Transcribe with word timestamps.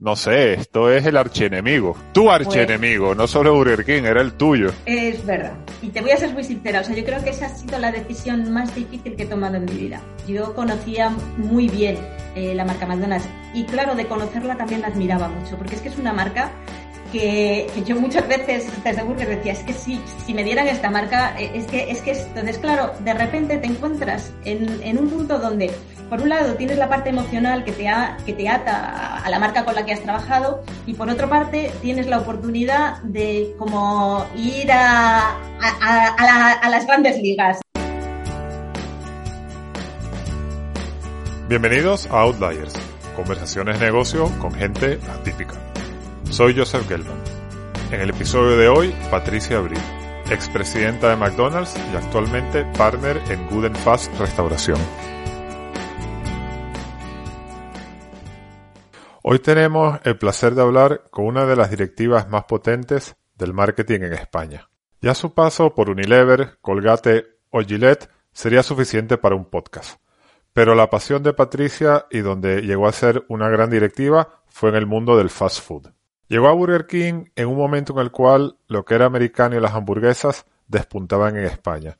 No 0.00 0.16
sé, 0.16 0.54
esto 0.54 0.90
es 0.90 1.06
el 1.06 1.16
archienemigo. 1.16 1.96
Tu 2.12 2.28
archienemigo, 2.28 3.14
no 3.14 3.28
solo 3.28 3.54
Burger 3.54 3.84
King, 3.84 4.02
era 4.02 4.22
el 4.22 4.32
tuyo. 4.32 4.72
Es 4.86 5.24
verdad. 5.24 5.52
Y 5.82 5.90
te 5.90 6.00
voy 6.00 6.10
a 6.10 6.16
ser 6.16 6.32
muy 6.32 6.42
sincera, 6.42 6.80
o 6.80 6.84
sea, 6.84 6.96
yo 6.96 7.04
creo 7.04 7.22
que 7.22 7.30
esa 7.30 7.46
ha 7.46 7.48
sido 7.48 7.78
la 7.78 7.92
decisión 7.92 8.52
más 8.52 8.74
difícil 8.74 9.14
que 9.14 9.22
he 9.22 9.26
tomado 9.26 9.54
en 9.54 9.66
mi 9.66 9.74
vida. 9.74 10.00
Yo 10.26 10.52
conocía 10.54 11.10
muy 11.36 11.68
bien 11.68 11.96
eh, 12.34 12.56
la 12.56 12.64
marca 12.64 12.86
McDonald's 12.86 13.28
y 13.54 13.64
claro, 13.66 13.94
de 13.94 14.06
conocerla 14.06 14.56
también 14.56 14.80
la 14.80 14.88
admiraba 14.88 15.28
mucho, 15.28 15.56
porque 15.56 15.76
es 15.76 15.80
que 15.80 15.90
es 15.90 15.96
una 15.96 16.12
marca 16.12 16.50
que, 17.14 17.70
yo 17.86 17.94
muchas 17.96 18.26
veces 18.26 18.66
desde 18.82 19.02
Burger 19.04 19.28
decía, 19.28 19.52
es 19.52 19.60
que 19.60 19.72
si, 19.72 20.00
si 20.26 20.34
me 20.34 20.42
dieran 20.42 20.66
esta 20.66 20.90
marca, 20.90 21.34
eh, 21.38 21.52
es 21.54 21.66
que 21.66 21.90
es 21.90 22.00
que 22.00 22.10
entonces 22.10 22.58
claro, 22.58 22.92
de 23.00 23.14
repente 23.14 23.56
te 23.58 23.66
encuentras 23.68 24.32
en, 24.44 24.82
en, 24.82 24.98
un 24.98 25.08
punto 25.08 25.38
donde 25.38 25.70
por 26.10 26.20
un 26.20 26.28
lado 26.28 26.54
tienes 26.54 26.76
la 26.76 26.88
parte 26.88 27.10
emocional 27.10 27.64
que 27.64 27.70
te, 27.70 27.88
ha, 27.88 28.16
que 28.26 28.32
te 28.32 28.48
ata 28.48 29.18
a 29.18 29.30
la 29.30 29.38
marca 29.38 29.64
con 29.64 29.76
la 29.76 29.86
que 29.86 29.92
has 29.92 30.00
trabajado 30.00 30.64
y 30.86 30.94
por 30.94 31.08
otra 31.08 31.28
parte 31.28 31.70
tienes 31.80 32.08
la 32.08 32.18
oportunidad 32.18 33.00
de 33.02 33.54
como 33.58 34.26
ir 34.36 34.72
a, 34.72 35.30
a, 35.30 36.14
a, 36.18 36.24
la, 36.24 36.68
las 36.68 36.86
grandes 36.86 37.16
ligas. 37.18 37.60
Bienvenidos 41.48 42.08
a 42.10 42.22
Outliers, 42.22 42.74
conversaciones 43.14 43.78
de 43.78 43.86
negocio 43.86 44.28
con 44.40 44.52
gente 44.52 44.98
atípica. 45.12 45.73
Soy 46.34 46.52
Joseph 46.52 46.88
Gelman. 46.88 47.22
En 47.92 48.00
el 48.00 48.10
episodio 48.10 48.56
de 48.56 48.66
hoy, 48.66 48.92
Patricia 49.08 49.58
Abril, 49.58 49.78
expresidenta 50.28 51.10
de 51.10 51.14
McDonald's 51.14 51.76
y 51.92 51.96
actualmente 51.96 52.64
partner 52.76 53.22
en 53.30 53.46
Good 53.46 53.66
and 53.66 53.76
Fast 53.76 54.12
Restauración. 54.18 54.80
Hoy 59.22 59.38
tenemos 59.38 60.00
el 60.02 60.18
placer 60.18 60.56
de 60.56 60.62
hablar 60.62 61.04
con 61.12 61.26
una 61.26 61.46
de 61.46 61.54
las 61.54 61.70
directivas 61.70 62.28
más 62.28 62.46
potentes 62.46 63.14
del 63.36 63.54
marketing 63.54 64.00
en 64.00 64.14
España. 64.14 64.68
Ya 65.00 65.14
su 65.14 65.34
paso 65.34 65.72
por 65.72 65.88
Unilever, 65.88 66.58
Colgate 66.60 67.26
o 67.50 67.60
Gillette 67.60 68.10
sería 68.32 68.64
suficiente 68.64 69.18
para 69.18 69.36
un 69.36 69.44
podcast. 69.44 70.00
Pero 70.52 70.74
la 70.74 70.90
pasión 70.90 71.22
de 71.22 71.32
Patricia 71.32 72.06
y 72.10 72.22
donde 72.22 72.62
llegó 72.62 72.88
a 72.88 72.92
ser 72.92 73.24
una 73.28 73.48
gran 73.48 73.70
directiva 73.70 74.42
fue 74.48 74.70
en 74.70 74.74
el 74.74 74.86
mundo 74.86 75.16
del 75.16 75.30
fast 75.30 75.62
food. 75.62 75.92
Llegó 76.28 76.48
a 76.48 76.52
Burger 76.52 76.86
King 76.86 77.26
en 77.36 77.48
un 77.48 77.56
momento 77.56 77.92
en 77.92 77.98
el 77.98 78.10
cual 78.10 78.56
lo 78.66 78.84
que 78.84 78.94
era 78.94 79.06
americano 79.06 79.56
y 79.56 79.60
las 79.60 79.74
hamburguesas 79.74 80.46
despuntaban 80.68 81.36
en 81.36 81.44
España, 81.44 81.98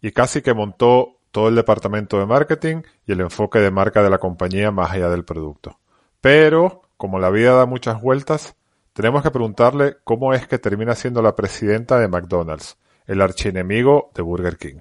y 0.00 0.12
casi 0.12 0.40
que 0.40 0.54
montó 0.54 1.18
todo 1.30 1.48
el 1.48 1.54
departamento 1.54 2.18
de 2.18 2.24
marketing 2.24 2.82
y 3.06 3.12
el 3.12 3.20
enfoque 3.20 3.58
de 3.58 3.70
marca 3.70 4.02
de 4.02 4.08
la 4.08 4.18
compañía 4.18 4.70
más 4.70 4.90
allá 4.92 5.10
del 5.10 5.24
producto. 5.24 5.78
Pero, 6.22 6.82
como 6.96 7.18
la 7.18 7.28
vida 7.28 7.54
da 7.54 7.66
muchas 7.66 8.00
vueltas, 8.00 8.56
tenemos 8.94 9.22
que 9.22 9.30
preguntarle 9.30 9.98
cómo 10.04 10.32
es 10.32 10.46
que 10.46 10.58
termina 10.58 10.94
siendo 10.94 11.20
la 11.20 11.36
presidenta 11.36 11.98
de 11.98 12.08
McDonald's, 12.08 12.78
el 13.06 13.20
archienemigo 13.20 14.10
de 14.14 14.22
Burger 14.22 14.56
King. 14.56 14.80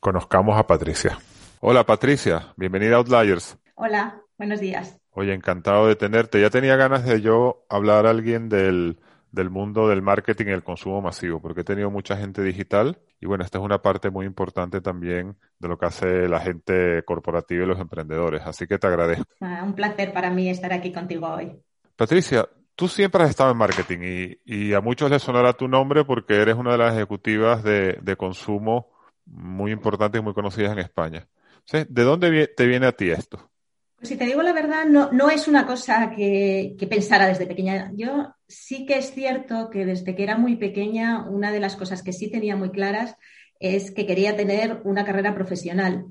Conozcamos 0.00 0.58
a 0.58 0.66
Patricia. 0.66 1.18
Hola 1.60 1.84
Patricia, 1.84 2.54
bienvenida 2.56 2.94
a 2.94 2.98
Outliers. 2.98 3.58
Hola, 3.74 4.22
buenos 4.38 4.60
días. 4.60 4.98
Oye, 5.18 5.34
encantado 5.34 5.88
de 5.88 5.96
tenerte. 5.96 6.40
Ya 6.40 6.48
tenía 6.48 6.76
ganas 6.76 7.04
de 7.04 7.20
yo 7.20 7.66
hablar 7.68 8.06
a 8.06 8.10
alguien 8.10 8.48
del, 8.48 9.00
del 9.32 9.50
mundo 9.50 9.88
del 9.88 10.00
marketing 10.00 10.46
y 10.46 10.52
el 10.52 10.62
consumo 10.62 11.02
masivo, 11.02 11.42
porque 11.42 11.62
he 11.62 11.64
tenido 11.64 11.90
mucha 11.90 12.16
gente 12.16 12.40
digital 12.40 13.00
y 13.20 13.26
bueno, 13.26 13.42
esta 13.42 13.58
es 13.58 13.64
una 13.64 13.82
parte 13.82 14.10
muy 14.10 14.26
importante 14.26 14.80
también 14.80 15.34
de 15.58 15.66
lo 15.66 15.76
que 15.76 15.86
hace 15.86 16.28
la 16.28 16.38
gente 16.38 17.02
corporativa 17.04 17.64
y 17.64 17.66
los 17.66 17.80
emprendedores. 17.80 18.42
Así 18.44 18.68
que 18.68 18.78
te 18.78 18.86
agradezco. 18.86 19.26
Ah, 19.40 19.64
un 19.64 19.74
placer 19.74 20.12
para 20.12 20.30
mí 20.30 20.48
estar 20.50 20.72
aquí 20.72 20.92
contigo 20.92 21.26
hoy. 21.26 21.50
Patricia, 21.96 22.48
tú 22.76 22.86
siempre 22.86 23.24
has 23.24 23.30
estado 23.30 23.50
en 23.50 23.56
marketing 23.56 23.98
y, 24.44 24.68
y 24.68 24.72
a 24.72 24.80
muchos 24.80 25.10
les 25.10 25.20
sonará 25.20 25.52
tu 25.52 25.66
nombre 25.66 26.04
porque 26.04 26.36
eres 26.36 26.54
una 26.54 26.70
de 26.70 26.78
las 26.78 26.94
ejecutivas 26.94 27.64
de, 27.64 27.98
de 28.00 28.16
consumo 28.16 28.92
muy 29.26 29.72
importantes 29.72 30.20
y 30.20 30.22
muy 30.22 30.32
conocidas 30.32 30.70
en 30.74 30.78
España. 30.78 31.26
¿De 31.72 32.04
dónde 32.04 32.46
te 32.56 32.66
viene 32.68 32.86
a 32.86 32.92
ti 32.92 33.10
esto? 33.10 33.50
Pues 33.98 34.10
si 34.10 34.16
te 34.16 34.26
digo 34.26 34.42
la 34.42 34.52
verdad, 34.52 34.84
no, 34.84 35.10
no 35.10 35.28
es 35.28 35.48
una 35.48 35.66
cosa 35.66 36.12
que, 36.14 36.76
pensara 36.88 37.26
desde 37.26 37.46
pequeña. 37.46 37.90
Yo 37.96 38.32
sí 38.46 38.86
que 38.86 38.98
es 38.98 39.12
cierto 39.12 39.70
que 39.70 39.84
desde 39.84 40.14
que 40.14 40.22
era 40.22 40.38
muy 40.38 40.54
pequeña, 40.54 41.28
una 41.28 41.50
de 41.50 41.58
las 41.58 41.74
cosas 41.74 42.04
que 42.04 42.12
sí 42.12 42.30
tenía 42.30 42.54
muy 42.54 42.70
claras 42.70 43.16
es 43.58 43.90
que 43.90 44.06
quería 44.06 44.36
tener 44.36 44.82
una 44.84 45.04
carrera 45.04 45.34
profesional. 45.34 46.06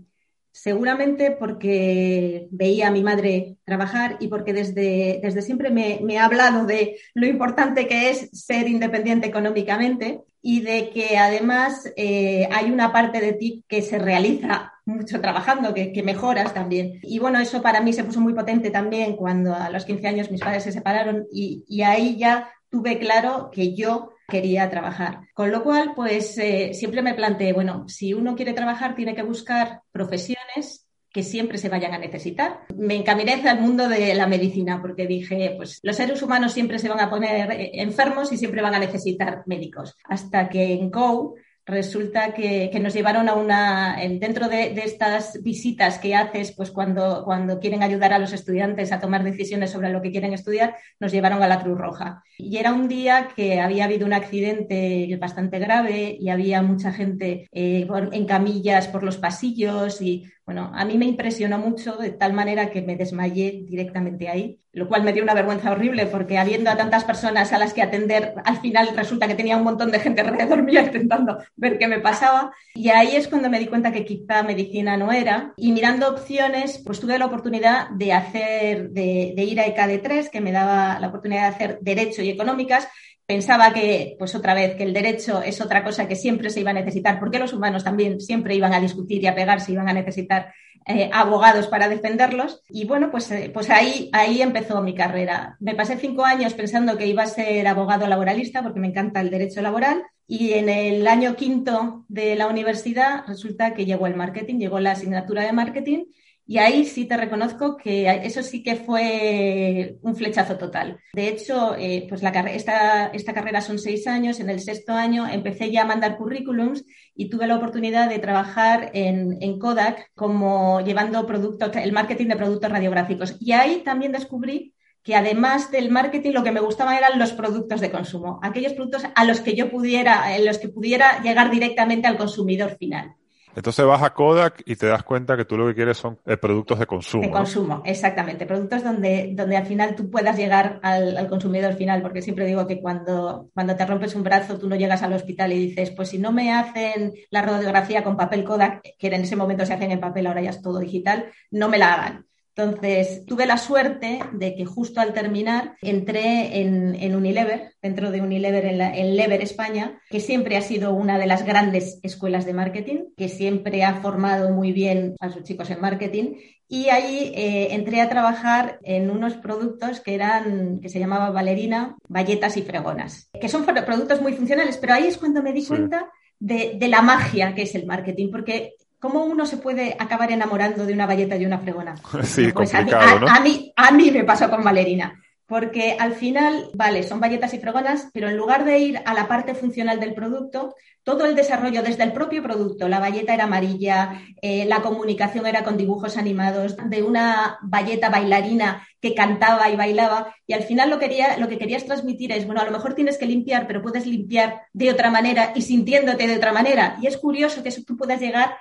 Seguramente 0.52 1.32
porque 1.32 2.48
veía 2.52 2.88
a 2.90 2.92
mi 2.92 3.04
madre 3.04 3.56
trabajar 3.64 4.18
y 4.20 4.28
porque 4.28 4.52
desde, 4.52 5.22
desde 5.24 5.42
siempre 5.42 5.70
me, 5.70 6.00
me 6.04 6.18
ha 6.18 6.26
hablado 6.26 6.66
de 6.66 6.98
lo 7.14 7.26
importante 7.26 7.88
que 7.88 8.10
es 8.10 8.30
ser 8.34 8.68
independiente 8.68 9.28
económicamente 9.28 10.24
y 10.42 10.60
de 10.62 10.90
que 10.90 11.18
además 11.18 11.90
eh, 11.96 12.50
hay 12.52 12.70
una 12.70 12.92
parte 12.92 13.22
de 13.22 13.34
ti 13.34 13.64
que 13.68 13.82
se 13.82 13.98
realiza 13.98 14.74
mucho 14.88 15.22
trabajando, 15.22 15.74
que, 15.74 15.92
que, 15.92 16.02
mejoras 16.02 16.54
también. 16.54 17.00
Y 17.04 17.20
bueno, 17.20 17.40
eso 17.40 17.62
para 17.62 17.82
mí 17.82 17.94
se 17.94 18.04
puso 18.04 18.22
muy 18.22 18.34
potente 18.34 18.72
también 18.72 19.16
cuando 19.16 19.54
a 19.54 19.70
los 19.70 19.86
15 19.86 20.08
años 20.08 20.32
mis 20.32 20.42
padres 20.42 20.64
se 20.64 20.72
separaron 20.72 21.28
y, 21.32 21.66
y 21.68 21.82
ahí 21.82 22.18
ya 22.18 22.50
tuve 22.70 22.98
claro 22.98 23.50
que 23.52 23.76
yo 23.76 24.14
quería 24.28 24.70
trabajar. 24.70 25.22
Con 25.34 25.52
lo 25.52 25.64
cual, 25.64 25.94
pues 25.96 26.38
eh, 26.38 26.74
siempre 26.74 27.02
me 27.02 27.14
planteé, 27.14 27.54
bueno, 27.54 27.88
si 27.88 28.14
uno 28.14 28.36
quiere 28.36 28.54
trabajar, 28.54 28.96
tiene 28.96 29.16
que 29.16 29.24
buscar 29.24 29.82
profesiones 29.92 30.88
que 31.12 31.24
siempre 31.24 31.58
se 31.58 31.70
vayan 31.70 31.94
a 31.94 31.98
necesitar. 31.98 32.66
Me 32.76 32.96
encaminé 32.96 33.34
hacia 33.34 33.54
el 33.54 33.62
mundo 33.62 33.88
de 33.88 34.14
la 34.14 34.28
medicina 34.28 34.82
porque 34.82 35.08
dije, 35.08 35.54
pues 35.56 35.80
los 35.82 35.96
seres 35.96 36.22
humanos 36.22 36.54
siempre 36.54 36.78
se 36.80 36.90
van 36.90 37.00
a 37.00 37.10
poner 37.10 37.52
eh, 37.52 37.72
enfermos 37.82 38.32
y 38.32 38.38
siempre 38.38 38.62
van 38.62 38.76
a 38.76 38.80
necesitar 38.80 39.44
médicos. 39.46 39.96
Hasta 40.04 40.50
que 40.50 40.74
en 40.74 40.92
Go 40.92 41.36
resulta 41.68 42.34
que, 42.34 42.70
que, 42.72 42.80
nos 42.80 42.94
llevaron 42.94 43.28
a 43.28 43.34
una, 43.34 43.98
dentro 44.20 44.48
de, 44.48 44.74
de, 44.74 44.84
estas 44.86 45.44
visitas 45.44 46.00
que 46.00 46.16
haces, 46.16 46.54
pues 46.54 46.72
cuando, 46.72 47.24
cuando 47.26 47.60
quieren 47.60 47.84
ayudar 47.84 48.14
a 48.14 48.20
los 48.20 48.32
estudiantes 48.32 48.94
a 48.94 49.02
tomar 49.02 49.24
decisiones 49.24 49.72
sobre 49.72 49.90
lo 49.90 50.02
que 50.02 50.12
quieren 50.12 50.34
estudiar, 50.34 50.78
nos 51.00 51.12
llevaron 51.12 51.44
a 51.44 51.48
la 51.48 51.62
Cruz 51.62 51.78
Roja. 51.78 52.24
Y 52.38 52.58
era 52.58 52.72
un 52.72 52.88
día 52.88 53.28
que 53.36 53.60
había 53.60 53.84
habido 53.84 54.06
un 54.06 54.14
accidente 54.14 55.16
bastante 55.20 55.60
grave 55.60 56.18
y 56.18 56.30
había 56.30 56.62
mucha 56.62 56.94
gente 56.94 57.50
eh, 57.52 57.86
en 58.14 58.26
camillas 58.26 58.88
por 58.88 59.04
los 59.04 59.18
pasillos 59.18 60.02
y 60.02 60.26
bueno, 60.48 60.72
a 60.74 60.86
mí 60.86 60.98
me 60.98 61.04
impresionó 61.04 61.58
mucho 61.58 61.98
de 61.98 62.12
tal 62.12 62.32
manera 62.32 62.72
que 62.72 62.82
me 62.82 62.96
desmayé 62.96 63.66
directamente 63.68 64.30
ahí, 64.30 64.62
lo 64.72 64.88
cual 64.88 65.04
me 65.04 65.12
dio 65.12 65.22
una 65.22 65.34
vergüenza 65.34 65.72
horrible 65.72 66.06
porque 66.06 66.38
habiendo 66.38 66.70
a 66.70 66.78
tantas 66.78 67.04
personas 67.04 67.52
a 67.52 67.58
las 67.58 67.74
que 67.74 67.82
atender, 67.82 68.34
al 68.46 68.62
final 68.62 68.96
resulta 68.96 69.28
que 69.28 69.36
tenía 69.36 69.58
un 69.58 69.66
montón 69.66 69.92
de 69.92 70.00
gente 70.00 70.22
alrededor 70.22 70.64
mío 70.64 70.80
intentando 70.80 71.38
ver 71.58 71.78
qué 71.78 71.90
me 71.90 72.00
pasaba. 72.00 72.54
Y 72.76 72.88
ahí 72.88 73.18
es 73.18 73.28
cuando 73.28 73.50
me 73.50 73.60
di 73.60 73.66
cuenta 73.66 73.92
que 73.92 74.06
quizá 74.06 74.42
medicina 74.42 74.96
no 74.96 75.12
era. 75.12 75.54
Y 75.58 75.74
mirando 75.74 76.08
opciones, 76.08 76.82
pues 76.86 77.02
tuve 77.02 77.20
la 77.20 77.26
oportunidad 77.26 77.90
de 77.90 78.14
hacer, 78.14 78.92
de, 78.92 79.34
ir 79.38 79.60
a 79.60 79.66
ECAD3, 79.66 80.30
que 80.30 80.40
me 80.40 80.54
daba 80.54 80.98
la 81.02 81.10
oportunidad 81.10 81.42
de 81.42 81.56
hacer 81.56 81.80
Derecho 81.82 82.22
y 82.22 82.30
Económicas, 82.30 82.88
pensaba 83.28 83.74
que, 83.74 84.16
pues 84.18 84.34
otra 84.34 84.54
vez, 84.54 84.76
que 84.76 84.84
el 84.84 84.94
derecho 84.94 85.42
es 85.42 85.62
otra 85.62 85.84
cosa 85.84 86.08
que 86.08 86.16
siempre 86.16 86.50
se 86.50 86.62
iba 86.62 86.72
a 86.72 86.74
necesitar, 86.74 87.20
porque 87.20 87.40
los 87.40 87.54
humanos 87.54 87.84
también 87.84 88.22
siempre 88.22 88.56
iban 88.56 88.74
a 88.74 88.80
discutir 88.80 89.22
y 89.22 89.28
a 89.28 89.36
pegarse, 89.36 89.74
iban 89.74 89.90
a 89.90 89.94
necesitar 89.94 90.54
eh, 90.86 91.10
abogados 91.12 91.68
para 91.68 91.90
defenderlos. 91.90 92.64
Y 92.70 92.86
bueno, 92.86 93.12
pues, 93.12 93.30
eh, 93.32 93.52
pues 93.54 93.70
ahí, 93.70 94.10
ahí 94.14 94.42
empezó 94.42 94.82
mi 94.82 94.96
carrera. 94.96 95.58
Me 95.60 95.76
pasé 95.76 95.98
cinco 95.98 96.24
años 96.24 96.54
pensando 96.54 96.98
que 96.98 97.06
iba 97.06 97.24
a 97.24 97.28
ser 97.28 97.68
abogado 97.68 98.08
laboralista, 98.08 98.64
porque 98.64 98.80
me 98.80 98.88
encanta 98.88 99.20
el 99.20 99.30
derecho 99.30 99.62
laboral. 99.62 100.04
Y 100.26 100.54
en 100.54 100.70
el 100.70 101.06
año 101.06 101.36
quinto 101.36 102.06
de 102.08 102.36
la 102.38 102.48
universidad 102.48 103.26
resulta 103.28 103.74
que 103.74 103.86
llegó 103.86 104.08
el 104.08 104.16
marketing, 104.16 104.60
llegó 104.60 104.80
la 104.80 104.92
asignatura 104.92 105.44
de 105.44 105.54
marketing 105.54 106.06
y 106.50 106.60
ahí 106.60 106.86
sí 106.86 107.06
te 107.06 107.18
reconozco 107.18 107.76
que 107.76 108.10
eso 108.24 108.42
sí 108.42 108.64
que 108.64 108.78
fue 108.78 109.98
un 110.02 110.16
flechazo 110.16 110.58
total. 110.58 110.98
De 111.14 111.28
hecho, 111.28 111.76
eh, 111.78 112.06
pues 112.08 112.24
esta, 112.24 113.34
carrera 113.34 113.60
son 113.60 113.78
seis 113.78 114.08
años. 114.08 114.40
En 114.40 114.50
el 114.50 114.62
sexto 114.62 114.94
año 114.94 115.28
empecé 115.28 115.70
ya 115.72 115.82
a 115.82 115.86
mandar 115.86 116.18
currículums 116.18 116.86
y 117.14 117.30
tuve 117.30 117.48
la 117.48 117.58
oportunidad 117.58 118.10
de 118.10 118.20
trabajar 118.20 118.92
en, 118.94 119.38
en 119.42 119.60
Kodak 119.60 120.10
como 120.16 120.80
llevando 120.80 121.26
productos, 121.26 121.76
el 121.76 121.92
marketing 121.92 122.28
de 122.28 122.38
productos 122.38 122.72
radiográficos. 122.72 123.36
Y 123.42 123.52
ahí 123.52 123.82
también 123.84 124.14
descubrí 124.14 124.74
que 125.04 125.16
además 125.16 125.70
del 125.70 125.90
marketing 125.90 126.32
lo 126.32 126.44
que 126.44 126.52
me 126.54 126.62
gustaba 126.62 126.98
eran 126.98 127.20
los 127.20 127.34
productos 127.34 127.82
de 127.82 127.92
consumo, 127.92 128.40
aquellos 128.42 128.74
productos 128.74 129.04
a 129.16 129.26
los 129.26 129.42
que 129.42 129.54
yo 129.54 129.70
pudiera, 129.70 130.36
en 130.36 130.46
los 130.46 130.60
que 130.60 130.70
pudiera 130.70 131.22
llegar 131.22 131.52
directamente 131.52 132.08
al 132.08 132.18
consumidor 132.18 132.78
final. 132.78 133.16
Entonces 133.56 133.86
vas 133.86 134.04
a 134.04 134.14
Kodak 134.14 134.62
y 134.66 134.76
te 134.76 134.86
das 134.86 135.04
cuenta 135.04 135.36
que 135.36 135.46
tú 135.46 135.58
lo 135.58 135.68
que 135.68 135.74
quieres 135.74 135.98
son 135.98 136.20
eh, 136.26 136.38
productos 136.38 136.78
de 136.78 136.86
consumo. 136.86 137.24
De 137.24 137.32
consumo, 137.32 137.82
exactamente. 137.86 138.46
Productos 138.46 138.84
donde, 138.84 139.32
donde 139.34 139.58
al 139.58 139.66
final 139.66 139.96
tú 139.96 140.12
puedas 140.12 140.38
llegar 140.38 140.80
al, 140.84 141.28
consumidor 141.28 141.74
final, 141.74 142.02
porque 142.02 142.22
siempre 142.22 142.46
digo 142.46 142.68
que 142.68 142.80
cuando, 142.80 143.50
cuando 143.54 143.76
te 143.76 143.86
rompes 143.86 144.16
un 144.16 144.24
brazo 144.24 144.60
tú 144.60 144.70
no 144.70 144.76
llegas 144.76 145.02
al 145.02 145.14
hospital 145.14 145.54
y 145.54 145.68
dices, 145.68 145.92
pues 145.92 146.10
si 146.10 146.20
no 146.20 146.32
me 146.32 146.54
hacen 146.54 147.14
la 147.32 147.42
radiografía 147.42 148.04
con 148.04 148.16
papel 148.16 148.44
Kodak, 148.44 148.82
que 148.98 149.08
en 149.08 149.22
ese 149.22 149.36
momento 149.36 149.66
se 149.66 149.74
hacen 149.74 149.92
en 149.92 150.00
papel, 150.00 150.28
ahora 150.28 150.42
ya 150.42 150.52
es 150.52 150.62
todo 150.62 150.80
digital, 150.80 151.26
no 151.50 151.68
me 151.70 151.78
la 151.78 151.94
hagan. 151.94 152.28
Entonces, 152.58 153.24
tuve 153.28 153.46
la 153.46 153.60
suerte 153.60 154.20
de 154.34 154.56
que 154.56 154.66
justo 154.66 155.00
al 155.00 155.14
terminar 155.14 155.76
entré 155.80 156.60
en, 156.60 157.16
Unilever, 157.16 157.74
dentro 157.84 158.10
de 158.10 158.20
Unilever 158.20 158.66
en, 158.66 159.16
Lever 159.16 159.42
España, 159.44 160.02
que 160.10 160.20
siempre 160.20 160.58
ha 160.58 160.62
sido 160.64 160.92
una 160.92 161.20
de 161.20 161.28
las 161.28 161.46
grandes 161.46 162.00
escuelas 162.02 162.48
de 162.48 162.54
marketing, 162.54 163.10
que 163.16 163.30
siempre 163.30 163.84
ha 163.84 164.02
formado 164.02 164.52
muy 164.52 164.72
bien 164.72 165.16
a 165.20 165.30
sus 165.30 165.44
chicos 165.44 165.70
en 165.70 165.82
marketing. 165.82 166.38
Y 166.68 166.90
allí 166.90 167.32
eh, 167.36 167.76
entré 167.76 168.02
a 168.02 168.10
trabajar 168.10 168.80
en 168.84 169.12
unos 169.12 169.36
productos 169.36 170.00
que 170.00 170.16
eran, 170.16 170.80
que 170.80 170.90
se 170.90 171.00
llamaba 171.00 171.30
Valerina, 171.30 171.96
Valletas 172.10 172.58
y 172.58 172.64
Fregonas, 172.64 173.30
que 173.40 173.50
son 173.50 173.66
productos 173.66 174.20
muy 174.20 174.34
funcionales, 174.34 174.78
pero 174.78 174.96
ahí 174.96 175.06
es 175.06 175.20
cuando 175.20 175.44
me 175.44 175.54
di 175.54 175.64
cuenta 175.64 176.10
de, 176.40 176.74
de, 176.76 176.88
la 176.88 177.04
magia 177.04 177.54
que 177.54 177.62
es 177.62 177.76
el 177.76 177.86
marketing, 177.86 178.32
porque 178.32 178.74
¿Cómo 179.00 179.26
uno 179.26 179.46
se 179.46 179.58
puede 179.58 179.96
acabar 180.00 180.32
enamorando 180.32 180.86
de 180.86 180.94
una 180.94 181.06
valleta 181.06 181.36
y 181.36 181.46
una 181.46 181.60
fregona? 181.60 181.96
Sí, 182.24 182.52
pues 182.52 182.74
a, 182.74 182.82
mí, 182.82 183.74
a, 183.76 183.92
mí, 183.92 184.12
me 184.12 184.24
pasó 184.24 184.50
con 184.50 184.64
Valerina. 184.64 185.22
Porque 185.46 185.96
al 185.98 186.14
final, 186.14 186.70
vale, 186.74 187.04
son 187.04 187.22
valletas 187.22 187.54
y 187.54 187.60
fregonas, 187.60 188.10
pero 188.12 188.28
en 188.28 188.36
lugar 188.36 188.66
de 188.66 188.80
ir 188.80 189.02
a 189.06 189.14
la 189.14 189.30
parte 189.30 189.54
funcional 189.54 189.98
del 189.98 190.14
producto, 190.14 190.76
todo 191.04 191.24
el 191.24 191.36
desarrollo 191.36 191.84
desde 191.84 192.04
el 192.04 192.12
propio 192.12 192.44
producto, 192.44 192.90
la 192.90 193.00
valleta 193.00 193.34
era 193.34 193.46
amarilla, 193.46 194.24
eh, 194.42 194.66
la 194.66 194.82
comunicación 194.82 195.46
era 195.46 195.64
con 195.64 195.78
dibujos 195.78 196.18
animados, 196.18 196.76
de 196.90 197.02
una 197.02 197.60
valleta 197.62 198.10
bailarina 198.10 198.86
que 199.00 199.16
cantaba 199.16 199.70
y 199.70 199.78
bailaba, 199.78 200.36
y 200.46 200.52
al 200.52 200.64
final 200.64 200.90
lo, 200.90 201.00
quería, 201.00 201.38
lo 201.38 201.48
que 201.48 201.58
querías 201.58 201.86
transmitir 201.86 202.34
es, 202.34 202.46
bueno, 202.46 202.60
a 202.60 202.66
lo 202.66 202.72
mejor 202.72 202.94
tienes 202.94 203.18
que 203.18 203.26
limpiar, 203.26 203.68
pero 203.68 203.82
puedes 203.82 204.06
limpiar 204.06 204.64
de 204.74 204.92
otra 204.92 205.10
manera 205.12 205.54
y 205.56 205.62
sintiéndote 205.62 206.28
de 206.28 206.36
otra 206.36 206.52
manera. 206.52 206.98
Y 207.02 207.08
es 207.08 207.16
curioso 207.16 207.64
que 207.64 207.70
eso 207.70 207.84
tú 207.88 207.96
puedas 207.96 208.20
llegar 208.20 208.58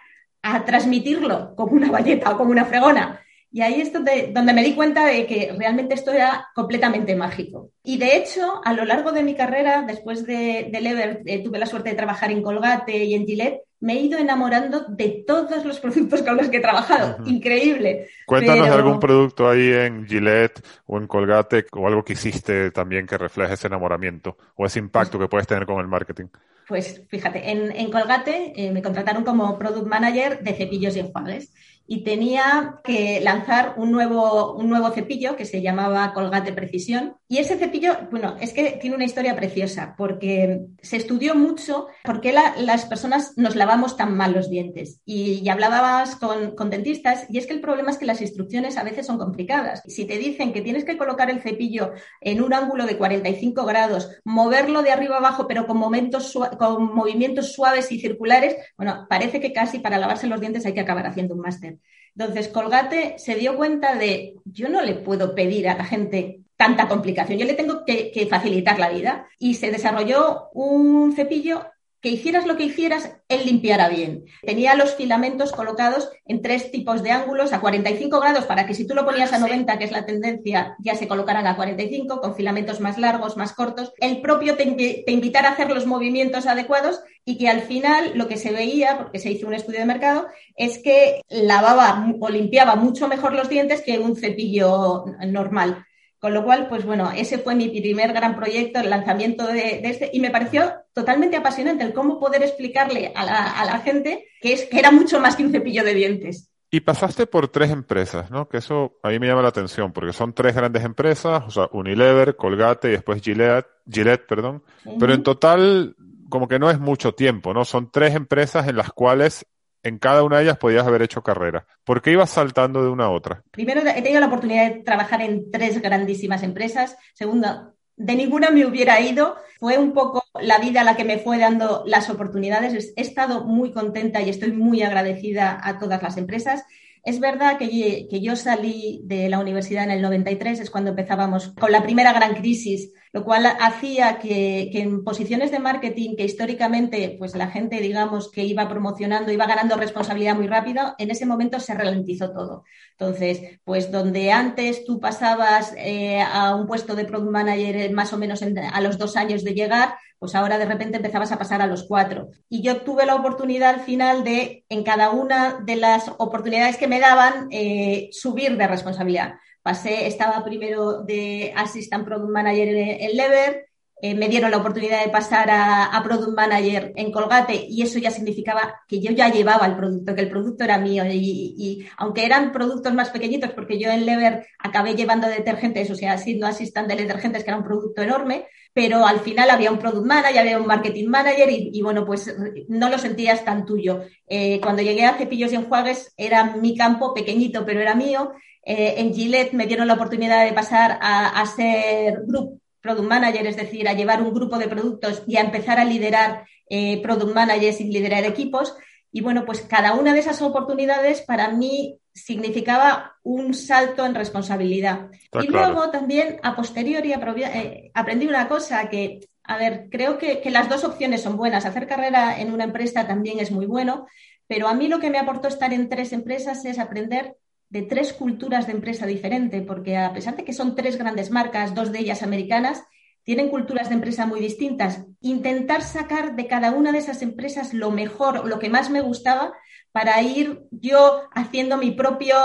a 0.55 0.65
transmitirlo 0.65 1.55
como 1.55 1.73
una 1.73 1.91
valleta 1.91 2.31
o 2.31 2.37
como 2.37 2.51
una 2.51 2.65
fregona. 2.65 3.21
Y 3.51 3.63
ahí 3.63 3.81
es 3.81 3.93
donde, 3.93 4.33
me 4.35 4.63
di 4.63 4.75
cuenta 4.75 5.07
de 5.07 5.27
que 5.27 5.55
realmente 5.57 5.95
esto 5.95 6.11
era 6.13 6.49
completamente 6.55 7.17
mágico. 7.17 7.71
Y 7.83 7.97
de 7.97 8.17
hecho, 8.17 8.61
a 8.65 8.73
lo 8.75 8.85
largo 8.85 9.13
de 9.13 9.23
mi 9.23 9.35
carrera, 9.35 9.83
después 9.87 10.27
de, 10.27 10.69
de 10.71 10.81
Lever, 10.81 11.23
eh, 11.25 11.43
tuve 11.43 11.59
la 11.59 11.67
suerte 11.67 11.91
de 11.91 11.97
trabajar 11.97 12.31
en 12.31 12.43
Colgate 12.43 13.05
y 13.05 13.15
en 13.15 13.25
Gillette, 13.25 13.63
me 13.81 13.95
he 13.95 14.01
ido 14.01 14.19
enamorando 14.19 14.85
de 14.89 15.25
todos 15.27 15.65
los 15.65 15.81
productos 15.81 16.23
con 16.23 16.37
los 16.37 16.49
que 16.49 16.59
he 16.59 16.61
trabajado. 16.61 17.19
Increíble. 17.27 18.09
Cuéntanos 18.27 18.67
de 18.67 18.75
algún 18.75 18.99
producto 18.99 19.49
ahí 19.49 19.73
en 19.73 20.07
Gillette 20.07 20.63
o 20.87 20.99
en 20.99 21.07
Colgate 21.07 21.67
o 21.73 21.87
algo 21.87 22.05
que 22.05 22.15
hiciste 22.15 22.71
también 22.71 23.07
que 23.07 23.19
refleje 23.19 23.55
ese 23.55 23.67
enamoramiento 23.67 24.37
o 24.57 24.67
ese 24.67 24.79
impacto 24.79 25.19
que 25.19 25.29
puedes 25.29 25.47
tener 25.47 25.67
con 25.67 25.81
el 25.81 25.89
marketing. 25.89 26.27
Pues 26.67 27.03
fíjate, 27.09 27.51
en, 27.51 27.91
Colgate 27.93 28.53
eh, 28.57 28.73
me 28.73 28.83
contrataron 28.83 29.23
como 29.23 29.57
Product 29.57 29.87
Manager 29.87 30.43
de 30.43 30.55
cepillos 30.55 30.97
y 30.97 31.01
enjuagues 31.01 31.53
y 31.87 32.03
tenía 32.03 32.81
que 32.83 33.21
lanzar 33.21 33.75
un 33.77 33.93
nuevo, 33.93 34.55
un 34.55 34.69
nuevo 34.69 34.91
cepillo 34.91 35.37
que 35.37 35.45
se 35.45 35.63
llamaba 35.63 36.13
Colgate 36.13 36.53
Precisión. 36.53 37.15
Y 37.29 37.39
ese 37.39 37.57
cepillo, 37.57 37.93
bueno, 38.13 38.37
es 38.41 38.53
que 38.53 38.79
tiene 38.81 38.95
una 38.95 39.05
historia 39.05 39.35
preciosa 39.35 39.95
porque 39.99 40.61
se 40.81 40.97
estudió 40.97 41.35
mucho 41.35 41.89
por 42.05 42.21
qué 42.21 42.33
las 42.33 42.85
personas 42.85 43.37
nos 43.37 43.57
lavamos 43.57 43.97
tan 43.97 44.17
mal 44.17 44.33
los 44.33 44.49
dientes. 44.49 45.01
Y, 45.05 45.49
hablabas 45.49 46.17
con, 46.17 46.55
con, 46.55 46.71
dentistas 46.71 47.27
y 47.29 47.39
es 47.39 47.47
que 47.47 47.55
el 47.55 47.61
problema 47.61 47.91
es 47.91 47.99
que 47.99 48.07
las 48.07 48.21
instrucciones 48.21 48.77
a 48.77 48.85
veces 48.85 49.07
son 49.07 49.19
complicadas. 49.19 49.83
Si 49.87 50.05
te 50.05 50.19
dicen 50.19 50.53
que 50.53 50.61
tienes 50.61 50.85
que 50.85 50.97
colocar 50.97 51.29
el 51.29 51.41
cepillo 51.41 51.93
en 52.21 52.43
un 52.43 52.55
ángulo 52.55 52.87
de 52.87 52.97
45 52.97 53.65
grados, 53.65 54.09
moverlo 54.25 54.83
de 54.83 54.91
arriba 54.91 55.17
abajo 55.17 55.49
pero 55.49 55.67
con, 55.67 55.79
momentos 55.79 56.33
con 56.59 56.95
movimientos 56.95 57.53
suaves 57.53 57.91
y 57.91 57.99
circulares, 57.99 58.57
bueno, 58.77 59.07
parece 59.09 59.41
que 59.41 59.53
casi 59.53 59.81
para 59.81 59.99
lavarse 59.99 60.29
los 60.29 60.41
dientes 60.41 60.65
hay 60.65 60.75
que 60.75 60.81
acabar 60.81 61.07
haciendo 61.07 61.35
un 61.35 61.41
máster. 61.41 61.79
Entonces, 62.17 62.49
Colgate 62.49 63.19
se 63.19 63.35
dio 63.35 63.57
cuenta 63.57 63.95
de, 63.95 64.37
yo 64.45 64.69
no 64.69 64.81
le 64.81 64.95
puedo 64.95 65.35
pedir 65.35 65.69
a 65.69 65.77
la 65.77 65.85
gente 65.85 66.46
tanta 66.57 66.89
complicación, 66.89 67.39
yo 67.39 67.47
le 67.47 67.55
tengo 67.55 67.85
que, 67.85 68.11
que 68.11 68.27
facilitar 68.27 68.79
la 68.79 68.91
vida. 68.91 69.29
Y 69.39 69.55
se 69.55 69.71
desarrolló 69.71 70.51
un 70.53 71.15
cepillo 71.15 71.65
que 72.07 72.13
hicieras 72.13 72.47
lo 72.47 72.57
que 72.57 72.63
hicieras, 72.63 73.17
él 73.29 73.47
limpiara 73.47 73.89
bien. 73.89 74.27
Tenía 74.43 74.77
los 74.77 74.95
filamentos 74.95 75.51
colocados 75.51 76.09
en 76.25 76.41
tres 76.41 76.71
tipos 76.71 77.03
de 77.03 77.11
ángulos, 77.11 77.53
a 77.53 77.61
45 77.61 78.21
grados, 78.21 78.45
para 78.45 78.65
que 78.65 78.75
si 78.75 78.87
tú 78.87 78.95
lo 78.95 79.05
ponías 79.05 79.33
a 79.33 79.41
90, 79.41 79.77
que 79.77 79.87
es 79.87 79.91
la 79.91 80.07
tendencia, 80.07 80.77
ya 80.79 80.95
se 80.95 81.09
colocaran 81.09 81.49
a 81.49 81.57
45, 81.57 82.21
con 82.21 82.37
filamentos 82.37 82.81
más 82.81 82.97
largos, 82.97 83.37
más 83.37 83.55
cortos. 83.55 83.93
El 83.99 84.21
propio 84.21 84.57
te, 84.57 84.67
te 85.05 85.11
invitara 85.13 85.49
a 85.49 85.53
hacer 85.55 85.69
los 85.69 85.87
movimientos 85.87 86.47
adecuados 86.47 87.01
y 87.25 87.39
que 87.39 87.49
al 87.49 87.63
final 87.63 88.13
lo 88.15 88.29
que 88.29 88.37
se 88.37 88.53
veía, 88.53 88.99
porque 88.99 89.19
se 89.19 89.33
hizo 89.33 89.49
un 89.49 89.55
estudio 89.55 89.81
de 89.81 89.87
mercado, 89.87 90.29
es 90.55 90.79
que 90.79 91.23
lavaba 91.29 92.07
o 92.21 92.29
limpiaba 92.29 92.77
mucho 92.77 93.09
mejor 93.09 93.33
los 93.33 93.49
dientes 93.49 93.83
que 93.83 93.99
un 93.99 94.15
cepillo 94.15 95.07
normal. 95.27 95.85
Con 96.19 96.33
lo 96.33 96.45
cual, 96.45 96.69
pues 96.69 96.85
bueno, 96.85 97.11
ese 97.15 97.39
fue 97.39 97.55
mi 97.55 97.69
primer 97.69 98.13
gran 98.13 98.37
proyecto, 98.37 98.81
el 98.81 98.89
lanzamiento 98.89 99.47
de, 99.47 99.81
este, 99.85 100.11
y 100.13 100.21
me 100.21 100.31
pareció 100.31 100.73
totalmente 100.95 101.37
apasionante 101.37 101.85
el 101.85 101.93
cómo 101.93 102.19
poder 102.19 102.43
explicarle 102.43 103.13
a 103.15 103.25
la, 103.25 103.79
gente 103.81 104.27
que, 104.41 104.55
es, 104.55 104.65
que 104.65 104.79
era 104.79 104.91
mucho 104.91 105.21
más 105.21 105.37
que 105.37 105.45
un 105.45 105.53
cepillo 105.53 105.85
de 105.85 105.95
dientes. 105.95 106.51
Y 106.71 106.81
pasaste 106.81 107.27
por 107.27 107.49
tres 107.49 107.71
empresas, 107.71 108.31
¿no? 108.31 108.49
Que 108.49 108.59
eso 108.59 108.99
a 109.03 109.11
mí 109.11 109.19
me 109.19 109.27
llama 109.27 109.43
la 109.43 109.49
atención, 109.49 109.93
porque 109.93 110.13
son 110.13 110.33
tres 110.33 110.55
grandes 110.55 110.85
empresas, 110.85 111.45
o 111.47 111.51
sea, 111.51 111.69
Unilever, 111.73 112.35
Colgate 112.35 112.89
y 112.89 112.93
después 112.93 113.23
Gillette, 113.23 113.67
Gillette 113.89 114.27
perdón. 114.27 114.65
Pero 114.99 115.15
en 115.15 115.23
total, 115.23 115.97
como 116.29 116.49
que 116.49 116.59
no 116.59 116.71
es 116.71 116.81
mucho 116.81 117.13
tiempo, 117.13 117.55
¿no? 117.55 117.65
Son 117.65 117.91
tres 117.91 118.15
empresas 118.15 118.67
en 118.69 118.77
las 118.77 118.91
cuales 118.93 119.47
en 119.87 119.99
cada 119.99 120.25
una 120.25 120.39
de 120.39 120.45
ellas 120.45 120.59
podías 120.59 120.85
haber 120.85 121.03
hecho 121.03 121.23
carrera. 121.23 121.65
¿Por 121.85 122.03
qué 122.03 122.11
ibas 122.11 122.31
saltando 122.31 122.83
de 122.83 122.91
una 122.91 123.05
a 123.05 123.11
otra? 123.11 123.45
Primero, 123.53 123.83
he 123.83 124.03
tenido 124.03 124.19
la 124.19 124.27
oportunidad 124.27 124.69
de 124.69 124.83
trabajar 124.83 125.23
en 125.23 125.53
tres 125.53 125.81
grandísimas 125.81 126.43
empresas. 126.43 126.97
Segundo, 127.15 127.73
de 127.95 128.17
ninguna 128.17 128.51
me 128.51 128.67
hubiera 128.67 129.01
ido. 129.01 129.37
Fue 129.61 129.79
un 129.79 129.93
poco 129.93 130.25
la 130.41 130.59
vida 130.59 130.83
la 130.83 130.97
que 130.97 131.05
me 131.05 131.19
fue 131.19 131.39
dando 131.39 131.85
las 131.87 132.11
oportunidades. 132.11 132.93
He 132.97 133.01
estado 133.01 133.45
muy 133.45 133.71
contenta 133.71 134.21
y 134.21 134.29
estoy 134.29 134.51
muy 134.51 134.83
agradecida 134.83 135.61
a 135.63 135.79
todas 135.79 136.03
las 136.03 136.17
empresas. 136.17 136.65
Es 137.05 137.21
verdad 137.21 137.57
que, 137.57 138.09
yo 138.21 138.35
salí 138.35 139.01
de 139.05 139.29
la 139.29 139.39
universidad 139.39 139.85
en 139.85 139.93
el 139.93 140.03
93, 140.03 140.59
es 140.59 140.71
cuando 140.71 140.91
empezábamos 140.91 141.51
con 141.51 141.71
la 141.71 141.85
primera 141.85 142.13
gran 142.13 142.35
crisis 142.35 142.93
lo 143.17 143.25
cual 143.25 143.47
hacía 143.47 144.19
que, 144.19 144.69
en 144.75 145.03
posiciones 145.03 145.51
de 145.51 145.59
marketing 145.59 146.17
que 146.17 146.27
históricamente 146.27 147.17
pues 147.19 147.35
la 147.35 147.49
gente, 147.49 147.81
digamos, 147.81 148.31
que 148.31 148.45
iba 148.45 148.69
promocionando, 148.69 149.33
iba 149.33 149.47
ganando 149.47 149.79
responsabilidad 149.79 150.37
muy 150.37 150.49
rápido, 150.49 150.95
en 150.99 151.11
ese 151.11 151.25
momento 151.25 151.59
se 151.59 151.73
ralentizó 151.73 152.31
todo. 152.33 152.65
Entonces, 152.91 153.59
pues 153.65 153.91
donde 153.91 154.33
antes 154.33 154.85
tú 154.85 155.01
pasabas 155.01 155.73
eh, 155.79 156.21
a 156.21 156.55
un 156.55 156.67
puesto 156.67 156.95
de 156.95 157.07
product 157.07 157.31
manager 157.31 157.91
más 157.91 158.13
o 158.13 158.19
menos 158.19 158.43
a 158.43 158.81
los 158.83 158.99
dos 158.99 159.17
años 159.17 159.45
de 159.45 159.55
llegar, 159.55 159.95
pues 160.19 160.35
ahora 160.35 160.59
de 160.59 160.67
repente 160.67 160.99
empezabas 160.99 161.33
a 161.33 161.39
pasar 161.39 161.63
a 161.63 161.67
los 161.67 161.85
cuatro. 161.85 162.29
Y 162.51 162.61
yo 162.61 162.83
tuve 162.83 163.07
la 163.07 163.15
oportunidad 163.15 163.71
al 163.71 163.81
final 163.81 164.25
de, 164.25 164.67
en 164.69 164.83
cada 164.85 165.09
una 165.09 165.61
de 165.65 165.77
las 165.77 166.11
oportunidades 166.19 166.77
que 166.77 166.87
me 166.87 167.01
daban, 167.01 167.49
eh, 167.51 168.11
subir 168.13 168.59
de 168.59 168.67
responsabilidad. 168.67 169.37
Pasé, 169.67 170.07
estaba 170.07 170.45
primero 170.45 171.03
de 171.03 171.53
Assistant 171.57 172.05
Product 172.05 172.31
Manager 172.31 172.69
en, 172.69 173.17
Lever, 173.17 173.67
eh, 174.01 174.15
me 174.15 174.29
dieron 174.29 174.53
la 174.53 174.59
oportunidad 174.59 175.05
de 175.05 175.11
pasar 175.11 175.49
a, 175.51 176.01
Product 176.05 176.37
Manager 176.37 176.93
en 176.95 177.11
Colgate 177.11 177.67
y 177.69 177.83
eso 177.83 177.99
ya 177.99 178.13
significaba 178.13 178.83
que 178.87 179.01
yo 179.01 179.11
ya 179.11 179.29
llevaba 179.29 179.67
el 179.67 179.75
producto, 179.75 180.15
que 180.15 180.21
el 180.21 180.31
producto 180.31 180.63
era 180.63 180.79
mío 180.79 181.03
y, 181.11 181.85
aunque 181.97 182.25
eran 182.25 182.53
productos 182.53 182.95
más 182.95 183.11
pequeñitos, 183.11 183.51
porque 183.51 183.77
yo 183.81 183.91
en 183.91 184.07
Lever 184.07 184.47
acabé 184.61 184.95
llevando 184.95 185.27
detergentes, 185.27 185.91
o 185.91 185.97
sea, 185.97 186.17
siendo 186.17 186.47
asistente 186.47 186.95
de 186.95 187.03
detergentes, 187.03 187.43
que 187.43 187.51
era 187.51 187.59
un 187.59 187.65
producto 187.65 188.03
enorme, 188.03 188.47
pero 188.73 189.05
al 189.05 189.19
final 189.19 189.51
había 189.51 189.73
un 189.73 189.81
Product 189.81 190.07
Manager, 190.07 190.39
había 190.39 190.61
un 190.61 190.67
Marketing 190.69 191.09
Manager 191.09 191.49
y, 191.51 191.83
bueno, 191.83 192.07
pues 192.07 192.33
no 192.69 192.89
lo 192.89 192.99
sentías 192.99 193.45
tan 193.45 193.67
tuyo. 193.67 194.05
Eh, 194.29 194.61
cuando 194.63 194.83
llegué 194.83 195.07
a 195.07 195.15
Cepillos 195.15 195.53
y 195.53 195.57
Enjuagues 195.57 196.15
era 196.17 196.55
mi 196.55 196.77
campo 196.77 197.13
pequeñito, 197.13 197.67
pero 197.67 197.81
era 197.81 197.97
mío 197.97 198.33
eh, 198.69 198.95
en 198.99 199.15
Gillette 199.15 199.53
me 199.53 199.67
dieron 199.67 199.87
la 199.87 199.95
oportunidad 199.95 200.45
de 200.45 200.53
pasar 200.53 200.99
a, 201.01 201.47
ser 201.47 202.25
Group 202.27 202.61
Product 202.81 203.09
Manager, 203.09 203.47
es 203.47 203.57
decir, 203.57 203.89
a 203.89 203.93
llevar 203.93 204.21
un 204.21 204.35
grupo 204.35 204.59
de 204.59 204.67
productos 204.67 205.23
y 205.29 205.37
a 205.37 205.43
empezar 205.43 205.79
a 205.79 205.85
liderar 205.85 206.45
eh, 206.69 207.01
Product 207.01 207.33
Managers 207.33 207.81
y 207.81 207.85
liderar 207.85 208.25
equipos. 208.25 208.77
Y 209.13 209.21
bueno, 209.21 209.47
pues 209.47 209.61
cada 209.61 209.95
una 209.95 210.13
de 210.13 210.19
esas 210.19 210.43
oportunidades 210.43 211.23
para 211.23 211.53
mí 211.53 211.97
significaba 212.13 213.15
un 213.23 213.55
salto 213.55 214.05
en 214.05 214.17
responsabilidad. 214.17 215.11
y 215.41 215.47
luego 215.47 215.91
también, 215.91 216.41
a 216.43 216.57
posteriori, 216.57 217.13
eh, 217.13 217.93
aprendí 217.95 218.27
una 218.27 218.49
cosa 218.49 218.89
que, 218.89 219.21
a 219.45 219.59
ver, 219.59 219.87
creo 219.93 220.19
que, 220.19 220.41
que 220.41 220.51
las 220.51 220.69
dos 220.69 220.83
opciones 220.83 221.23
son 221.23 221.37
buenas. 221.37 221.67
Hacer 221.67 221.87
carrera 221.87 222.41
en 222.41 222.53
una 222.53 222.65
empresa 222.65 223.07
también 223.07 223.39
es 223.39 223.53
muy 223.53 223.67
bueno, 223.67 224.09
pero 224.49 224.67
a 224.67 224.75
mí 224.75 224.89
lo 224.89 224.99
que 224.99 225.11
me 225.11 225.19
aportó 225.19 225.47
estar 225.47 225.73
en 225.73 225.89
tres 225.89 226.13
empresas 226.13 226.65
es 226.65 226.81
aprender 226.81 227.37
de 227.69 227.83
tres 227.83 228.13
culturas 228.13 228.67
de 228.67 228.73
empresa 228.73 229.07
diferente, 229.07 229.63
porque 229.63 229.97
a 229.97 230.13
pesar 230.13 230.37
de 230.37 230.45
que 230.45 230.53
son 230.53 230.75
tres 230.75 230.97
grandes 230.97 231.31
marcas, 231.31 231.75
dos 231.75 231.93
de 231.93 232.01
ellas 232.01 232.23
americanas, 232.23 232.85
tienen 233.25 233.49
culturas 233.49 233.89
de 233.89 233.97
empresa 233.97 234.25
muy 234.25 234.39
distintas. 234.39 235.05
Intentar 235.21 235.83
sacar 235.83 236.37
de 236.37 236.47
cada 236.47 236.71
una 236.71 236.93
de 236.93 236.99
esas 236.99 237.23
empresas 237.23 237.75
lo 237.75 237.91
mejor, 237.91 238.47
lo 238.47 238.61
que 238.61 238.69
más 238.69 238.89
me 238.89 239.01
gustaba, 239.01 239.53
para 239.91 240.23
ir 240.23 240.61
yo 240.71 241.23
haciendo 241.33 241.77
mi 241.77 241.91
propio, 241.91 242.37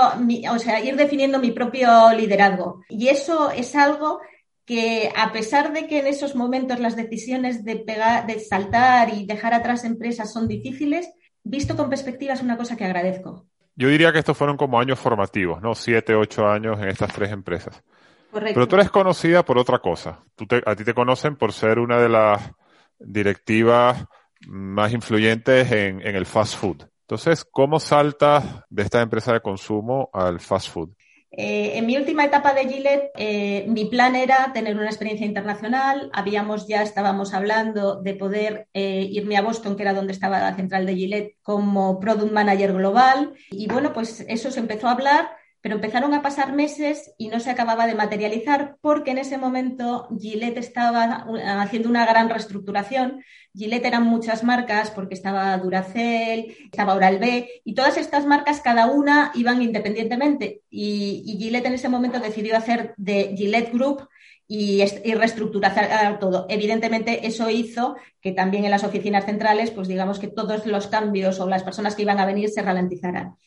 o 0.51 0.57
sea, 0.57 0.83
ir 0.83 0.95
definiendo 0.95 1.37
mi 1.37 1.51
propio 1.51 2.11
liderazgo. 2.13 2.83
Y 2.89 3.09
eso 3.09 3.51
es 3.51 3.75
algo 3.75 4.21
que 4.65 5.11
a 5.15 5.31
pesar 5.31 5.73
de 5.73 5.85
que 5.85 5.99
en 5.99 6.07
esos 6.07 6.35
momentos 6.35 6.79
las 6.79 6.95
decisiones 6.95 7.63
de 7.63 7.75
pegar, 7.75 8.25
de 8.25 8.39
saltar 8.39 9.13
y 9.13 9.25
dejar 9.25 9.53
atrás 9.53 9.83
empresas 9.83 10.31
son 10.31 10.47
difíciles, 10.47 11.11
visto 11.43 11.75
con 11.75 11.89
perspectiva 11.89 12.33
es 12.33 12.41
una 12.41 12.57
cosa 12.57 12.75
que 12.75 12.85
agradezco. 12.85 13.47
Yo 13.75 13.87
diría 13.87 14.11
que 14.11 14.19
estos 14.19 14.37
fueron 14.37 14.57
como 14.57 14.79
años 14.79 14.99
formativos, 14.99 15.61
¿no? 15.61 15.75
Siete, 15.75 16.15
ocho 16.15 16.45
años 16.47 16.79
en 16.79 16.89
estas 16.89 17.13
tres 17.13 17.31
empresas. 17.31 17.83
Correcto. 18.31 18.53
Pero 18.53 18.67
tú 18.67 18.75
eres 18.75 18.89
conocida 18.89 19.43
por 19.43 19.57
otra 19.57 19.79
cosa. 19.79 20.23
Tú 20.35 20.45
a 20.65 20.75
ti 20.75 20.83
te 20.83 20.93
conocen 20.93 21.35
por 21.35 21.53
ser 21.53 21.79
una 21.79 21.99
de 21.99 22.09
las 22.09 22.51
directivas 22.99 24.05
más 24.47 24.93
influyentes 24.93 25.71
en, 25.71 26.01
en 26.01 26.15
el 26.15 26.25
fast 26.25 26.55
food. 26.55 26.83
Entonces, 27.01 27.43
¿cómo 27.43 27.79
saltas 27.79 28.45
de 28.69 28.83
esta 28.83 29.01
empresa 29.01 29.33
de 29.33 29.41
consumo 29.41 30.09
al 30.13 30.39
fast 30.39 30.69
food? 30.69 30.91
Eh, 31.33 31.77
en 31.77 31.85
mi 31.85 31.95
última 31.95 32.25
etapa 32.25 32.53
de 32.53 32.67
Gillette, 32.67 33.11
eh, 33.15 33.65
mi 33.69 33.85
plan 33.85 34.15
era 34.15 34.51
tener 34.53 34.75
una 34.75 34.87
experiencia 34.87 35.25
internacional. 35.25 36.09
Habíamos 36.13 36.67
ya, 36.67 36.83
estábamos 36.83 37.33
hablando 37.33 38.01
de 38.01 38.15
poder 38.15 38.67
eh, 38.73 39.07
irme 39.09 39.37
a 39.37 39.41
Boston, 39.41 39.77
que 39.77 39.83
era 39.83 39.93
donde 39.93 40.11
estaba 40.11 40.39
la 40.39 40.55
central 40.55 40.85
de 40.85 40.95
Gillette, 40.95 41.37
como 41.41 41.99
Product 41.99 42.33
Manager 42.33 42.73
Global. 42.73 43.33
Y 43.49 43.67
bueno, 43.67 43.93
pues 43.93 44.25
eso 44.27 44.51
se 44.51 44.59
empezó 44.59 44.87
a 44.87 44.91
hablar 44.91 45.40
pero 45.61 45.75
empezaron 45.75 46.13
a 46.13 46.21
pasar 46.21 46.53
meses 46.53 47.13
y 47.17 47.27
no 47.27 47.39
se 47.39 47.51
acababa 47.51 47.85
de 47.85 47.95
materializar 47.95 48.77
porque 48.81 49.11
en 49.11 49.19
ese 49.19 49.37
momento 49.37 50.07
Gillette 50.19 50.57
estaba 50.57 51.25
haciendo 51.61 51.87
una 51.87 52.05
gran 52.05 52.29
reestructuración. 52.29 53.23
Gillette 53.53 53.85
eran 53.85 54.03
muchas 54.03 54.43
marcas 54.43 54.89
porque 54.89 55.13
estaba 55.13 55.55
Duracell, 55.57 56.55
estaba 56.71 56.95
Oral-B 56.95 57.61
y 57.63 57.75
todas 57.75 57.97
estas 57.97 58.25
marcas 58.25 58.61
cada 58.61 58.87
una 58.87 59.31
iban 59.35 59.61
independientemente 59.61 60.61
y, 60.69 61.23
y 61.25 61.37
Gillette 61.37 61.67
en 61.67 61.73
ese 61.73 61.89
momento 61.89 62.19
decidió 62.19 62.57
hacer 62.57 62.95
de 62.97 63.35
Gillette 63.37 63.71
Group 63.71 64.07
y, 64.47 64.81
y, 64.81 65.13
reestructurar 65.13 66.19
todo. 66.19 66.45
Evidentemente, 66.49 67.25
eso 67.25 67.49
hizo 67.49 67.95
que 68.19 68.33
también 68.33 68.65
en 68.65 68.71
las 68.71 68.83
oficinas 68.83 69.25
centrales, 69.25 69.71
pues 69.71 69.87
digamos 69.87 70.19
que 70.19 70.27
todos 70.27 70.65
los 70.65 70.87
cambios 70.87 71.39
o 71.39 71.47
las 71.47 71.63
personas 71.63 71.95
que 71.95 72.01
iban 72.01 72.19
a 72.19 72.25
venir 72.25 72.49
se 72.49 72.61
ralentizaran. 72.61 73.37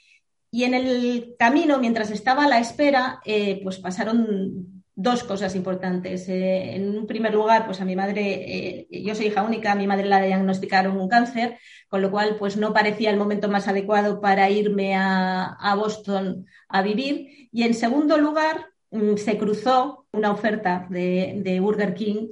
Y 0.55 0.63
en 0.63 0.75
el 0.75 1.35
camino, 1.37 1.81
mientras 1.81 2.13
estaba 2.13 2.45
a 2.45 2.49
la 2.49 2.61
espera, 2.61 3.21
eh, 3.25 3.59
pues 3.65 3.79
pasaron 3.81 4.85
dos 4.95 5.25
cosas 5.25 5.57
importantes. 5.57 6.29
Eh, 6.29 6.77
en 6.77 6.97
un 6.97 7.09
primer 7.09 7.35
lugar, 7.35 7.67
pues 7.67 7.81
a 7.81 7.85
mi 7.85 7.97
madre, 7.97 8.87
eh, 8.93 9.03
yo 9.03 9.17
soy 9.17 9.27
hija 9.27 9.43
única, 9.43 9.73
a 9.73 9.75
mi 9.75 9.89
madre 9.89 10.07
la 10.07 10.23
diagnosticaron 10.23 10.97
un 10.97 11.09
cáncer, 11.09 11.59
con 11.89 12.03
lo 12.03 12.13
cual 12.13 12.37
pues 12.39 12.57
no 12.57 12.73
parecía 12.73 13.11
el 13.11 13.17
momento 13.17 13.49
más 13.49 13.67
adecuado 13.67 14.21
para 14.21 14.49
irme 14.49 14.95
a, 14.95 15.75
Boston 15.77 16.47
a 16.69 16.83
vivir. 16.83 17.49
Y 17.51 17.65
en 17.65 17.75
segundo 17.75 18.17
lugar, 18.17 18.67
mm, 18.93 19.17
se 19.17 19.37
cruzó 19.37 20.07
una 20.13 20.31
oferta 20.31 20.87
de, 20.89 21.41
de 21.43 21.59
Burger 21.59 21.95
King 21.95 22.29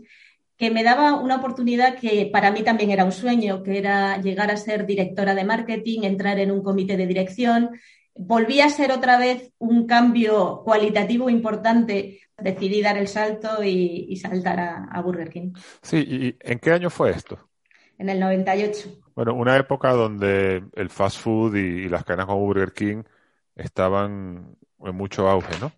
que 0.57 0.71
me 0.71 0.85
daba 0.85 1.17
una 1.19 1.38
oportunidad 1.38 1.97
que 1.99 2.31
para 2.33 2.52
mí 2.52 2.62
también 2.62 2.93
era 2.93 3.05
un 3.05 3.11
sueño, 3.11 3.64
que 3.64 3.79
era 3.79 4.21
llegar 4.21 4.52
a 4.52 4.57
ser 4.57 4.87
directora 4.87 5.35
de 5.35 5.43
marketing, 5.43 6.02
entrar 6.05 6.38
en 6.38 6.52
un 6.52 6.62
comité 6.62 6.97
de 6.97 7.09
dirección 7.09 7.71
volví 8.14 8.61
a 8.61 8.69
ser 8.69 8.92
otra 8.92 9.19
vez 9.19 9.52
un 9.59 9.87
cambio 9.87 10.62
cualitativo 10.64 11.31
importante. 11.31 12.21
Decidí 12.37 12.83
dar 12.83 12.99
el 12.99 13.09
salto 13.09 13.62
y, 13.62 14.16
saltar 14.16 14.59
a, 14.61 15.00
Burger 15.02 15.31
King. 15.31 15.52
Sí, 15.83 15.99
¿y 15.99 16.37
en 16.40 16.59
qué 16.59 16.73
año 16.73 16.90
fue 16.90 17.11
esto? 17.11 17.38
En 17.99 18.09
el 18.09 18.19
98. 18.19 19.02
Bueno, 19.14 19.35
una 19.35 19.57
época 19.57 19.92
donde 19.92 20.64
el 20.75 20.90
fast 20.90 21.19
food 21.19 21.54
y, 21.54 21.88
las 21.88 22.04
cadenas 22.04 22.26
como 22.26 22.40
Burger 22.40 22.73
King 22.73 23.04
estaban 23.54 24.57
en 24.81 24.95
mucho 24.95 25.28
auge, 25.28 25.59
¿no? 25.61 25.71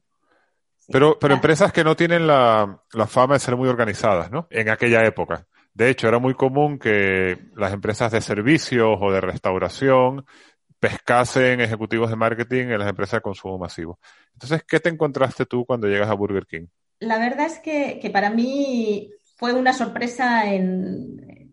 pero, 0.89 1.19
pero 1.19 1.35
empresas 1.35 1.73
que 1.73 1.85
no 1.85 1.97
tienen 1.97 2.27
la, 2.27 2.83
la 2.93 3.07
fama 3.07 3.35
de 3.35 3.41
ser 3.41 3.57
muy 3.57 3.69
organizadas, 3.69 4.31
¿no? 4.31 4.47
En 4.51 4.69
aquella 4.69 5.05
época. 5.05 5.47
De 5.75 5.91
hecho, 5.91 6.07
era 6.07 6.19
muy 6.19 6.35
común 6.35 6.79
que 6.79 7.37
las 7.57 7.73
empresas 7.73 8.13
de 8.13 8.21
servicios 8.21 8.97
o 9.01 9.11
de 9.11 9.21
restauración 9.21 10.25
pescasen 10.85 11.63
ejecutivos 11.63 12.11
de 12.11 12.17
marketing 12.17 12.67
en 12.67 12.79
las 12.79 12.89
empresas 12.91 13.19
de 13.19 13.23
consumo 13.23 13.57
masivo. 13.57 13.99
Entonces, 14.35 14.65
¿qué 14.69 14.81
te 14.81 14.91
encontraste 14.91 15.47
tú 15.47 15.65
cuando 15.65 15.87
llegas 15.87 16.11
a 16.11 16.15
Burger 16.15 16.47
King? 16.47 16.67
La 17.01 17.19
verdad 17.19 17.47
es 17.47 17.59
que, 17.59 18.11
para 18.13 18.29
mí 18.29 19.11
fue 19.37 19.55
una 19.55 19.73
sorpresa 19.73 20.53
en, 20.53 21.51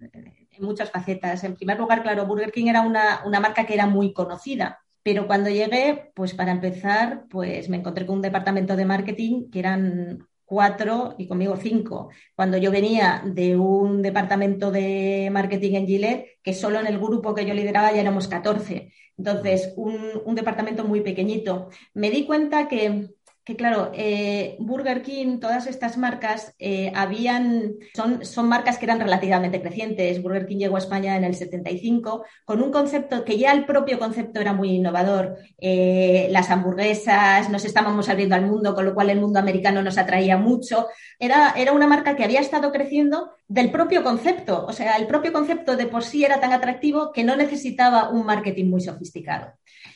muchas 0.60 0.92
facetas. 0.92 1.44
En 1.46 1.56
primer 1.56 1.80
lugar, 1.80 2.04
claro, 2.04 2.26
Burger 2.26 2.52
King 2.52 2.68
era 2.68 2.82
una, 2.82 3.22
una 3.26 3.40
marca 3.40 3.66
que 3.66 3.74
era 3.74 3.88
muy 3.88 4.12
conocida. 4.14 4.80
Pero 5.02 5.26
cuando 5.26 5.50
llegué, 5.50 6.12
pues 6.14 6.34
para 6.34 6.52
empezar, 6.52 7.24
pues 7.30 7.70
me 7.70 7.78
encontré 7.78 8.06
con 8.06 8.18
un 8.18 8.22
departamento 8.22 8.76
de 8.76 8.86
marketing 8.86 9.50
que 9.50 9.60
eran 9.60 10.28
cuatro 10.52 11.16
y 11.18 11.30
conmigo 11.30 11.56
cinco. 11.56 12.10
Cuando 12.36 12.58
yo 12.58 12.70
venía 12.70 13.24
de 13.26 13.56
un 13.56 14.02
departamento 14.02 14.70
de 14.70 15.30
marketing 15.32 15.76
en 15.76 15.88
Gillette, 15.88 16.26
que 16.44 16.54
solo 16.54 16.82
en 16.82 16.88
el 16.88 17.00
grupo 17.00 17.34
que 17.34 17.46
yo 17.46 17.54
lideraba 17.54 17.94
ya 17.94 18.02
éramos 18.02 18.28
14. 18.28 18.92
Entonces, 19.22 19.74
un, 19.76 20.34
departamento 20.34 20.84
muy 20.84 21.02
pequeñito. 21.02 21.70
Me 21.94 22.10
di 22.10 22.26
cuenta 22.26 22.68
que 22.68 23.10
que 23.44 23.56
claro, 23.56 23.92
eh, 23.96 24.56
Burger 24.60 25.02
King, 25.02 25.40
todas 25.40 25.66
estas 25.66 25.98
marcas 25.98 26.54
eh, 26.60 26.92
habían, 26.96 27.74
son, 27.96 28.24
son 28.24 28.48
marcas 28.48 28.78
que 28.78 28.86
eran 28.86 29.00
relativamente 29.00 29.62
crecientes. 29.62 30.22
Burger 30.22 30.46
King 30.46 30.58
llegó 30.58 30.76
a 30.76 30.80
España 30.80 31.18
en 31.18 31.24
el 31.24 31.34
75 31.34 32.24
con 32.46 32.62
un 32.62 32.72
concepto 32.72 33.26
que 33.26 33.40
ya 33.40 33.52
el 33.52 33.66
propio 33.66 33.98
concepto 33.98 34.40
era 34.40 34.54
muy 34.54 34.70
innovador. 34.70 35.38
Eh, 35.58 36.28
las 36.30 36.52
hamburguesas, 36.52 37.50
nos 37.50 37.66
estábamos 37.66 38.10
abriendo 38.10 38.36
al 38.36 38.46
mundo, 38.46 38.76
con 38.76 38.86
lo 38.86 38.94
cual 38.94 39.10
el 39.10 39.20
mundo 39.20 39.40
americano 39.40 39.82
nos 39.82 39.98
atraía 39.98 40.38
mucho. 40.38 40.88
Era, 41.18 41.56
era 41.58 41.72
una 41.72 41.88
marca 41.88 42.16
que 42.16 42.24
había 42.24 42.42
estado 42.42 42.72
creciendo 42.72 43.32
del 43.48 43.72
propio 43.72 44.04
concepto. 44.04 44.66
O 44.68 44.74
sea, 44.74 44.98
el 44.98 45.08
propio 45.08 45.34
concepto 45.34 45.76
de 45.76 45.88
por 45.88 46.04
sí 46.04 46.24
era 46.24 46.40
tan 46.40 46.54
atractivo 46.54 47.12
que 47.12 47.24
no 47.24 47.36
necesitaba 47.36 48.10
un 48.10 48.24
marketing 48.24 48.70
muy 48.70 48.82
sofisticado. 48.82 49.54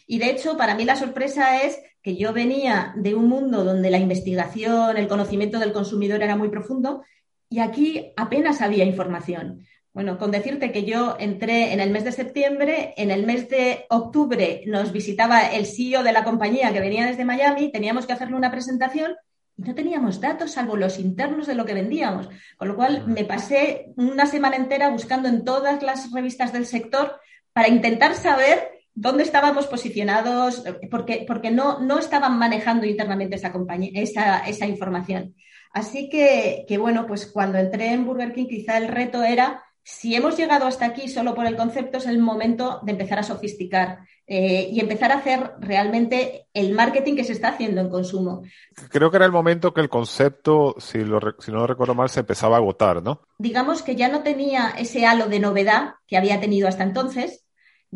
Y 0.08 0.18
de 0.18 0.32
hecho, 0.32 0.58
para 0.58 0.76
mí 0.76 0.84
la 0.84 0.96
sorpresa 0.96 1.64
es 1.64 1.80
que 2.06 2.16
yo 2.16 2.34
venía 2.34 2.94
de 2.96 3.16
un 3.16 3.28
mundo 3.28 3.64
donde 3.64 3.90
la 3.90 3.98
investigación, 3.98 4.96
el 4.96 5.08
conocimiento 5.08 5.58
del 5.58 5.74
consumidor 5.74 6.22
era 6.22 6.36
muy 6.36 6.50
profundo 6.50 7.04
y 7.50 7.62
aquí 7.62 8.14
apenas 8.16 8.62
había 8.62 8.86
información. 8.86 9.66
Bueno, 9.92 10.20
con 10.20 10.30
decirte 10.30 10.72
que 10.72 10.84
yo 10.84 11.18
entré 11.20 11.74
en 11.74 11.80
el 11.80 11.90
mes 11.90 12.04
de 12.04 12.12
septiembre, 12.12 12.94
en 12.98 13.10
el 13.10 13.26
mes 13.26 13.50
de 13.50 13.88
octubre 13.90 14.62
nos 14.68 14.92
visitaba 14.92 15.48
el 15.48 15.66
CEO 15.66 16.04
de 16.04 16.12
la 16.12 16.24
compañía 16.24 16.72
que 16.72 16.80
venía 16.80 17.08
desde 17.08 17.26
Miami, 17.26 17.72
teníamos 17.72 18.06
que 18.06 18.14
hacerle 18.14 18.36
una 18.36 18.52
presentación 18.52 19.16
y 19.58 19.64
no 19.64 19.74
teníamos 19.74 20.22
datos 20.22 20.52
salvo 20.52 20.78
los 20.78 21.00
internos 21.00 21.48
de 21.48 21.56
lo 21.56 21.66
que 21.66 21.74
vendíamos. 21.74 22.30
Con 22.56 22.68
lo 22.68 22.76
cual 22.76 23.08
me 23.08 23.26
pasé 23.26 23.88
una 23.96 24.28
semana 24.28 24.58
entera 24.58 24.92
buscando 24.92 25.28
en 25.28 25.44
todas 25.44 25.82
las 25.82 26.12
revistas 26.12 26.54
del 26.54 26.68
sector 26.68 27.20
para 27.52 27.68
intentar 27.68 28.14
saber 28.14 28.75
dónde 28.96 29.24
estábamos 29.24 29.68
posicionados, 29.68 30.64
porque, 30.90 31.26
porque 31.28 31.52
no, 31.52 31.80
no 31.80 32.00
estaban 32.00 32.40
manejando 32.40 32.86
internamente 32.86 33.36
esa, 33.36 33.52
compañía, 33.52 33.92
esa, 33.94 34.40
esa 34.48 34.66
información. 34.66 35.36
Así 35.72 36.10
que, 36.10 36.66
que, 36.68 36.78
bueno, 36.78 37.06
pues 37.06 37.28
cuando 37.28 37.58
entré 37.58 37.92
en 37.92 38.06
Burger 38.06 38.34
King, 38.34 38.48
quizá 38.48 38.78
el 38.78 38.88
reto 38.88 39.22
era, 39.24 39.62
si 39.84 40.16
hemos 40.16 40.38
llegado 40.38 40.66
hasta 40.66 40.86
aquí 40.86 41.10
solo 41.10 41.36
por 41.36 41.46
el 41.46 41.58
concepto, 41.58 41.98
es 41.98 42.06
el 42.08 42.18
momento 42.18 42.80
de 42.84 42.94
empezar 42.94 43.20
a 43.20 43.24
sofisticar 43.24 44.00
eh, 44.26 44.70
y 44.72 44.80
empezar 44.80 45.12
a 45.12 45.18
hacer 45.18 45.52
realmente 45.60 46.48
el 46.54 46.74
marketing 46.74 47.16
que 47.16 47.24
se 47.24 47.34
está 47.34 47.50
haciendo 47.50 47.82
en 47.82 47.90
consumo. 47.90 48.42
Creo 48.90 49.12
que 49.12 49.18
era 49.18 49.26
el 49.28 49.32
momento 49.32 49.74
que 49.74 49.82
el 49.82 49.90
concepto, 49.90 50.76
si, 50.80 51.00
lo, 51.00 51.20
si 51.38 51.52
no 51.52 51.60
lo 51.60 51.68
recuerdo 51.68 51.94
mal, 51.94 52.10
se 52.10 52.22
empezaba 52.22 52.56
a 52.56 52.60
agotar, 52.60 53.04
¿no? 53.04 53.22
Digamos 53.38 53.84
que 53.84 53.96
ya 53.96 54.08
no 54.08 54.24
tenía 54.24 54.74
ese 54.80 55.06
halo 55.06 55.28
de 55.28 55.40
novedad 55.40 55.96
que 56.08 56.18
había 56.18 56.40
tenido 56.40 56.68
hasta 56.68 56.84
entonces, 56.84 57.45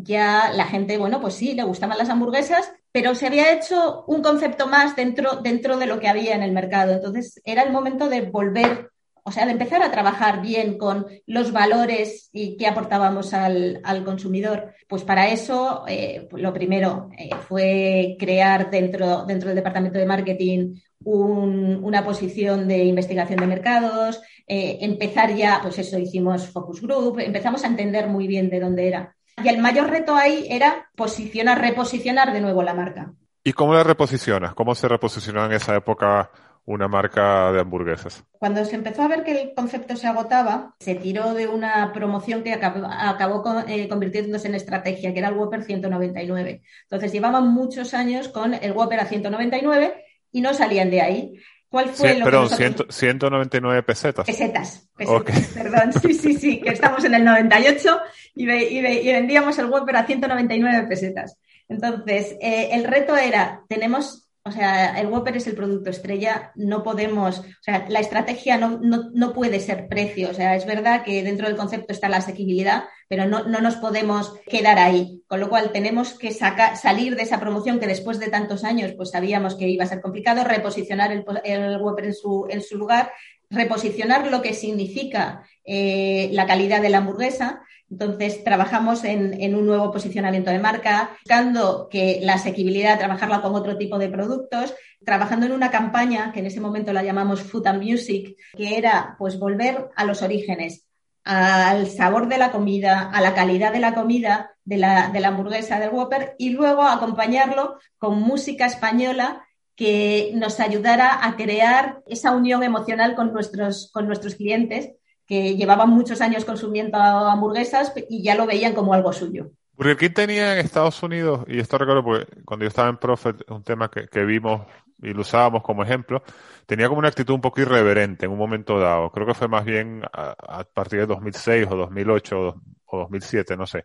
ya 0.02 0.50
la 0.52 0.66
gente, 0.66 0.98
bueno, 0.98 1.20
pues 1.20 1.34
sí, 1.34 1.54
le 1.54 1.64
gustaban 1.64 1.98
las 1.98 2.08
hamburguesas, 2.08 2.72
pero 2.92 3.14
se 3.14 3.26
había 3.26 3.52
hecho 3.52 4.04
un 4.06 4.22
concepto 4.22 4.66
más 4.66 4.96
dentro, 4.96 5.36
dentro 5.36 5.78
de 5.78 5.86
lo 5.86 6.00
que 6.00 6.08
había 6.08 6.34
en 6.34 6.42
el 6.42 6.52
mercado. 6.52 6.92
Entonces 6.92 7.40
era 7.44 7.62
el 7.62 7.72
momento 7.72 8.08
de 8.08 8.22
volver 8.22 8.90
o 9.22 9.32
sea, 9.32 9.44
de 9.44 9.52
empezar 9.52 9.82
a 9.82 9.90
trabajar 9.90 10.42
bien 10.42 10.78
con 10.78 11.06
los 11.26 11.52
valores 11.52 12.30
y 12.32 12.56
qué 12.56 12.66
aportábamos 12.66 13.32
al, 13.34 13.80
consumidor. 14.04 14.74
Pues 14.88 15.04
para 15.04 15.30
eso, 15.30 15.84
eh, 15.86 16.28
lo 16.32 16.52
primero 16.52 17.10
eh, 17.16 17.30
fue 17.48 18.16
crear 18.18 18.70
dentro, 18.70 19.24
dentro 19.26 19.48
del 19.48 19.56
departamento 19.56 19.98
de 19.98 20.06
marketing 20.06 20.74
una 21.02 22.04
posición 22.04 22.68
de 22.68 22.84
investigación 22.84 23.40
de 23.40 23.46
mercados, 23.46 24.20
eh, 24.46 24.78
empezar 24.82 25.34
ya, 25.34 25.60
pues 25.62 25.78
eso, 25.78 25.98
hicimos 25.98 26.48
focus 26.48 26.82
group, 26.82 27.20
empezamos 27.20 27.64
a 27.64 27.68
entender 27.68 28.06
muy 28.06 28.26
bien 28.26 28.50
de 28.50 28.60
dónde 28.60 28.88
era. 28.88 29.16
Y 29.42 29.48
el 29.48 29.58
mayor 29.58 29.90
reto 29.90 30.14
ahí 30.14 30.46
era 30.48 30.88
posicionar, 30.96 31.60
reposicionar 31.60 32.32
de 32.32 32.40
nuevo 32.40 32.62
la 32.62 32.74
marca. 32.74 33.12
¿Y 33.42 33.52
cómo 33.52 33.74
la 33.74 33.82
reposicionas? 33.82 34.54
¿Cómo 34.54 34.74
se 34.74 34.88
reposicionó 34.88 35.46
en 35.46 35.52
esa 35.52 35.74
época 35.74 36.30
una 36.70 36.86
marca 36.86 37.50
de 37.52 37.60
hamburguesas. 37.60 38.24
Cuando 38.38 38.64
se 38.64 38.76
empezó 38.76 39.02
a 39.02 39.08
ver 39.08 39.24
que 39.24 39.32
el 39.32 39.54
concepto 39.54 39.96
se 39.96 40.06
agotaba, 40.06 40.76
se 40.78 40.94
tiró 40.94 41.34
de 41.34 41.48
una 41.48 41.92
promoción 41.92 42.44
que 42.44 42.52
acabó, 42.52 43.58
eh, 43.66 43.88
convirtiéndose 43.88 44.48
en 44.48 44.54
estrategia, 44.54 45.12
que 45.12 45.18
era 45.18 45.28
el 45.28 45.36
Whopper 45.36 45.64
199. 45.64 46.62
Entonces 46.82 47.12
llevaban 47.12 47.48
muchos 47.48 47.92
años 47.92 48.28
con 48.28 48.54
el 48.54 48.72
Whopper 48.72 49.00
a 49.00 49.06
199 49.06 50.04
y 50.32 50.40
no 50.40 50.54
salían 50.54 50.90
de 50.90 51.00
ahí. 51.00 51.40
¿Cuál 51.70 51.90
fue 51.90 52.18
lo 52.18 52.24
perdón, 52.24 52.48
que 52.48 52.92
199 52.92 53.84
pesetas. 53.84 54.26
Pesetas, 54.26 54.88
pesetas 54.96 55.46
perdón. 55.54 55.92
Sí, 56.02 56.14
sí, 56.14 56.34
sí, 56.34 56.60
que 56.60 56.70
estamos 56.70 57.04
en 57.04 57.14
el 57.14 57.24
98 57.24 58.00
y, 58.34 58.44
vendíamos 58.44 59.56
el 59.58 59.66
Whopper 59.66 59.96
a 59.96 60.04
199 60.04 60.88
pesetas. 60.88 61.36
Entonces, 61.68 62.36
eh, 62.40 62.70
el 62.72 62.82
reto 62.82 63.16
era, 63.16 63.62
tenemos 63.68 64.29
o 64.42 64.52
sea, 64.52 64.98
el 64.98 65.08
Whopper 65.08 65.36
es 65.36 65.46
el 65.46 65.54
producto 65.54 65.90
estrella, 65.90 66.52
no 66.54 66.82
podemos, 66.82 67.40
o 67.40 67.62
sea, 67.62 67.84
la 67.90 68.00
estrategia 68.00 68.56
no, 68.56 68.80
no, 68.80 69.32
puede 69.34 69.60
ser 69.60 69.86
precio. 69.86 70.30
O 70.30 70.34
sea, 70.34 70.56
es 70.56 70.64
verdad 70.64 71.04
que 71.04 71.22
dentro 71.22 71.46
del 71.46 71.58
concepto 71.58 71.92
está 71.92 72.08
la 72.08 72.18
asequibilidad, 72.18 72.84
pero 73.06 73.26
no, 73.26 73.44
nos 73.44 73.76
podemos 73.76 74.34
quedar 74.46 74.78
ahí. 74.78 75.22
Con 75.26 75.40
lo 75.40 75.50
cual 75.50 75.72
tenemos 75.72 76.14
que 76.14 76.32
sacar, 76.32 76.78
salir 76.78 77.16
de 77.16 77.22
esa 77.22 77.38
promoción 77.38 77.80
que 77.80 77.86
después 77.86 78.18
de 78.18 78.30
tantos 78.30 78.64
años 78.64 78.92
pues 78.92 79.10
sabíamos 79.10 79.56
que 79.56 79.68
iba 79.68 79.84
a 79.84 79.88
ser 79.88 80.00
complicado, 80.00 80.42
reposicionar 80.42 81.12
el, 81.12 81.22
el 81.44 81.76
Whopper 81.76 82.06
en 82.06 82.14
su, 82.14 82.46
en 82.48 82.62
su 82.62 82.78
lugar, 82.78 83.12
reposicionar 83.50 84.30
lo 84.30 84.40
que 84.40 84.54
significa 84.54 85.42
eh, 85.72 86.30
la 86.32 86.46
calidad 86.46 86.82
de 86.82 86.88
la 86.88 86.98
hamburguesa. 86.98 87.62
Entonces, 87.88 88.42
trabajamos 88.42 89.04
en, 89.04 89.54
un 89.54 89.66
nuevo 89.66 89.92
posicionamiento 89.92 90.50
de 90.50 90.58
marca, 90.58 91.10
buscando 91.20 91.88
que 91.88 92.18
la 92.22 92.34
asequibilidad, 92.34 92.98
trabajarla 92.98 93.40
con 93.40 93.54
otro 93.54 93.78
tipo 93.78 93.96
de 93.96 94.08
productos, 94.08 94.74
trabajando 95.04 95.46
en 95.46 95.52
una 95.52 95.70
campaña 95.70 96.32
que 96.32 96.40
en 96.40 96.46
ese 96.46 96.60
momento 96.60 96.92
la 96.92 97.04
llamamos 97.04 97.42
Food 97.42 97.68
and 97.68 97.84
Music, 97.84 98.36
que 98.56 98.78
era 98.78 99.14
pues 99.16 99.38
volver 99.38 99.90
a 99.94 100.04
los 100.04 100.22
orígenes, 100.22 100.88
al 101.22 101.86
sabor 101.86 102.26
de 102.26 102.38
la 102.38 102.50
comida, 102.50 103.08
a 103.08 103.20
la 103.20 103.32
calidad 103.32 103.72
de 103.72 103.78
la 103.78 103.94
comida, 103.94 104.56
de 104.64 104.76
la, 104.76 105.10
de 105.10 105.20
la 105.20 105.28
hamburguesa 105.28 105.78
del 105.78 105.90
Whopper, 105.90 106.34
y 106.36 106.50
luego 106.50 106.82
acompañarlo 106.82 107.78
con 107.96 108.20
música 108.20 108.66
española 108.66 109.46
que 109.76 110.32
nos 110.34 110.58
ayudara 110.58 111.24
a 111.24 111.36
crear 111.36 112.02
esa 112.06 112.32
unión 112.32 112.64
emocional 112.64 113.14
con 113.14 113.32
nuestros, 113.32 113.88
con 113.92 114.08
nuestros 114.08 114.34
clientes 114.34 114.94
que 115.30 115.54
llevaban 115.54 115.90
muchos 115.90 116.20
años 116.20 116.44
consumiendo 116.44 116.98
hamburguesas 116.98 117.92
y 118.08 118.20
ya 118.20 118.34
lo 118.34 118.46
veían 118.46 118.74
como 118.74 118.94
algo 118.94 119.12
suyo. 119.12 119.52
Burger 119.76 119.96
King 119.96 120.10
tenía 120.12 120.54
en 120.54 120.58
Estados 120.58 121.00
Unidos, 121.04 121.44
y 121.46 121.60
esto 121.60 121.78
recuerdo 121.78 122.02
porque 122.02 122.42
cuando 122.44 122.64
yo 122.64 122.68
estaba 122.68 122.88
en 122.88 122.96
Profit, 122.96 123.48
un 123.48 123.62
tema 123.62 123.88
que, 123.88 124.24
vimos 124.24 124.66
y 125.00 125.14
lo 125.14 125.20
usábamos 125.20 125.62
como 125.62 125.84
ejemplo, 125.84 126.24
tenía 126.66 126.88
como 126.88 126.98
una 126.98 127.06
actitud 127.06 127.32
un 127.32 127.40
poco 127.40 127.60
irreverente 127.60 128.26
en 128.26 128.32
un 128.32 128.38
momento 128.38 128.80
dado. 128.80 129.08
Creo 129.12 129.24
que 129.24 129.34
fue 129.34 129.46
más 129.46 129.64
bien 129.64 130.02
a, 130.12 130.64
partir 130.64 130.98
de 130.98 131.06
2006 131.06 131.68
o 131.70 131.76
2008 131.76 132.54
o, 132.86 132.98
2007, 132.98 133.56
no 133.56 133.66
sé. 133.66 133.84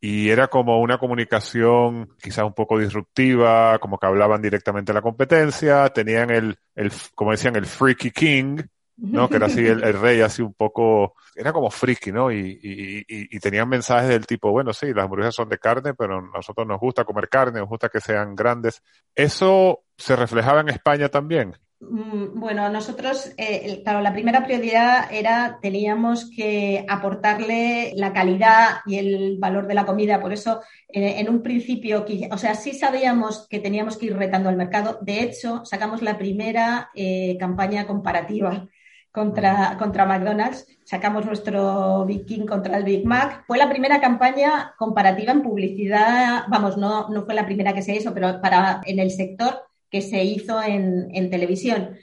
Y 0.00 0.30
era 0.30 0.48
como 0.48 0.80
una 0.80 0.96
comunicación 0.96 2.16
quizás 2.18 2.46
un 2.46 2.54
poco 2.54 2.78
disruptiva, 2.78 3.78
como 3.78 3.98
que 3.98 4.06
hablaban 4.06 4.40
directamente 4.40 4.90
de 4.92 4.94
la 4.94 5.02
competencia, 5.02 5.90
tenían 5.90 6.30
el, 6.30 6.56
el 6.74 6.90
como 7.14 7.32
decían, 7.32 7.56
el 7.56 7.66
Freaky 7.66 8.10
King, 8.10 8.56
¿no? 8.96 9.28
Que 9.28 9.36
era 9.36 9.46
así 9.46 9.66
el, 9.66 9.80
rey, 10.00 10.20
así 10.20 10.42
un 10.42 10.54
poco, 10.54 11.14
era 11.34 11.52
como 11.52 11.70
friki, 11.70 12.12
¿no? 12.12 12.30
Y, 12.30 12.58
y, 12.62 13.04
y, 13.08 13.40
tenían 13.40 13.68
mensajes 13.68 14.08
del 14.08 14.26
tipo, 14.26 14.50
bueno, 14.50 14.72
sí, 14.72 14.92
las 14.92 15.04
hamburguesas 15.04 15.34
son 15.34 15.48
de 15.48 15.58
carne, 15.58 15.94
pero 15.94 16.18
a 16.18 16.22
nosotros 16.22 16.66
nos 16.66 16.80
gusta 16.80 17.04
comer 17.04 17.28
carne, 17.28 17.60
nos 17.60 17.68
gusta 17.68 17.88
que 17.88 18.00
sean 18.00 18.34
grandes. 18.34 18.82
¿Eso 19.14 19.84
se 19.96 20.16
reflejaba 20.16 20.60
en 20.60 20.68
España 20.68 21.08
también? 21.08 21.56
Mm, 21.82 22.38
bueno, 22.38 22.68
nosotros, 22.68 23.32
eh, 23.36 23.80
claro, 23.82 24.00
la 24.00 24.12
primera 24.12 24.44
prioridad 24.44 25.12
era, 25.12 25.58
teníamos 25.60 26.30
que 26.30 26.86
aportarle 26.88 27.92
la 27.96 28.12
calidad 28.12 28.82
y 28.86 28.98
el 28.98 29.38
valor 29.38 29.66
de 29.66 29.74
la 29.74 29.84
comida. 29.84 30.20
Por 30.20 30.32
eso, 30.32 30.60
eh, 30.88 31.16
en 31.18 31.28
un 31.28 31.42
principio, 31.42 32.04
o 32.30 32.38
sea, 32.38 32.54
sí 32.54 32.72
sabíamos 32.72 33.48
que 33.48 33.58
teníamos 33.58 33.96
que 33.96 34.06
ir 34.06 34.16
retando 34.16 34.48
al 34.48 34.56
mercado. 34.56 34.98
De 35.02 35.22
hecho, 35.22 35.64
sacamos 35.64 36.02
la 36.02 36.18
primera 36.18 36.90
eh, 36.94 37.36
campaña 37.38 37.86
comparativa 37.86 38.68
contra, 39.12 39.76
contra 39.78 40.06
McDonald's. 40.06 40.66
Sacamos 40.84 41.26
nuestro 41.26 42.04
Big 42.06 42.24
King 42.26 42.46
contra 42.46 42.78
el 42.78 42.84
Big 42.84 43.06
Mac. 43.06 43.44
Fue 43.46 43.58
la 43.58 43.68
primera 43.68 44.00
campaña 44.00 44.74
comparativa 44.78 45.32
en 45.32 45.42
publicidad, 45.42 46.44
vamos, 46.48 46.76
no, 46.76 47.08
no 47.10 47.24
fue 47.24 47.34
la 47.34 47.46
primera 47.46 47.74
que 47.74 47.82
se 47.82 47.94
hizo, 47.94 48.12
pero 48.12 48.40
para 48.40 48.80
en 48.84 48.98
el 48.98 49.10
sector 49.10 49.62
que 49.90 50.00
se 50.00 50.24
hizo 50.24 50.60
en, 50.62 51.14
en 51.14 51.30
televisión. 51.30 51.96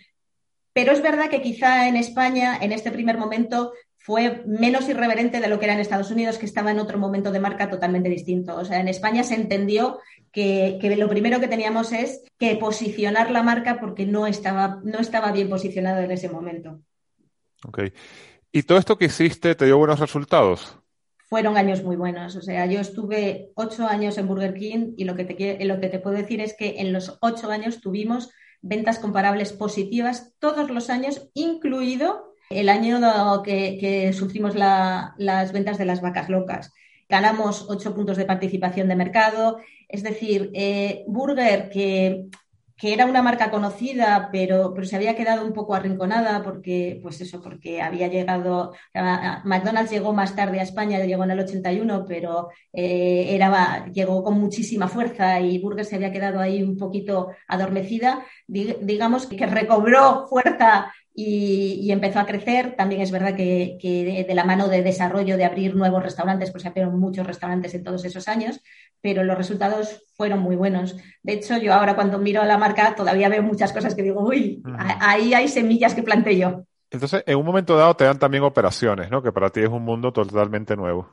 Pero 0.72 0.92
es 0.94 1.02
verdad 1.02 1.30
que 1.30 1.42
quizá 1.42 1.88
en 1.88 1.98
España, 1.98 2.58
en 2.62 2.72
este 2.72 2.92
primer 2.92 3.18
momento, 3.18 3.74
fue 3.98 4.44
menos 4.46 4.88
irreverente 4.88 5.42
de 5.42 5.48
lo 5.50 5.60
que 5.60 5.66
era 5.66 5.74
en 5.74 5.82
Estados 5.82 6.12
Unidos, 6.12 6.38
que 6.38 6.46
estaba 6.46 6.72
en 6.72 6.80
otro 6.80 6.98
momento 6.98 7.32
de 7.32 7.40
marca 7.40 7.70
totalmente 7.70 8.08
distinto. 8.08 8.56
O 8.56 8.64
sea, 8.64 8.80
en 8.80 8.88
España 8.88 9.24
se 9.24 9.36
entendió 9.36 10.00
que, 10.32 10.78
que, 10.80 10.96
lo 10.96 11.10
primero 11.10 11.40
que 11.40 11.48
teníamos 11.48 11.92
es 11.92 12.24
que 12.38 12.56
posicionar 12.56 13.30
la 13.30 13.44
marca 13.44 13.80
porque 13.80 14.06
no 14.06 14.26
estaba, 14.26 14.80
no 14.84 15.00
estaba 15.00 15.32
bien 15.32 15.50
posicionado 15.50 16.00
en 16.02 16.12
ese 16.12 16.30
momento. 16.30 16.80
Ok. 17.66 17.80
¿Y 18.52 18.64
todo 18.64 18.78
esto 18.78 18.98
que 18.98 19.06
hiciste 19.06 19.56
te 19.56 19.66
dio 19.66 19.78
buenos 19.78 20.00
resultados? 20.00 20.78
Fueron 21.28 21.58
años 21.58 21.84
muy 21.84 21.96
buenos. 21.96 22.36
O 22.36 22.42
sea, 22.42 22.66
yo 22.66 22.80
estuve 22.80 23.52
ocho 23.56 23.88
años 23.88 24.18
en 24.18 24.28
Burger 24.28 24.56
King 24.56 24.94
y 24.98 25.04
lo 25.04 25.16
que 25.16 25.26
te, 25.26 25.64
lo 25.66 25.80
que 25.80 25.90
te 25.90 26.00
puedo 26.00 26.16
decir 26.16 26.42
es 26.42 26.56
que 26.58 26.80
en 26.80 26.92
los 26.92 27.18
ocho 27.22 27.52
años 27.52 27.82
tuvimos 27.82 28.32
ventas 28.62 29.00
comparables 29.00 29.54
positivas 29.54 30.34
todos 30.40 30.70
los 30.70 30.90
años, 30.90 31.30
incluido 31.34 32.34
el 32.50 32.68
año 32.68 33.00
que, 33.44 34.12
sufrimos 34.14 34.56
las 34.56 35.52
ventas 35.54 35.78
de 35.78 35.86
las 35.86 36.02
vacas 36.02 36.30
locas. 36.30 36.74
Ganamos 37.08 37.66
ocho 37.70 37.96
puntos 37.96 38.18
de 38.18 38.26
participación 38.26 38.88
de 38.88 38.96
mercado. 38.96 39.60
Es 39.88 40.04
decir, 40.04 40.52
eh, 40.54 41.04
Burger, 41.08 41.70
que 41.70 42.26
que 42.80 42.94
era 42.94 43.06
una 43.06 43.22
marca 43.22 43.52
conocida, 43.52 44.30
pero, 44.32 44.74
pero 44.74 44.88
se 44.88 44.96
había 44.96 45.16
quedado 45.16 45.46
un 45.46 45.52
poco 45.52 45.76
arrinconada 45.76 46.42
porque, 46.44 47.00
pues 47.04 47.20
eso, 47.20 47.42
porque 47.42 47.82
había 47.82 48.08
llegado, 48.08 48.74
McDonald's 49.44 49.92
llegó 49.92 50.14
más 50.14 50.34
tarde 50.34 50.62
a 50.62 50.64
España, 50.64 51.04
llegó 51.04 51.26
en 51.26 51.32
el 51.32 51.42
81, 51.42 52.06
pero 52.08 52.50
eh, 52.72 53.36
era, 53.36 53.86
llegó 53.92 54.24
con 54.24 54.40
muchísima 54.40 54.88
fuerza 54.88 55.42
y 55.42 55.60
Burger 55.60 55.84
se 55.84 55.98
había 55.98 56.14
quedado 56.14 56.40
ahí 56.40 56.64
un 56.64 56.78
poquito 56.78 57.32
adormecida. 57.50 58.26
digamos 58.48 59.28
que 59.28 59.46
recobró 59.46 60.26
fuerza 60.30 60.94
y, 61.22 61.92
empezó 61.92 62.20
a 62.20 62.26
crecer. 62.26 62.76
También 62.78 63.02
es 63.02 63.12
verdad 63.12 63.36
que, 63.36 63.78
que 63.82 64.26
de, 64.26 64.34
la 64.34 64.46
mano 64.46 64.70
de 64.70 64.84
desarrollo, 64.84 65.36
de 65.36 65.44
abrir 65.44 65.76
nuevos 65.76 66.02
restaurantes, 66.02 66.52
pues 66.52 66.64
se 66.64 66.70
abrieron 66.70 66.98
muchos 66.98 67.28
restaurantes 67.28 67.74
en 67.74 67.84
todos 67.84 68.06
esos 68.06 68.28
años, 68.28 68.62
pero 69.02 69.24
los 69.24 69.38
resultados 69.38 70.04
fueron 70.16 70.40
muy 70.40 70.56
buenos. 70.56 70.96
De 71.22 71.34
hecho, 71.34 71.58
yo 71.58 71.74
ahora 71.74 71.96
cuando 71.96 72.20
miro 72.20 72.42
a 72.42 72.46
la 72.46 72.58
marca 72.58 72.96
todavía 72.96 73.28
veo 73.28 73.44
muchas 73.44 73.74
cosas 73.74 73.96
que 73.96 74.04
digo, 74.04 74.22
uy, 74.22 74.64
ahí 75.02 75.34
hay 75.34 75.50
semillas 75.50 75.94
que 75.94 76.04
planté 76.04 76.38
yo. 76.38 76.64
Entonces, 76.90 77.24
en 77.26 77.38
un 77.38 77.46
momento 77.46 77.76
dado 77.76 77.96
te 77.96 78.06
dan 78.06 78.18
también 78.18 78.44
operaciones, 78.44 79.12
¿no? 79.12 79.22
Que 79.22 79.32
para 79.32 79.50
ti 79.50 79.60
es 79.60 79.70
un 79.70 79.84
mundo 79.84 80.14
totalmente 80.14 80.76
nuevo. 80.76 81.10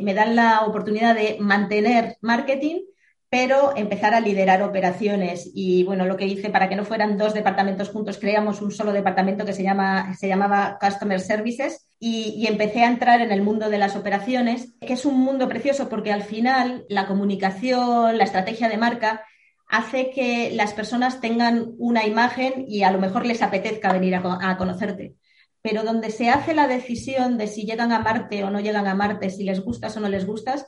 Me 0.00 0.14
dan 0.14 0.36
la 0.36 0.60
oportunidad 0.60 1.14
de 1.14 1.38
mantener 1.40 2.16
marketing 2.20 2.82
pero 3.30 3.76
empezar 3.76 4.12
a 4.12 4.20
liderar 4.20 4.60
operaciones. 4.62 5.48
Y 5.54 5.84
bueno, 5.84 6.04
lo 6.04 6.16
que 6.16 6.26
hice 6.26 6.50
para 6.50 6.68
que 6.68 6.74
no 6.74 6.84
fueran 6.84 7.16
dos 7.16 7.32
departamentos 7.32 7.88
juntos, 7.88 8.18
creamos 8.18 8.60
un 8.60 8.72
solo 8.72 8.92
departamento 8.92 9.44
que 9.46 9.52
se, 9.52 9.62
llama, 9.62 10.14
se 10.16 10.26
llamaba 10.26 10.78
Customer 10.80 11.20
Services 11.20 11.88
y, 12.00 12.44
empecé 12.48 12.82
a 12.82 12.88
entrar 12.88 13.20
en 13.20 13.30
el 13.30 13.42
mundo 13.42 13.70
de 13.70 13.78
las 13.78 13.94
operaciones, 13.94 14.74
que 14.80 14.94
es 14.94 15.04
un 15.04 15.20
mundo 15.20 15.48
precioso 15.48 15.88
porque 15.88 16.12
al 16.12 16.24
final 16.24 16.84
la 16.88 17.06
comunicación, 17.06 18.18
la 18.18 18.24
estrategia 18.24 18.68
de 18.68 18.78
marca 18.78 19.24
hace 19.68 20.10
que 20.10 20.50
las 20.50 20.72
personas 20.72 21.20
tengan 21.20 21.74
una 21.78 22.04
imagen 22.04 22.64
y 22.66 22.82
a 22.82 22.90
lo 22.90 22.98
mejor 22.98 23.26
les 23.26 23.42
apetezca 23.42 23.92
venir 23.92 24.16
a, 24.16 24.50
a 24.50 24.56
conocerte. 24.56 25.14
Pero 25.62 25.84
donde 25.84 26.10
se 26.10 26.30
hace 26.30 26.52
la 26.52 26.66
decisión 26.66 27.38
de 27.38 27.46
si 27.46 27.64
llegan 27.64 27.92
a 27.92 28.00
Marte 28.00 28.42
o 28.42 28.50
no 28.50 28.58
llegan 28.58 28.88
a 28.88 28.94
Marte, 28.96 29.30
si 29.30 29.44
les 29.44 29.60
gustas 29.60 29.96
o 29.96 30.00
no 30.00 30.08
les 30.08 30.26
gustas, 30.26 30.66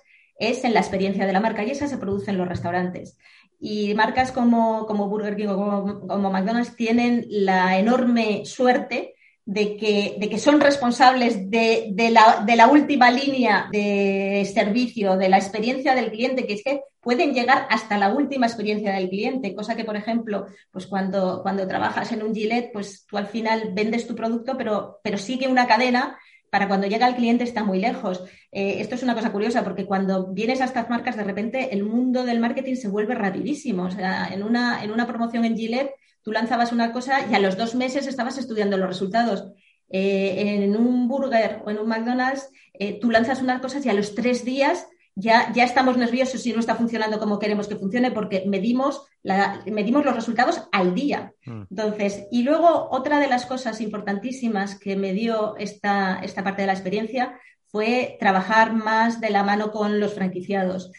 es 0.50 0.64
en 0.64 0.74
la 0.74 0.80
experiencia 0.80 1.26
de 1.26 1.32
la 1.32 1.40
marca 1.40 1.64
y 1.64 1.70
esa 1.70 1.86
se 1.86 1.98
produce 1.98 2.30
en 2.30 2.38
los 2.38 2.48
restaurantes. 2.48 3.16
Y 3.60 3.94
marcas 3.94 4.32
como, 4.32 4.86
como 4.86 5.08
Burger 5.08 5.36
King 5.36 5.48
o 5.48 6.06
como, 6.08 6.30
McDonald's 6.30 6.74
tienen 6.74 7.24
la 7.28 7.78
enorme 7.78 8.44
suerte 8.44 9.14
de 9.44 9.76
que, 9.76 10.16
de 10.18 10.28
que 10.28 10.38
son 10.38 10.60
responsables 10.60 11.50
de, 11.50 11.88
de, 11.92 12.10
la, 12.10 12.44
de, 12.46 12.56
la, 12.56 12.68
última 12.68 13.10
línea 13.10 13.68
de 13.72 14.48
servicio, 14.52 15.16
de 15.16 15.28
la 15.28 15.38
experiencia 15.38 15.94
del 15.94 16.10
cliente, 16.10 16.46
que 16.46 16.54
es 16.54 16.62
que 16.62 16.80
pueden 17.00 17.34
llegar 17.34 17.66
hasta 17.68 17.98
la 17.98 18.12
última 18.12 18.46
experiencia 18.46 18.92
del 18.92 19.08
cliente, 19.08 19.54
cosa 19.54 19.74
que, 19.74 19.84
por 19.84 19.96
ejemplo, 19.96 20.46
pues 20.70 20.86
cuando, 20.86 21.42
cuando 21.42 21.66
trabajas 21.66 22.12
en 22.12 22.22
un 22.22 22.34
Gillette, 22.34 22.72
pues 22.72 23.04
tú 23.06 23.16
al 23.16 23.26
final 23.26 23.72
vendes 23.74 24.06
tu 24.06 24.14
producto, 24.14 24.56
pero, 24.56 25.00
pero 25.02 25.18
sigue 25.18 25.48
una 25.48 25.66
cadena 25.66 26.18
para 26.52 26.68
cuando 26.68 26.86
llega 26.86 27.08
el 27.08 27.14
cliente 27.14 27.44
está 27.44 27.64
muy 27.64 27.78
lejos. 27.78 28.22
Eh, 28.50 28.76
esto 28.80 28.94
es 28.94 29.02
una 29.02 29.14
cosa 29.14 29.32
curiosa 29.32 29.64
porque 29.64 29.86
cuando 29.86 30.34
vienes 30.34 30.60
a 30.60 30.66
estas 30.66 30.90
marcas, 30.90 31.16
de 31.16 31.24
repente 31.24 31.72
el 31.72 31.82
mundo 31.82 32.24
del 32.24 32.40
marketing 32.40 32.74
se 32.74 32.88
vuelve 32.88 33.14
rapidísimo. 33.14 33.84
O 33.84 33.90
sea, 33.90 34.28
en 34.28 34.42
una, 34.42 34.84
en 34.84 34.90
una 34.90 35.06
promoción 35.06 35.46
en 35.46 35.56
Gillette, 35.56 35.94
tú 36.20 36.30
lanzabas 36.30 36.70
una 36.70 36.92
cosa 36.92 37.26
y 37.26 37.34
a 37.34 37.38
los 37.38 37.56
dos 37.56 37.74
meses 37.74 38.06
estabas 38.06 38.36
estudiando 38.36 38.76
los 38.76 38.86
resultados. 38.86 39.50
Eh, 39.88 40.62
en 40.62 40.76
un 40.76 41.08
burger 41.08 41.62
o 41.64 41.70
en 41.70 41.78
un 41.78 41.88
McDonald's, 41.88 42.50
eh, 42.74 43.00
tú 43.00 43.10
lanzas 43.10 43.40
unas 43.40 43.62
cosas 43.62 43.86
y 43.86 43.88
a 43.88 43.94
los 43.94 44.14
tres 44.14 44.44
días 44.44 44.86
ya, 45.14 45.52
ya 45.52 45.64
estamos 45.64 45.96
nerviosos 45.96 46.42
si 46.42 46.52
no 46.52 46.60
está 46.60 46.74
funcionando 46.74 47.18
como 47.18 47.38
queremos 47.38 47.68
que 47.68 47.76
funcione 47.76 48.10
porque 48.10 48.44
medimos, 48.46 49.06
la, 49.22 49.62
medimos 49.66 50.04
los 50.04 50.14
resultados 50.14 50.68
al 50.72 50.94
día. 50.94 51.32
Mm. 51.44 51.62
Entonces, 51.70 52.26
y 52.30 52.42
luego 52.42 52.88
otra 52.90 53.18
de 53.20 53.28
las 53.28 53.46
cosas 53.46 53.80
importantísimas 53.80 54.78
que 54.78 54.96
me 54.96 55.12
dio 55.12 55.56
esta, 55.56 56.20
esta 56.22 56.42
parte 56.42 56.62
de 56.62 56.66
la 56.66 56.72
experiencia 56.74 57.38
fue 57.66 58.16
trabajar 58.20 58.74
más 58.74 59.20
de 59.20 59.30
la 59.30 59.42
mano 59.42 59.70
con 59.70 60.00
los 60.00 60.14
franquiciados 60.14 60.92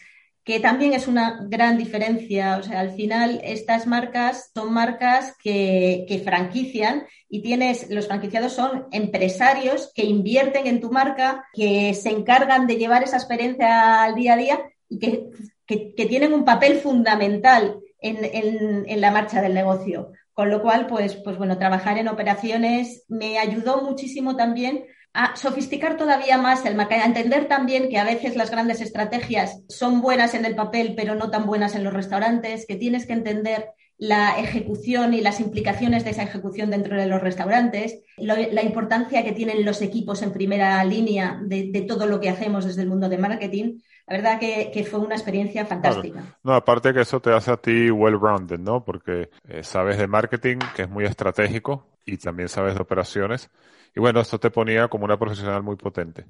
que 0.44 0.60
también 0.60 0.92
es 0.92 1.08
una 1.08 1.38
gran 1.48 1.78
diferencia. 1.78 2.58
O 2.58 2.62
sea, 2.62 2.80
al 2.80 2.92
final 2.92 3.40
estas 3.42 3.86
marcas 3.86 4.50
son 4.54 4.72
marcas 4.72 5.34
que, 5.42 6.04
que, 6.06 6.18
franquician 6.18 7.04
y 7.28 7.42
tienes, 7.42 7.90
los 7.90 8.06
franquiciados 8.06 8.52
son 8.52 8.86
empresarios 8.92 9.90
que 9.94 10.04
invierten 10.04 10.66
en 10.66 10.80
tu 10.80 10.90
marca, 10.90 11.44
que 11.54 11.94
se 11.94 12.10
encargan 12.10 12.66
de 12.66 12.76
llevar 12.76 13.02
esa 13.02 13.16
experiencia 13.16 14.02
al 14.02 14.14
día 14.14 14.34
a 14.34 14.36
día 14.36 14.60
y 14.88 14.98
que, 14.98 15.30
que, 15.66 16.06
tienen 16.06 16.34
un 16.34 16.44
papel 16.44 16.76
fundamental 16.76 17.78
en, 17.98 18.18
en, 18.22 18.84
en 18.86 19.00
la 19.00 19.10
marcha 19.10 19.40
del 19.40 19.54
negocio. 19.54 20.12
Con 20.34 20.50
lo 20.50 20.60
cual, 20.60 20.88
pues, 20.88 21.14
pues 21.14 21.38
bueno, 21.38 21.58
trabajar 21.58 21.96
en 21.96 22.08
operaciones 22.08 23.04
me 23.08 23.38
ayudó 23.38 23.82
muchísimo 23.82 24.36
también 24.36 24.84
a 25.14 25.36
sofisticar 25.36 25.96
todavía 25.96 26.38
más 26.38 26.66
el 26.66 26.74
mercado, 26.74 27.02
a 27.02 27.06
entender 27.06 27.46
también 27.46 27.88
que 27.88 27.98
a 27.98 28.04
veces 28.04 28.34
las 28.34 28.50
grandes 28.50 28.80
estrategias 28.80 29.62
son 29.68 30.02
buenas 30.02 30.34
en 30.34 30.44
el 30.44 30.56
papel, 30.56 30.94
pero 30.96 31.14
no 31.14 31.30
tan 31.30 31.46
buenas 31.46 31.76
en 31.76 31.84
los 31.84 31.94
restaurantes, 31.94 32.66
que 32.66 32.74
tienes 32.74 33.06
que 33.06 33.12
entender 33.12 33.68
la 33.96 34.40
ejecución 34.40 35.14
y 35.14 35.20
las 35.20 35.38
implicaciones 35.38 36.02
de 36.02 36.10
esa 36.10 36.24
ejecución 36.24 36.68
dentro 36.68 36.96
de 36.96 37.06
los 37.06 37.20
restaurantes, 37.20 38.00
la 38.16 38.62
importancia 38.62 39.22
que 39.22 39.30
tienen 39.30 39.64
los 39.64 39.82
equipos 39.82 40.20
en 40.22 40.32
primera 40.32 40.84
línea 40.84 41.38
de, 41.40 41.84
todo 41.86 42.06
lo 42.06 42.20
que 42.20 42.28
hacemos 42.28 42.64
desde 42.64 42.82
el 42.82 42.88
mundo 42.88 43.08
de 43.08 43.18
marketing. 43.18 43.78
La 44.08 44.16
verdad 44.16 44.40
que, 44.40 44.84
fue 44.90 44.98
una 44.98 45.14
experiencia 45.14 45.64
fantástica. 45.64 46.36
No, 46.42 46.54
aparte 46.54 46.92
que 46.92 47.02
eso 47.02 47.20
te 47.20 47.32
hace 47.32 47.52
a 47.52 47.56
ti 47.56 47.88
well-rounded, 47.88 48.58
¿no? 48.58 48.84
Porque 48.84 49.30
eh, 49.48 49.62
sabes 49.62 49.96
de 49.96 50.08
marketing, 50.08 50.58
que 50.74 50.82
es 50.82 50.90
muy 50.90 51.04
estratégico, 51.04 51.86
y 52.04 52.18
también 52.18 52.48
sabes 52.48 52.74
de 52.74 52.82
operaciones. 52.82 53.48
Y 53.94 54.00
bueno, 54.00 54.20
esto 54.20 54.38
te 54.38 54.50
ponía 54.50 54.88
como 54.88 55.04
una 55.04 55.18
profesional 55.18 55.62
muy 55.62 55.76
potente. 55.76 56.26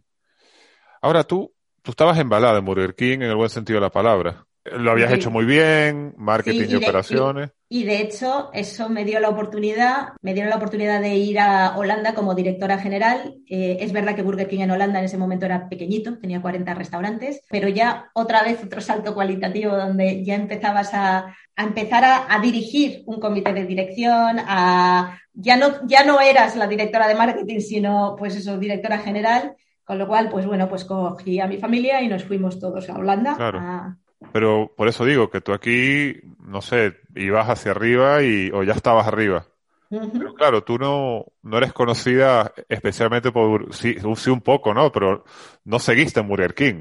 Ahora 1.01 1.25
tú, 1.25 1.53
tú 1.83 1.91
estabas 1.93 2.19
embalada 2.19 2.59
en 2.59 2.65
Burger 2.65 2.95
King 2.95 3.19
en 3.19 3.31
el 3.31 3.37
buen 3.37 3.51
sentido 3.51 3.79
de 3.79 3.87
la 3.87 3.91
palabra. 3.91 4.47
Lo 4.65 4.93
habías 4.93 5.13
hecho 5.13 5.31
muy 5.31 5.45
bien, 5.45 6.15
marketing 6.17 6.69
y, 6.71 6.75
operaciones. 6.77 7.51
Y, 7.69 7.85
de 7.85 8.01
hecho, 8.01 8.49
eso 8.55 8.89
me 8.89 9.05
dio 9.05 9.21
la 9.21 9.29
oportunidad, 9.29 10.15
me 10.23 10.33
dieron 10.33 10.49
la 10.49 10.57
oportunidad 10.57 11.03
de 11.03 11.17
ir 11.17 11.39
a 11.39 11.77
Holanda 11.77 12.15
como 12.15 12.35
directora 12.35 12.79
general. 12.79 13.35
Eh, 13.47 13.77
es 13.81 13.93
verdad 13.93 14.17
que 14.17 14.23
Burger 14.23 14.49
King 14.49 14.61
en 14.61 14.71
Holanda 14.71 15.01
en 15.01 15.05
ese 15.05 15.19
momento 15.19 15.45
era 15.45 15.69
pequeñito, 15.69 16.17
tenía 16.17 16.41
40 16.41 16.73
restaurantes, 16.73 17.43
pero 17.51 17.69
ya 17.69 18.11
otra 18.15 18.43
vez 18.43 18.65
otro 18.65 18.81
salto 18.81 19.13
cualitativo 19.13 19.77
donde 19.77 20.25
ya 20.25 20.37
empezabas 20.37 20.95
a, 20.95 21.37
a 21.57 21.65
empezar 21.65 22.05
a, 22.05 22.39
dirigir 22.41 23.03
un 23.07 23.21
comité 23.21 23.53
de 23.53 23.65
dirección, 23.65 24.39
a 24.41 25.19
ya 25.33 25.57
no, 25.57 25.87
ya 25.87 26.05
no 26.05 26.21
eras 26.21 26.57
la 26.57 26.67
directora 26.67 27.07
de 27.07 27.15
marketing, 27.15 27.61
sino 27.61 28.17
pues 28.19 28.35
eso, 28.37 28.59
directora 28.59 28.99
general, 28.99 29.55
con 29.85 29.99
lo 29.99 30.07
cual, 30.07 30.31
pues 30.31 30.47
bueno, 30.47 30.69
pues 30.69 30.85
cogí 30.85 31.41
a 31.41 31.47
mi 31.47 31.59
familia 31.59 32.03
y 32.03 32.09
nos 32.09 32.25
fuimos 32.25 32.59
todos 32.59 32.89
a 32.89 32.97
Holanda. 32.97 33.99
Pero 34.33 34.73
por 34.75 34.89
eso 34.89 35.05
digo 35.05 35.31
que 35.31 35.41
tú 35.41 35.53
aquí, 35.53 36.15
no 36.41 36.63
sé, 36.63 36.95
ibas 37.15 37.49
hacia 37.49 37.73
arriba 37.73 38.23
y, 38.23 38.51
o 38.53 38.63
ya 38.63 38.73
estabas 38.73 39.07
arriba. 39.07 39.47
Pero 39.91 40.35
claro, 40.35 40.65
tú 40.65 40.79
no, 40.79 41.27
no 41.43 41.59
eres 41.59 41.73
conocida 41.73 42.53
especialmente 42.69 43.31
por, 43.31 43.73
sí, 43.75 43.97
sí 44.17 44.31
un 44.31 44.41
poco, 44.41 44.75
¿no? 44.75 44.91
Pero 44.91 45.25
no 45.65 45.79
seguiste 45.79 46.21
en 46.21 46.29
Burger 46.29 46.55
King. 46.55 46.81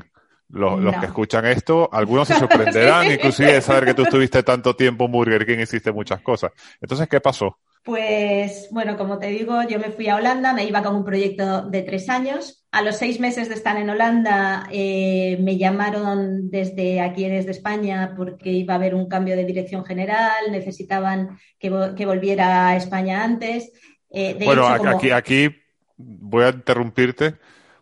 Los, 0.49 0.95
que 0.97 1.06
escuchan 1.08 1.45
esto, 1.45 1.89
algunos 1.91 2.27
se 2.27 2.36
sorprenderán, 2.36 3.12
inclusive 3.12 3.53
de 3.53 3.62
saber 3.62 3.86
que 3.86 3.93
tú 3.93 4.03
estuviste 4.03 4.43
tanto 4.43 4.75
tiempo 4.75 5.06
en 5.06 5.12
Burger 5.12 5.45
King 5.45 5.60
hiciste 5.60 5.91
muchas 5.91 6.21
cosas. 6.21 6.51
Entonces, 6.79 7.08
¿qué 7.08 7.19
pasó? 7.19 7.58
Pues 7.84 8.69
bueno, 8.71 8.95
como 8.95 9.19
te 9.19 9.27
digo, 9.27 9.62
yo 9.63 9.77
me 9.77 9.91
fui 9.91 10.08
a 10.08 10.15
Holanda, 10.15 10.53
me 10.53 10.63
iba 10.63 10.82
con 10.82 10.95
un 10.95 11.03
proyecto 11.03 11.63
de 11.63 11.82
tres 11.82 12.08
años. 12.08 12.65
A 12.71 12.82
los 12.82 12.95
seis 12.95 13.19
meses 13.19 13.49
de 13.49 13.56
estar 13.56 13.75
en 13.77 13.89
Holanda 13.89 14.67
eh, 14.71 15.38
me 15.41 15.58
llamaron 15.58 16.49
desde 16.49 17.01
aquí, 17.01 17.27
desde 17.27 17.51
España, 17.51 18.13
porque 18.15 18.51
iba 18.51 18.73
a 18.73 18.77
haber 18.77 18.95
un 18.95 19.10
cambio 19.10 19.36
de 19.36 19.43
dirección 19.43 19.84
general, 19.84 20.32
necesitaban 20.49 21.38
que, 21.60 21.69
volviera 21.69 22.69
a 22.69 22.77
España 22.77 23.21
antes. 23.21 23.73
Eh, 24.10 24.39
bueno, 24.45 24.65
aquí, 24.65 25.12
aquí 25.12 25.49
voy 25.97 26.45
a 26.45 26.49
interrumpirte, 26.49 27.36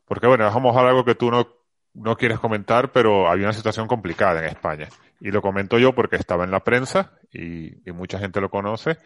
porque 0.06 0.26
bueno, 0.26 0.46
vamos 0.46 0.76
a 0.76 0.88
algo 0.88 1.06
que 1.06 1.16
tú 1.16 1.30
no 1.30 1.61
no 1.94 2.16
quieres 2.16 2.40
comentar, 2.40 2.92
pero 2.92 3.30
había 3.30 3.46
una 3.46 3.54
situación 3.54 3.88
complicada 3.88 4.40
en 4.40 4.46
España. 4.46 4.88
Y 5.20 5.32
lo 5.32 5.42
comento 5.42 5.78
yo 5.78 5.94
porque 5.94 6.16
estaba 6.16 6.44
en 6.44 6.52
la 6.52 6.64
prensa 6.64 7.14
y, 7.32 7.72
mucha 7.92 8.20
gente 8.20 8.42
lo 8.42 8.50
conoce, 8.50 8.98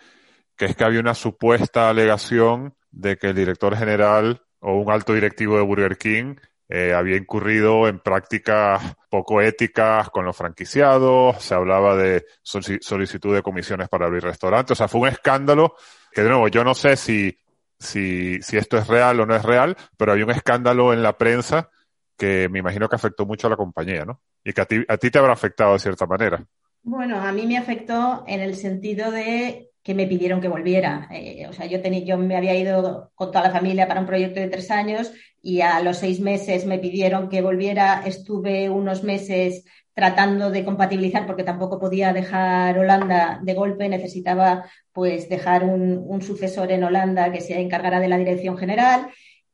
que 0.56 0.66
es 0.66 0.76
que 0.76 0.84
había 0.84 1.00
una 1.00 1.14
supuesta 1.14 1.90
alegación 1.90 2.76
de 2.92 3.18
que 3.18 3.28
el 3.28 3.36
director 3.36 3.76
general 3.76 4.44
o 4.60 4.80
un 4.80 4.92
alto 4.92 5.14
directivo 5.14 5.58
de 5.58 5.64
Burger 5.64 5.98
King 5.98 6.36
eh, 6.70 6.94
había 6.94 7.18
incurrido 7.18 7.88
en 7.88 8.00
prácticas 8.00 8.96
poco 9.10 9.42
éticas 9.42 10.10
con 10.10 10.26
los 10.26 10.36
franquiciados, 10.36 11.44
se 11.44 11.54
hablaba 11.54 11.96
de 11.96 12.26
solicitud 12.42 13.36
de 13.36 13.44
comisiones 13.44 13.90
para 13.90 14.08
abrir 14.08 14.24
restaurantes, 14.24 14.72
o 14.72 14.76
sea, 14.76 14.88
fue 14.88 15.02
un 15.02 15.08
escándalo 15.10 15.76
que 16.12 16.24
de 16.24 16.30
nuevo 16.30 16.48
yo 16.48 16.64
no 16.64 16.74
sé 16.74 16.96
si, 16.96 17.38
si, 17.78 18.42
si 18.42 18.58
esto 18.58 18.78
es 18.78 18.88
real 18.88 19.20
o 19.20 19.26
no 19.26 19.36
es 19.36 19.44
real, 19.44 19.76
pero 19.98 20.14
había 20.14 20.26
un 20.26 20.32
escándalo 20.32 20.94
en 20.94 21.04
la 21.04 21.18
prensa 21.18 21.70
que 22.18 22.50
me 22.50 22.60
imagino 22.60 22.88
que 22.90 22.96
afectó 22.96 23.26
mucho 23.26 23.48
a 23.48 23.50
la 23.50 23.58
compañía, 23.58 24.06
¿no? 24.06 24.22
Y 24.44 24.54
que 24.54 24.62
a 24.62 24.66
ti, 24.66 24.84
a 24.88 24.98
ti 24.98 25.12
te 25.12 25.20
habrá 25.20 25.34
afectado 25.34 25.74
de 25.74 25.80
cierta 25.80 26.06
manera. 26.06 26.46
Bueno, 26.84 27.20
a 27.20 27.32
mí 27.32 27.48
me 27.48 27.58
afectó 27.58 28.24
en 28.28 28.42
el 28.42 28.56
sentido 28.56 29.12
de 29.12 29.72
que 29.86 29.94
me 29.94 30.08
pidieron 30.08 30.42
que 30.42 30.48
volviera. 30.48 31.08
Eh, 31.12 31.46
o 31.48 31.54
sea, 31.54 31.66
yo, 31.68 31.82
tenía, 31.82 32.04
yo 32.04 32.18
me 32.18 32.36
había 32.36 32.56
ido 32.56 33.12
con 33.16 33.32
toda 33.32 33.44
la 33.46 33.52
familia 33.52 33.88
para 33.88 34.00
un 34.00 34.08
proyecto 34.08 34.40
de 34.40 34.48
tres 34.48 34.72
años 34.72 35.12
y 35.42 35.62
a 35.62 35.80
los 35.82 35.98
seis 35.98 36.20
meses 36.20 36.66
me 36.66 36.80
pidieron 36.80 37.30
que 37.30 37.42
volviera. 37.42 38.02
Estuve 38.06 38.70
unos 38.70 39.04
meses 39.04 39.64
tratando 39.94 40.50
de 40.52 40.66
compatibilizar 40.66 41.26
porque 41.26 41.44
tampoco 41.44 41.80
podía 41.80 42.14
dejar 42.14 42.78
Holanda 42.78 43.40
de 43.42 43.54
golpe, 43.54 43.88
necesitaba 43.88 44.66
pues 44.92 45.30
dejar 45.30 45.64
un, 45.64 46.04
un 46.06 46.22
sucesor 46.22 46.72
en 46.72 46.84
Holanda 46.84 47.32
que 47.32 47.42
se 47.42 47.60
encargara 47.60 48.00
de 48.00 48.10
la 48.10 48.18
dirección 48.18 48.58
general 48.58 49.08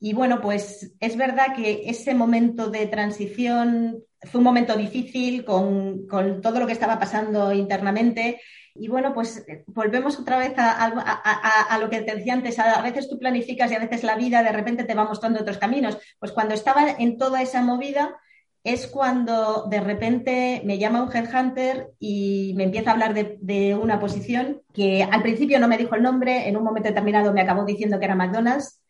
y 0.04 0.14
bueno, 0.14 0.42
pues 0.42 0.96
es 1.00 1.16
verdad 1.16 1.56
que 1.56 1.84
ese 1.86 2.16
momento 2.16 2.72
de 2.72 2.88
transición 2.88 4.04
fue 4.24 4.40
un 4.40 4.46
momento 4.46 4.76
difícil 4.76 5.46
con, 5.46 6.08
todo 6.42 6.60
lo 6.60 6.66
que 6.66 6.74
estaba 6.74 6.98
pasando 6.98 7.54
internamente. 7.54 8.42
Y 8.74 8.88
bueno, 8.88 9.14
pues 9.14 9.46
volvemos 9.68 10.20
otra 10.20 10.40
vez 10.40 10.54
a, 10.58 11.78
lo 11.80 11.90
que 11.92 12.02
te 12.02 12.16
decía 12.16 12.34
antes. 12.34 12.58
A, 12.58 12.82
veces 12.82 13.08
tú 13.10 13.20
planificas 13.20 13.72
y 13.72 13.76
a 13.76 13.80
veces 13.80 14.04
la 14.04 14.16
vida 14.16 14.42
de 14.42 14.52
repente 14.52 14.86
te 14.86 14.96
va 14.96 15.06
mostrando 15.06 15.40
otros 15.40 15.60
caminos. 15.60 16.00
Pues 16.18 16.32
cuando 16.32 16.56
estaba 16.56 16.90
en 16.98 17.20
toda 17.20 17.44
esa 17.44 17.62
movida 17.62 18.18
es 18.64 18.88
cuando 18.88 19.68
de 19.70 19.82
repente 19.82 20.64
me 20.66 20.80
llama 20.80 21.04
un 21.04 21.16
headhunter 21.16 21.92
y 22.00 22.54
me 22.58 22.64
empieza 22.64 22.90
a 22.90 22.94
hablar 22.94 23.14
de, 23.14 23.38
de 23.40 23.76
una 23.76 24.00
posición 24.00 24.64
que 24.74 25.04
al 25.04 25.22
principio 25.22 25.60
no 25.60 25.68
me 25.68 25.78
dijo 25.78 25.94
el 25.94 26.02
nombre, 26.02 26.48
en 26.48 26.58
un 26.58 26.64
momento 26.64 26.90
determinado 26.90 27.34
me 27.34 27.42
acabó 27.42 27.66
diciendo 27.66 28.00
que 28.00 28.06
era 28.06 28.16
McDonald's 28.16 28.81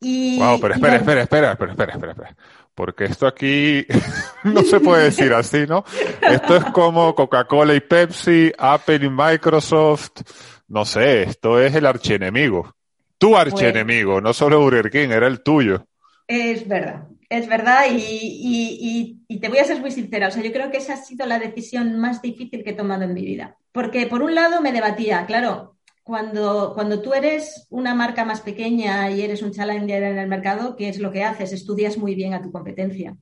y, 0.00 0.38
wow, 0.38 0.60
pero 0.60 0.74
espera, 0.74 0.96
espera, 0.96 1.22
espera, 1.22 1.52
espera, 1.52 1.72
espera, 1.72 1.92
espera, 1.92 2.12
espera. 2.12 2.36
Porque 2.74 3.04
esto 3.04 3.26
aquí 3.26 3.86
no 4.44 4.62
se 4.62 4.80
puede 4.80 5.04
decir 5.04 5.32
así, 5.32 5.66
¿no? 5.66 5.84
Esto 6.20 6.56
es 6.56 6.64
como 6.66 7.14
Coca-Cola 7.14 7.74
y 7.74 7.80
Pepsi, 7.80 8.52
Apple 8.58 9.00
y 9.02 9.08
Microsoft. 9.08 10.22
No 10.68 10.84
sé, 10.84 11.22
esto 11.22 11.60
es 11.60 11.74
el 11.74 11.86
archienemigo. 11.86 12.74
Tu 13.18 13.30
pues 13.30 13.40
archienemigo, 13.40 14.20
no 14.20 14.34
solo 14.34 14.60
Burger 14.60 14.90
King, 14.90 15.08
era 15.08 15.26
el 15.26 15.42
tuyo. 15.42 15.86
Es 16.28 16.68
verdad, 16.68 17.04
es 17.30 17.48
verdad 17.48 17.84
y, 17.90 17.96
y, 17.96 19.22
y, 19.28 19.38
te 19.38 19.48
voy 19.48 19.58
a 19.58 19.64
ser 19.64 19.80
muy 19.80 19.90
sincera. 19.90 20.28
O 20.28 20.30
sea, 20.30 20.42
yo 20.42 20.52
creo 20.52 20.70
que 20.70 20.78
esa 20.78 20.94
ha 20.94 20.96
sido 20.96 21.24
la 21.24 21.38
decisión 21.38 21.98
más 21.98 22.20
difícil 22.20 22.62
que 22.62 22.70
he 22.70 22.74
tomado 22.74 23.04
en 23.04 23.14
mi 23.14 23.24
vida. 23.24 23.56
Porque 23.72 24.06
por 24.06 24.22
un 24.22 24.34
lado 24.34 24.60
me 24.60 24.72
debatía, 24.72 25.24
claro, 25.24 25.75
cuando, 26.06 26.70
cuando 26.72 27.02
tú 27.02 27.14
eres 27.14 27.66
una 27.68 27.92
marca 27.92 28.24
más 28.24 28.40
pequeña 28.40 29.10
y 29.10 29.22
eres 29.22 29.42
un 29.42 29.50
challenger 29.50 30.04
en 30.04 30.18
el 30.18 30.28
mercado, 30.28 30.76
¿qué 30.76 30.88
es 30.88 31.00
lo 31.00 31.10
que 31.10 31.24
haces? 31.24 31.52
Estudias 31.52 31.98
muy 31.98 32.14
bien 32.14 32.32
a 32.32 32.40
tu 32.40 32.52
competencia. 32.52 33.16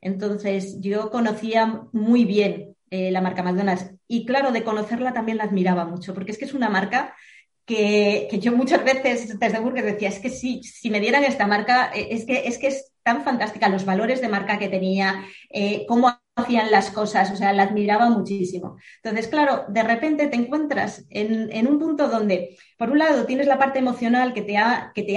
Entonces, 0.00 0.80
yo 0.80 1.10
conocía 1.10 1.82
muy 1.92 2.24
bien 2.24 2.76
eh, 2.90 3.10
la 3.10 3.22
marca 3.22 3.42
McDonald's 3.42 3.90
y 4.06 4.24
claro, 4.24 4.52
de 4.52 4.62
conocerla 4.62 5.12
también 5.12 5.38
la 5.38 5.44
admiraba 5.44 5.84
mucho, 5.84 6.14
porque 6.14 6.30
es 6.30 6.38
que 6.38 6.44
es 6.44 6.54
una 6.54 6.70
marca 6.70 7.16
que, 7.64 8.28
yo 8.40 8.52
muchas 8.52 8.84
veces 8.84 9.36
desde 9.36 9.58
Burger 9.58 9.84
decía, 9.84 10.08
es 10.08 10.20
que 10.20 10.30
si, 10.30 10.62
si 10.62 10.90
me 10.90 11.00
dieran 11.00 11.24
esta 11.24 11.48
marca, 11.48 11.90
eh, 11.92 12.06
es 12.12 12.24
que, 12.24 12.46
es 12.46 12.58
que 12.58 12.68
es 12.68 12.92
tan 13.02 13.24
fantástica, 13.24 13.68
los 13.68 13.84
valores 13.84 14.20
de 14.20 14.28
marca 14.28 14.60
que 14.60 14.68
tenía, 14.68 15.24
eh, 15.50 15.86
cómo 15.88 16.16
hacían 16.38 16.70
las 16.70 16.90
cosas, 16.90 17.30
o 17.30 17.36
sea, 17.36 17.52
la 17.52 17.64
admiraba 17.64 18.08
muchísimo. 18.10 18.76
Entonces, 19.02 19.28
claro, 19.28 19.64
de 19.68 19.82
repente 19.82 20.26
te 20.28 20.36
encuentras 20.36 21.04
en, 21.10 21.66
un 21.66 21.78
punto 21.78 22.08
donde, 22.08 22.56
por 22.76 22.90
un 22.90 22.98
lado, 22.98 23.26
tienes 23.26 23.46
la 23.46 23.58
parte 23.58 23.78
emocional 23.78 24.32
que 24.32 24.42
te, 24.42 24.56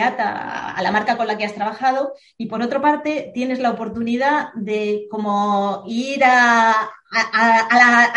ata 0.01 0.71
a 0.71 0.81
la 0.81 0.91
marca 0.91 1.17
con 1.17 1.27
la 1.27 1.38
que 1.38 1.45
has 1.45 1.55
trabajado 1.55 2.13
y 2.38 2.47
por 2.47 2.62
otra 2.62 2.81
parte, 2.81 3.31
tienes 3.34 3.60
la 3.60 3.71
oportunidad 3.71 4.53
de 4.55 5.07
como 5.10 5.84
ir 5.88 6.23
a, 6.23 6.89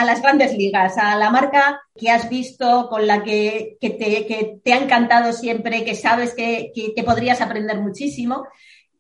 las 0.05 0.23
grandes 0.23 0.57
ligas, 0.57 0.97
a 0.99 1.17
la 1.17 1.31
marca 1.31 1.81
que 1.97 2.11
has 2.11 2.29
visto, 2.29 2.89
con 2.89 3.07
la 3.07 3.23
que, 3.23 3.77
te, 3.81 4.61
te, 4.63 4.73
ha 4.73 4.79
encantado 4.79 5.33
siempre, 5.33 5.85
que 5.85 5.95
sabes 5.95 6.35
que, 6.35 6.73
que 6.75 7.03
podrías 7.03 7.41
aprender 7.41 7.81
muchísimo. 7.81 8.47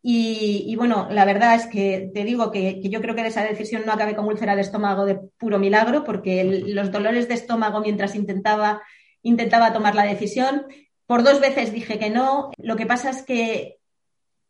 Y, 0.06 0.76
bueno, 0.76 1.08
la 1.10 1.24
verdad 1.24 1.54
es 1.54 1.66
que 1.66 2.10
te 2.12 2.24
digo 2.24 2.50
que, 2.50 2.78
yo 2.82 3.00
creo 3.00 3.14
que 3.14 3.22
de 3.22 3.28
esa 3.28 3.42
decisión 3.42 3.84
no 3.86 3.92
acabé 3.92 4.14
como 4.14 4.28
úlcera 4.28 4.54
de 4.54 4.60
estómago 4.60 5.06
de 5.06 5.18
puro 5.38 5.58
milagro, 5.58 6.04
porque 6.04 6.44
los 6.44 6.92
dolores 6.92 7.26
de 7.26 7.32
estómago 7.32 7.80
mientras 7.80 8.14
intentaba, 8.14 8.82
intentaba 9.22 9.72
tomar 9.72 9.94
la 9.94 10.04
decisión, 10.04 10.66
por 11.06 11.22
dos 11.22 11.40
veces 11.40 11.72
dije 11.72 11.98
que 11.98 12.10
no. 12.10 12.50
Lo 12.58 12.76
que 12.76 12.84
pasa 12.84 13.08
es 13.08 13.22
que 13.22 13.78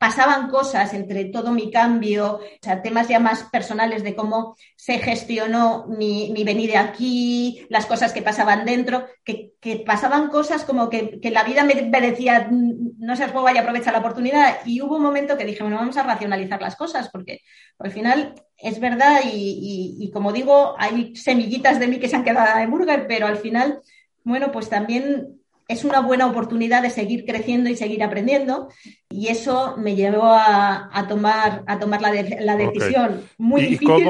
pasaban 0.04 0.50
cosas 0.50 0.92
entre 0.92 1.24
todo 1.24 1.50
mi 1.50 1.70
cambio, 1.70 2.38
temas 2.82 3.08
ya 3.08 3.18
más 3.20 3.44
personales 3.44 4.02
de 4.04 4.14
cómo 4.14 4.54
se 4.76 4.98
gestionó 4.98 5.86
mi, 5.88 6.30
mi 6.30 6.44
venir 6.44 6.76
aquí, 6.76 7.66
las 7.70 7.86
cosas 7.86 8.12
que 8.12 8.20
pasaban 8.20 8.66
dentro, 8.66 9.06
que, 9.24 9.54
pasaban 9.86 10.28
cosas 10.28 10.66
como 10.66 10.90
que, 10.90 11.18
la 11.32 11.42
vida 11.42 11.64
me, 11.64 11.74
decía, 12.02 12.50
no 12.50 13.16
seas 13.16 13.32
boba 13.32 13.54
y 13.54 13.56
aprovecha 13.56 13.92
la 13.92 14.00
oportunidad. 14.00 14.58
Y 14.66 14.82
hubo 14.82 14.96
un 14.96 15.02
momento 15.04 15.38
que 15.38 15.46
dije, 15.46 15.62
bueno, 15.62 15.78
vamos 15.78 15.96
a 15.96 16.02
racionalizar 16.02 16.60
las 16.60 16.76
cosas, 16.76 17.08
porque 17.08 17.40
al 17.78 17.90
final 17.90 18.34
es 18.58 18.80
verdad 18.80 19.22
y, 19.24 19.96
y 19.98 20.10
como 20.10 20.34
digo, 20.34 20.74
hay 20.78 21.16
semillitas 21.16 21.80
de 21.80 21.88
mí 21.88 21.98
que 21.98 22.08
se 22.08 22.16
han 22.16 22.24
quedado 22.24 22.58
en 22.58 22.70
burger, 22.70 23.06
pero 23.08 23.26
al 23.26 23.38
final, 23.38 23.80
bueno, 24.22 24.52
pues 24.52 24.68
también 24.68 25.40
es 25.68 25.84
una 25.84 26.00
buena 26.00 26.26
oportunidad 26.26 26.82
de 26.82 26.90
seguir 26.90 27.24
creciendo 27.24 27.70
y 27.70 27.76
seguir 27.76 28.02
aprendiendo. 28.02 28.68
Y 29.08 29.28
eso 29.28 29.76
me 29.78 29.94
llevó 29.94 30.26
a, 30.26 31.06
tomar, 31.08 31.62
a 31.66 31.78
tomar 31.78 32.00
la, 32.02 32.10
decisión 32.56 33.22
muy 33.38 33.62
difícil. 33.62 34.08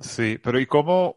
Sí, 0.00 0.38
pero 0.42 0.58
¿y 0.58 0.66
cómo? 0.66 1.16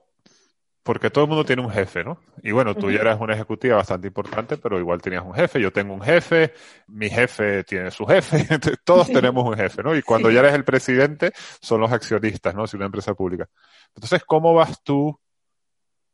Porque 0.84 1.12
todo 1.12 1.26
el 1.26 1.30
mundo 1.30 1.46
tiene 1.46 1.62
un 1.62 1.70
jefe, 1.70 2.04
¿no? 2.04 2.20
Y 2.42 2.52
bueno, 2.52 2.74
tú 2.74 2.90
ya 2.90 3.02
eres 3.02 3.18
una 3.20 3.36
ejecutiva 3.36 3.76
bastante 3.78 4.08
importante, 4.08 4.58
pero 4.58 4.80
igual 4.80 5.00
tenías 5.00 5.24
un 5.24 5.34
jefe, 5.34 5.62
yo 5.62 5.72
tengo 5.72 5.94
un 5.94 6.02
jefe, 6.02 6.54
mi 6.88 7.08
jefe 7.08 7.64
tiene 7.64 7.92
su 7.92 8.04
jefe, 8.08 8.48
todos 8.84 9.08
tenemos 9.08 9.46
un 9.46 9.56
jefe, 9.56 9.84
¿no? 9.84 9.96
Y 9.96 10.02
cuando 10.02 10.32
ya 10.32 10.40
eres 10.40 10.56
el 10.56 10.64
presidente, 10.64 11.34
son 11.62 11.82
los 11.82 11.92
accionistas, 11.92 12.56
¿no? 12.56 12.66
Si 12.66 12.78
una 12.78 12.88
empresa 12.88 13.14
pública. 13.14 13.48
Entonces, 13.96 14.24
¿cómo 14.26 14.56
vas 14.56 14.82
tú 14.84 15.20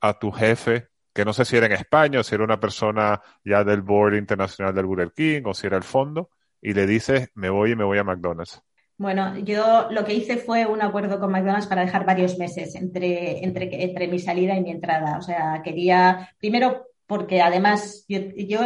a 0.01 0.19
tu 0.19 0.31
jefe 0.31 0.89
que 1.17 1.25
no 1.25 1.33
sé 1.33 1.45
si 1.45 1.57
era 1.57 1.65
en 1.65 1.71
España 1.71 2.19
o 2.19 2.23
si 2.23 2.35
era 2.35 2.43
una 2.43 2.59
persona 2.59 3.19
ya 3.43 3.63
del 3.63 3.81
board 3.81 4.13
internacional 4.13 4.75
del 4.75 4.85
Burger 4.85 5.13
King 5.13 5.41
o 5.45 5.53
si 5.55 5.65
era 5.65 5.75
el 5.75 5.83
fondo, 5.83 6.29
y 6.61 6.75
le 6.75 6.85
dices, 6.85 7.31
me 7.33 7.49
voy 7.49 7.71
y 7.71 7.75
me 7.75 7.85
voy 7.85 7.97
a 7.97 8.03
McDonald's. 8.03 8.61
Bueno, 8.97 9.35
yo 9.39 9.87
lo 9.89 10.05
que 10.05 10.13
hice 10.13 10.37
fue 10.37 10.67
un 10.67 10.83
acuerdo 10.83 11.19
con 11.19 11.31
McDonald's 11.31 11.65
para 11.65 11.81
dejar 11.81 12.05
varios 12.05 12.37
meses 12.37 12.75
entre, 12.75 13.43
entre, 13.43 13.83
entre 13.83 14.07
mi 14.07 14.19
salida 14.19 14.55
y 14.55 14.61
mi 14.61 14.69
entrada. 14.69 15.17
O 15.17 15.23
sea, 15.23 15.63
quería, 15.63 16.29
primero, 16.37 16.85
porque 17.07 17.41
además 17.41 18.05
yo, 18.07 18.19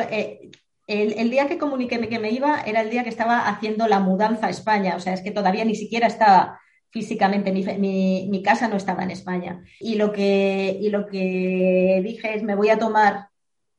eh, 0.10 0.52
el, 0.88 1.14
el, 1.14 1.32
día 1.32 1.48
que 1.48 1.58
comuniqué 1.58 2.06
que 2.10 2.20
me 2.20 2.32
iba 2.32 2.64
era 2.64 2.82
el 2.82 2.90
día 2.90 3.04
que 3.04 3.10
estaba 3.10 3.48
haciendo 3.48 3.88
la 3.88 4.02
mudanza 4.02 4.48
a 4.48 4.50
España. 4.50 4.98
O 4.98 5.00
sea, 5.00 5.14
es 5.14 5.22
que 5.22 5.32
todavía 5.32 5.64
ni 5.64 5.76
siquiera 5.76 6.08
estaba 6.08 6.60
físicamente 6.92 7.52
mi, 7.52 8.44
casa 8.44 8.68
no 8.68 8.76
estaba 8.76 9.04
en 9.04 9.12
España. 9.12 9.64
Y 9.80 9.96
lo, 9.96 10.12
que, 10.12 10.78
y 10.80 10.90
lo 10.90 11.08
que 11.08 12.02
dije 12.04 12.36
es, 12.36 12.44
me 12.44 12.56
voy 12.56 12.70
a 12.70 12.78
tomar 12.78 13.30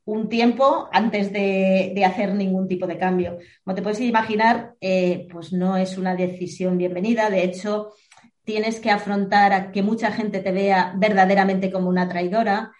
un 0.05 0.27
tiempo 0.27 0.89
antes 0.91 1.31
de, 1.31 2.03
hacer 2.05 2.33
ningún 2.33 2.67
tipo 2.67 2.87
de 2.87 2.97
cambio. 2.97 3.37
Como 3.63 3.75
te 3.75 3.81
puedes 3.81 4.01
imaginar, 4.01 4.75
eh, 4.81 5.27
pues 5.31 5.53
no 5.53 5.77
es 5.77 5.97
una 5.97 6.15
decisión 6.15 6.77
bienvenida. 6.77 7.29
De 7.29 7.43
hecho, 7.43 7.93
tienes 8.43 8.79
que 8.79 8.91
afrontar 8.91 9.53
a 9.53 9.71
que 9.71 9.83
mucha 9.83 10.11
gente 10.11 10.39
te 10.39 10.51
vea 10.51 10.93
verdaderamente 10.97 11.71
como 11.71 11.89
una 11.89 12.09
traidora 12.09 12.73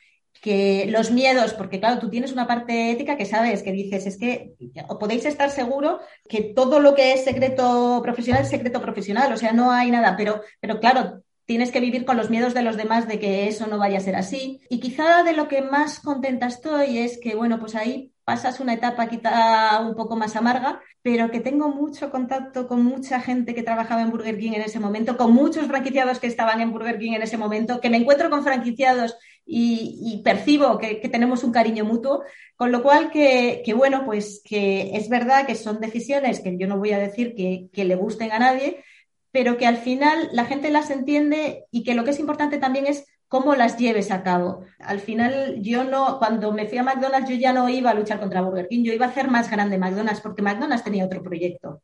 que 0.44 0.88
los 0.90 1.10
miedos, 1.10 1.54
porque 1.54 1.80
claro, 1.80 2.02
tú 2.02 2.10
tienes 2.10 2.34
una 2.34 2.46
parte 2.46 2.92
ética 2.92 3.16
que 3.16 3.26
sabes, 3.26 3.64
que 3.64 3.72
dices, 3.72 4.06
es 4.06 4.18
que 4.18 4.56
podéis 5.00 5.24
estar 5.24 5.50
seguro 5.50 6.02
que 6.28 6.42
todo 6.54 6.82
lo 6.82 6.96
que 6.96 7.14
es 7.14 7.24
secreto 7.24 8.02
profesional 8.04 8.42
es 8.44 8.50
secreto 8.50 8.82
profesional, 8.82 9.32
o 9.32 9.38
sea, 9.38 9.54
no 9.54 9.72
hay 9.72 9.90
nada, 9.90 10.18
pero, 10.18 10.42
pero 10.60 10.82
claro, 10.82 11.24
tienes 11.46 11.72
que 11.72 11.80
vivir 11.80 12.04
con 12.04 12.18
los 12.18 12.30
miedos 12.30 12.54
de 12.54 12.62
los 12.62 12.76
demás 12.76 13.08
de 13.08 13.20
que 13.20 13.48
eso 13.48 13.68
no 13.68 13.78
vaya 13.78 14.00
a 14.00 14.02
ser 14.02 14.18
así. 14.18 14.60
Y 14.68 14.82
quizá 14.82 15.24
de 15.24 15.32
lo 15.32 15.48
que 15.48 15.62
más 15.62 16.02
contenta 16.02 16.48
estoy 16.48 16.98
es 16.98 17.20
que, 17.22 17.36
bueno, 17.36 17.58
pues 17.58 17.76
ahí 17.76 18.12
pasas 18.26 18.60
una 18.60 18.74
etapa 18.74 19.08
quizá 19.08 19.80
un 19.82 19.96
poco 19.96 20.18
más 20.18 20.36
amarga, 20.36 20.82
pero 21.02 21.32
que 21.32 21.40
tengo 21.40 21.70
mucho 21.70 22.12
contacto 22.12 22.68
con 22.68 22.84
mucha 22.84 23.20
gente 23.20 23.54
que 23.56 23.64
trabajaba 23.64 24.02
en 24.02 24.12
Burger 24.12 24.38
King 24.38 24.54
en 24.54 24.62
ese 24.62 24.80
momento, 24.80 25.18
con 25.18 25.34
muchos 25.34 25.68
franquiciados 25.68 26.20
que 26.20 26.28
estaban 26.28 26.60
en 26.62 26.72
Burger 26.72 27.00
King 27.00 27.14
en 27.14 27.22
ese 27.22 27.38
momento, 27.38 27.82
que 27.82 27.90
me 27.90 27.98
encuentro 27.98 28.30
con 28.30 28.44
franquiciados 28.44 29.16
y, 29.46 30.22
percibo 30.24 30.78
que, 30.78 30.96
tenemos 31.12 31.44
un 31.44 31.52
cariño 31.52 31.86
mutuo, 31.86 32.24
con 32.56 32.72
lo 32.72 32.82
cual 32.82 33.12
que, 33.12 33.64
bueno, 33.76 34.06
pues 34.06 34.42
que 34.44 34.96
es 34.96 35.10
verdad 35.10 35.46
que 35.46 35.56
son 35.56 35.80
decisiones 35.80 36.40
que 36.40 36.58
yo 36.58 36.68
no 36.68 36.78
voy 36.78 36.92
a 36.92 37.00
decir 37.00 37.36
que, 37.36 37.68
que 37.72 37.86
le 37.86 37.96
gusten 37.96 38.32
a 38.32 38.40
nadie, 38.40 38.84
pero 39.32 39.58
que 39.58 39.66
al 39.66 39.78
final 39.78 40.30
la 40.32 40.46
gente 40.46 40.70
las 40.70 40.90
entiende 40.92 41.66
y 41.72 41.84
que 41.84 41.96
lo 41.96 42.04
que 42.04 42.12
es 42.12 42.20
importante 42.20 42.58
también 42.58 42.88
es 42.88 43.06
cómo 43.28 43.56
las 43.56 43.78
lleves 43.78 44.12
a 44.12 44.22
cabo. 44.22 44.64
Al 44.78 45.00
final, 45.00 45.56
yo 45.60 45.84
no, 45.84 46.20
cuando 46.20 46.52
me 46.52 46.68
fui 46.68 46.78
a 46.78 46.84
McDonald's, 46.84 47.30
yo 47.30 47.36
ya 47.36 47.52
no 47.52 47.68
iba 47.68 47.90
a 47.90 47.96
luchar 47.96 48.20
contra 48.20 48.42
Burger 48.42 48.68
King, 48.68 48.84
yo 48.84 48.94
iba 48.94 49.08
a 49.08 49.10
hacer 49.10 49.28
más 49.28 49.50
grande 49.50 49.80
McDonald's 49.80 50.22
porque 50.22 50.44
McDonald's 50.44 50.84
tenía 50.84 51.06
otro 51.06 51.24
proyecto. 51.24 51.82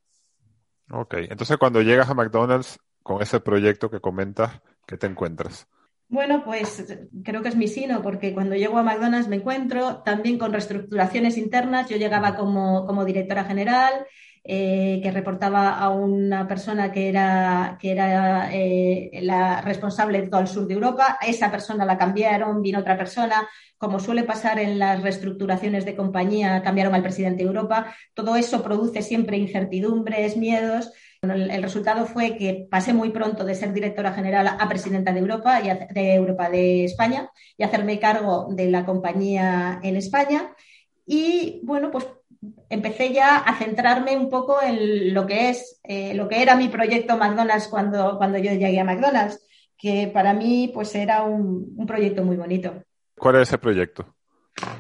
Ok, 0.91 1.15
entonces 1.29 1.57
cuando 1.57 1.81
llegas 1.81 2.07
a 2.07 2.13
McDonald's 2.13 2.79
con 3.01 3.23
ese 3.23 3.39
proyecto 3.39 3.89
que 3.89 3.99
comentas, 3.99 4.61
¿qué 4.85 4.97
te 4.97 5.07
encuentras? 5.07 5.67
Bueno, 6.11 6.43
pues 6.43 6.83
creo 7.23 7.43
que 7.43 7.49
es 7.49 7.55
mi 7.55 7.67
sino, 7.67 8.01
porque 8.01 8.33
cuando 8.33 8.55
llego 8.55 8.79
a 8.79 8.83
McDonald's 8.83 9.27
me 9.27 9.35
encuentro 9.35 10.01
también 10.01 10.39
con 10.39 10.51
reestructuraciones 10.51 11.37
internas. 11.37 11.87
Yo 11.87 11.97
llegaba 11.97 12.35
como, 12.35 12.87
como 12.87 13.05
directora 13.05 13.43
general, 13.43 14.07
eh, 14.43 15.01
que 15.03 15.11
reportaba 15.11 15.77
a 15.77 15.89
una 15.89 16.47
persona 16.47 16.91
que 16.91 17.09
era, 17.09 17.77
que 17.79 17.91
era 17.91 18.49
eh, 18.51 19.19
la 19.21 19.61
responsable 19.61 20.21
de 20.21 20.27
todo 20.29 20.41
el 20.41 20.47
sur 20.47 20.65
de 20.65 20.73
Europa. 20.73 21.19
Esa 21.21 21.51
persona 21.51 21.85
la 21.85 21.99
cambiaron, 21.99 22.63
vino 22.63 22.79
otra 22.79 22.97
persona. 22.97 23.47
Como 23.77 23.99
suele 23.99 24.23
pasar 24.23 24.57
en 24.57 24.79
las 24.79 25.03
reestructuraciones 25.03 25.85
de 25.85 25.95
compañía, 25.95 26.63
cambiaron 26.63 26.95
al 26.95 27.03
presidente 27.03 27.43
de 27.43 27.49
Europa. 27.49 27.93
Todo 28.15 28.35
eso 28.35 28.63
produce 28.63 29.03
siempre 29.03 29.37
incertidumbres, 29.37 30.37
miedos. 30.37 30.91
El, 31.21 31.61
resultado 31.61 32.05
fue 32.05 32.37
que 32.37 32.67
pasé 32.69 32.93
muy 32.93 33.09
pronto 33.09 33.43
de 33.43 33.55
ser 33.55 33.73
directora 33.73 34.13
general 34.13 34.47
a 34.59 34.69
presidenta 34.69 35.11
de 35.11 35.19
Europa 35.19 35.61
y 35.61 35.93
de 35.93 36.13
Europa 36.13 36.49
de 36.49 36.85
España 36.85 37.29
y 37.57 37.63
hacerme 37.63 37.99
cargo 37.99 38.47
de 38.51 38.71
la 38.71 38.85
compañía 38.85 39.79
en 39.83 39.97
España. 39.97 40.53
Y 41.05 41.59
bueno, 41.63 41.91
pues 41.91 42.07
empecé 42.69 43.11
ya 43.11 43.37
a 43.37 43.57
centrarme 43.57 44.15
un 44.15 44.29
poco 44.29 44.61
en 44.61 45.13
lo 45.13 45.25
que 45.25 45.49
es, 45.49 45.81
eh, 45.83 46.13
lo 46.13 46.29
que 46.29 46.41
era 46.41 46.55
mi 46.55 46.69
proyecto 46.69 47.17
McDonald's 47.17 47.67
cuando, 47.67 48.17
cuando 48.17 48.37
yo 48.37 48.51
llegué 48.53 48.79
a 48.79 48.85
McDonald's, 48.85 49.45
que 49.77 50.09
para 50.13 50.33
mí 50.33 50.71
pues 50.73 50.95
era 50.95 51.23
un, 51.23 51.85
proyecto 51.85 52.23
muy 52.23 52.37
bonito. 52.37 52.83
¿Cuál 53.17 53.35
es 53.35 53.41
ese 53.49 53.57
proyecto? 53.57 54.15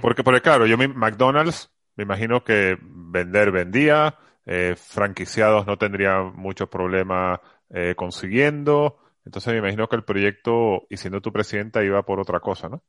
Porque, 0.01 0.23
porque 0.23 0.41
claro, 0.41 0.65
yo 0.65 0.77
mi 0.77 0.87
McDonald's 0.87 1.69
me 1.95 2.03
imagino 2.03 2.45
que 2.45 2.77
vender 2.81 3.51
vendía, 3.51 4.15
eh, 4.51 4.75
franquiciados 4.75 5.67
no 5.67 5.77
tendría 5.77 6.23
mucho 6.23 6.67
problema 6.67 7.39
eh, 7.69 7.93
consiguiendo. 7.95 8.97
Entonces 9.23 9.53
me 9.53 9.59
imagino 9.59 9.87
que 9.87 9.95
el 9.95 10.03
proyecto, 10.03 10.87
y 10.89 10.97
siendo 10.97 11.21
tu 11.21 11.31
presidenta, 11.31 11.83
iba 11.83 12.03
por 12.03 12.19
otra 12.19 12.39
cosa, 12.39 12.67
¿no? 12.67 12.81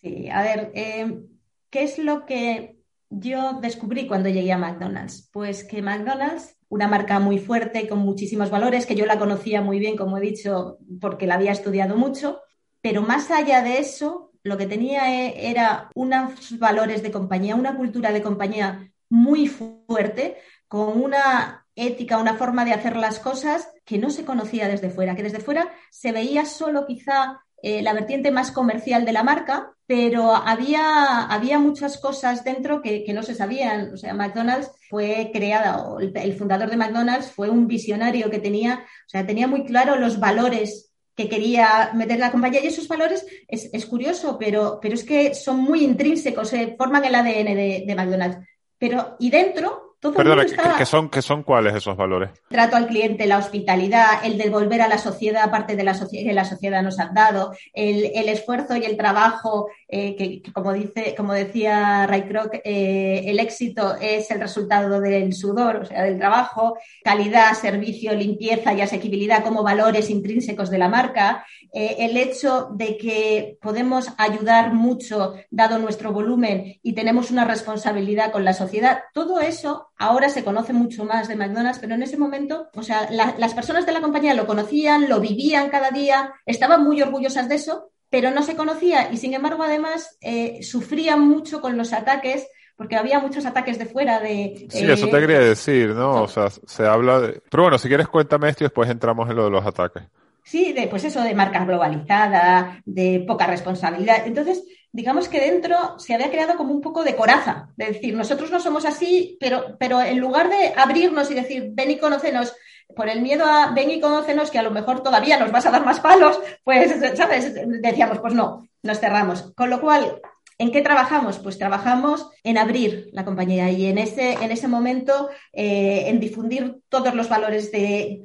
Sí, 0.00 0.28
a 0.30 0.42
ver, 0.42 0.70
¿qué 0.72 1.82
es 1.82 1.98
lo 1.98 2.26
que 2.26 2.76
yo 3.10 3.58
descubrí 3.60 4.06
cuando 4.06 4.28
llegué 4.28 4.52
a 4.52 4.58
McDonald's? 4.58 5.28
Pues 5.32 5.64
que 5.64 5.82
McDonald's, 5.82 6.56
una 6.68 6.86
marca 6.86 7.18
muy 7.18 7.40
fuerte, 7.40 7.88
con 7.88 7.98
muchísimos 7.98 8.50
valores, 8.50 8.86
que 8.86 8.94
yo 8.94 9.04
la 9.04 9.18
conocía 9.18 9.62
muy 9.62 9.80
bien, 9.80 9.96
como 9.96 10.18
he 10.18 10.20
dicho, 10.20 10.78
porque 11.00 11.26
la 11.26 11.34
había 11.34 11.50
estudiado 11.50 11.96
mucho, 11.96 12.40
pero 12.80 13.02
más 13.02 13.32
allá 13.32 13.62
de 13.62 13.78
eso, 13.78 14.30
lo 14.44 14.56
que 14.56 14.66
tenía 14.66 15.12
e, 15.12 15.50
era 15.50 15.90
unos 15.96 16.58
valores 16.58 17.02
de 17.02 17.10
compañía, 17.10 17.56
una 17.56 17.76
cultura 17.76 18.12
de 18.12 18.22
compañía 18.22 18.92
muy 19.08 19.48
fuerte, 19.48 20.36
con 20.74 21.00
una 21.00 21.68
ética, 21.76 22.18
una 22.18 22.34
forma 22.34 22.64
de 22.64 22.72
hacer 22.72 22.96
las 22.96 23.20
cosas 23.20 23.68
que 23.84 23.96
no 23.96 24.10
se 24.10 24.24
conocía 24.24 24.66
desde 24.66 24.90
fuera, 24.90 25.14
que 25.14 25.22
desde 25.22 25.38
fuera 25.38 25.70
se 25.88 26.10
veía 26.10 26.46
solo 26.46 26.84
quizá 26.84 27.44
eh, 27.62 27.80
la 27.80 27.92
vertiente 27.92 28.32
más 28.32 28.50
comercial 28.50 29.04
de 29.04 29.12
la 29.12 29.22
marca, 29.22 29.72
pero 29.86 30.34
había, 30.34 31.26
había 31.26 31.60
muchas 31.60 31.98
cosas 31.98 32.42
dentro 32.42 32.82
que, 32.82 33.04
no 33.14 33.22
se 33.22 33.36
sabían. 33.36 33.94
O 33.94 33.96
sea, 33.96 34.14
McDonald's 34.14 34.68
fue 34.90 35.30
creada, 35.32 35.80
o 35.86 36.00
el, 36.00 36.34
fundador 36.36 36.68
de 36.68 36.76
McDonald's 36.76 37.30
fue 37.30 37.50
un 37.50 37.68
visionario 37.68 38.28
que 38.28 38.40
tenía, 38.40 38.84
o 39.06 39.08
sea, 39.08 39.24
tenía 39.24 39.46
muy 39.46 39.64
claro 39.64 39.94
los 39.94 40.18
valores 40.18 40.92
que 41.14 41.28
quería 41.28 41.92
meter 41.94 42.18
la 42.18 42.32
compañía 42.32 42.64
y 42.64 42.66
esos 42.66 42.88
valores 42.88 43.24
es, 43.46 43.86
curioso, 43.86 44.38
pero, 44.40 44.80
pero 44.82 44.94
es 44.94 45.04
que 45.04 45.36
son 45.36 45.58
muy 45.60 45.84
intrínsecos, 45.84 46.48
se 46.48 46.74
forman 46.76 47.04
el 47.04 47.14
ADN 47.14 47.54
de, 47.54 47.84
de 47.86 47.94
McDonald's. 47.94 48.38
Pero, 48.76 49.14
y 49.20 49.30
dentro 49.30 49.93
Perdona, 50.12 50.44
¿qué, 50.44 50.86
son, 50.86 51.08
¿qué 51.08 51.22
son 51.22 51.42
cuáles 51.42 51.74
esos 51.74 51.96
valores? 51.96 52.30
Trato 52.48 52.76
al 52.76 52.86
cliente, 52.86 53.26
la 53.26 53.38
hospitalidad, 53.38 54.24
el 54.24 54.36
devolver 54.36 54.82
a 54.82 54.88
la 54.88 54.98
sociedad 54.98 55.50
parte 55.50 55.76
de 55.76 55.84
la 55.84 55.94
que 56.10 56.32
la 56.32 56.44
sociedad 56.44 56.82
nos 56.82 57.00
ha 57.00 57.10
dado, 57.12 57.52
el, 57.72 58.28
esfuerzo 58.28 58.76
y 58.76 58.84
el 58.84 58.96
trabajo, 58.96 59.68
eh, 59.88 60.16
que, 60.16 60.52
como, 60.52 60.72
dice, 60.72 61.14
como 61.16 61.32
decía 61.32 62.06
Ray 62.06 62.22
Kroc, 62.22 62.54
eh, 62.64 63.22
el 63.26 63.38
éxito 63.38 63.96
es 64.00 64.30
el 64.30 64.40
resultado 64.40 65.00
del 65.00 65.32
sudor, 65.34 65.76
o 65.76 65.84
sea, 65.84 66.02
del 66.02 66.18
trabajo, 66.18 66.76
calidad, 67.02 67.54
servicio, 67.54 68.14
limpieza 68.14 68.72
y 68.72 68.80
asequibilidad 68.80 69.44
como 69.44 69.62
valores 69.62 70.10
intrínsecos 70.10 70.70
de 70.70 70.78
la 70.78 70.88
marca, 70.88 71.44
eh, 71.72 71.96
el 71.98 72.16
hecho 72.16 72.68
de 72.72 72.96
que 72.96 73.58
podemos 73.60 74.08
ayudar 74.16 74.72
mucho 74.72 75.34
dado 75.50 75.78
nuestro 75.78 76.12
volumen 76.12 76.78
y 76.82 76.94
tenemos 76.94 77.30
una 77.30 77.44
responsabilidad 77.44 78.32
con 78.32 78.44
la 78.44 78.54
sociedad, 78.54 79.02
todo 79.12 79.40
eso 79.40 79.88
ahora 79.98 80.28
se 80.28 80.44
conoce 80.44 80.72
mucho 80.72 81.04
más 81.04 81.28
de 81.28 81.36
McDonald's, 81.36 81.78
pero 81.78 81.94
en 81.94 82.02
ese 82.02 82.16
momento, 82.16 82.68
o 82.74 82.82
sea, 82.82 83.10
las 83.10 83.54
personas 83.54 83.86
de 83.86 83.92
la 83.92 84.00
compañía 84.00 84.34
lo 84.34 84.46
conocían, 84.46 85.08
lo 85.08 85.20
vivían 85.20 85.70
cada 85.70 85.90
día, 85.90 86.32
estaban 86.46 86.84
muy 86.84 87.00
orgullosas 87.02 87.48
de 87.48 87.56
eso, 87.56 87.90
pero 88.14 88.30
no 88.30 88.44
se 88.44 88.54
conocía 88.54 89.10
y 89.10 89.16
sin 89.16 89.34
embargo 89.34 89.64
además 89.64 90.18
eh, 90.20 90.62
sufrían 90.62 91.18
mucho 91.26 91.60
con 91.60 91.76
los 91.76 91.92
ataques 91.92 92.46
porque 92.76 92.94
había 92.94 93.18
muchos 93.18 93.44
ataques 93.44 93.76
de 93.76 93.86
fuera 93.86 94.20
de... 94.20 94.68
Sí, 94.70 94.88
eso 94.88 95.08
te 95.08 95.18
quería 95.18 95.40
decir, 95.40 95.88
¿no? 95.88 96.22
O 96.22 96.28
sea, 96.28 96.48
se 96.48 96.86
habla 96.86 97.18
de... 97.18 97.42
Pero 97.50 97.64
bueno, 97.64 97.76
si 97.76 97.88
quieres 97.88 98.06
cuéntame 98.06 98.48
esto 98.48 98.62
y 98.62 98.66
después 98.66 98.88
entramos 98.88 99.28
en 99.28 99.34
lo 99.34 99.46
de 99.46 99.50
los 99.50 99.66
ataques. 99.66 100.04
Sí, 100.44 100.72
de, 100.72 100.86
pues 100.86 101.02
eso, 101.02 101.22
de 101.22 101.34
marca 101.34 101.64
globalizada, 101.64 102.80
de 102.84 103.24
poca 103.26 103.48
responsabilidad. 103.48 104.24
Entonces, 104.24 104.62
digamos 104.92 105.28
que 105.28 105.40
dentro 105.40 105.98
se 105.98 106.14
había 106.14 106.30
creado 106.30 106.54
como 106.56 106.72
un 106.72 106.80
poco 106.80 107.02
de 107.02 107.16
coraza, 107.16 107.70
de 107.76 107.86
decir, 107.86 108.14
nosotros 108.14 108.48
no 108.52 108.60
somos 108.60 108.84
así, 108.84 109.36
pero, 109.40 109.76
pero 109.76 110.00
en 110.00 110.20
lugar 110.20 110.48
de 110.48 110.72
abrirnos 110.76 111.32
y 111.32 111.34
decir, 111.34 111.70
ven 111.72 111.90
y 111.90 111.98
conócenos, 111.98 112.54
por 112.94 113.08
el 113.08 113.22
miedo 113.22 113.44
a 113.44 113.72
ven 113.74 113.90
y 113.90 114.00
conócenos, 114.00 114.50
que 114.50 114.58
a 114.58 114.62
lo 114.62 114.70
mejor 114.70 115.02
todavía 115.02 115.38
nos 115.38 115.52
vas 115.52 115.66
a 115.66 115.70
dar 115.70 115.84
más 115.84 116.00
palos, 116.00 116.38
pues, 116.62 116.94
¿sabes? 117.16 117.54
Decíamos, 117.82 118.18
pues 118.18 118.34
no, 118.34 118.68
nos 118.82 119.00
cerramos. 119.00 119.52
Con 119.54 119.70
lo 119.70 119.80
cual, 119.80 120.20
¿En 120.56 120.70
qué 120.70 120.82
trabajamos? 120.82 121.38
Pues 121.40 121.58
trabajamos 121.58 122.30
en 122.44 122.58
abrir 122.58 123.08
la 123.12 123.24
compañía 123.24 123.70
y 123.70 123.86
en 123.86 123.98
ese, 123.98 124.34
en 124.34 124.52
ese 124.52 124.68
momento 124.68 125.28
eh, 125.52 126.04
en 126.06 126.20
difundir 126.20 126.76
todos 126.88 127.14
los 127.14 127.28
valores 127.28 127.72
de, 127.72 128.20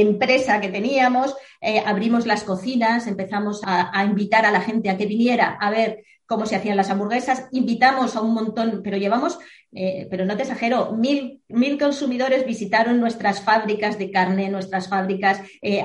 empresa 0.00 0.60
que 0.60 0.68
teníamos, 0.68 1.34
eh, 1.60 1.82
abrimos 1.84 2.26
las 2.26 2.44
cocinas, 2.44 3.06
empezamos 3.06 3.60
a, 3.64 4.04
invitar 4.04 4.46
a 4.46 4.52
la 4.52 4.60
gente 4.60 4.88
a 4.88 4.96
que 4.96 5.06
viniera 5.06 5.58
a 5.60 5.70
ver 5.70 6.04
cómo 6.28 6.46
se 6.46 6.54
hacían 6.54 6.76
las 6.76 6.90
hamburguesas, 6.90 7.48
invitamos 7.50 8.14
a 8.14 8.20
un 8.20 8.34
montón, 8.34 8.82
pero 8.84 8.98
llevamos, 8.98 9.38
eh, 9.72 10.06
pero 10.10 10.26
no 10.26 10.36
te 10.36 10.42
exagero, 10.42 10.92
mil, 10.92 11.42
mil, 11.48 11.78
consumidores 11.78 12.46
visitaron 12.46 13.00
nuestras 13.00 13.40
fábricas 13.40 13.98
de 13.98 14.12
carne, 14.12 14.48
nuestras 14.48 14.88
fábricas, 14.88 15.40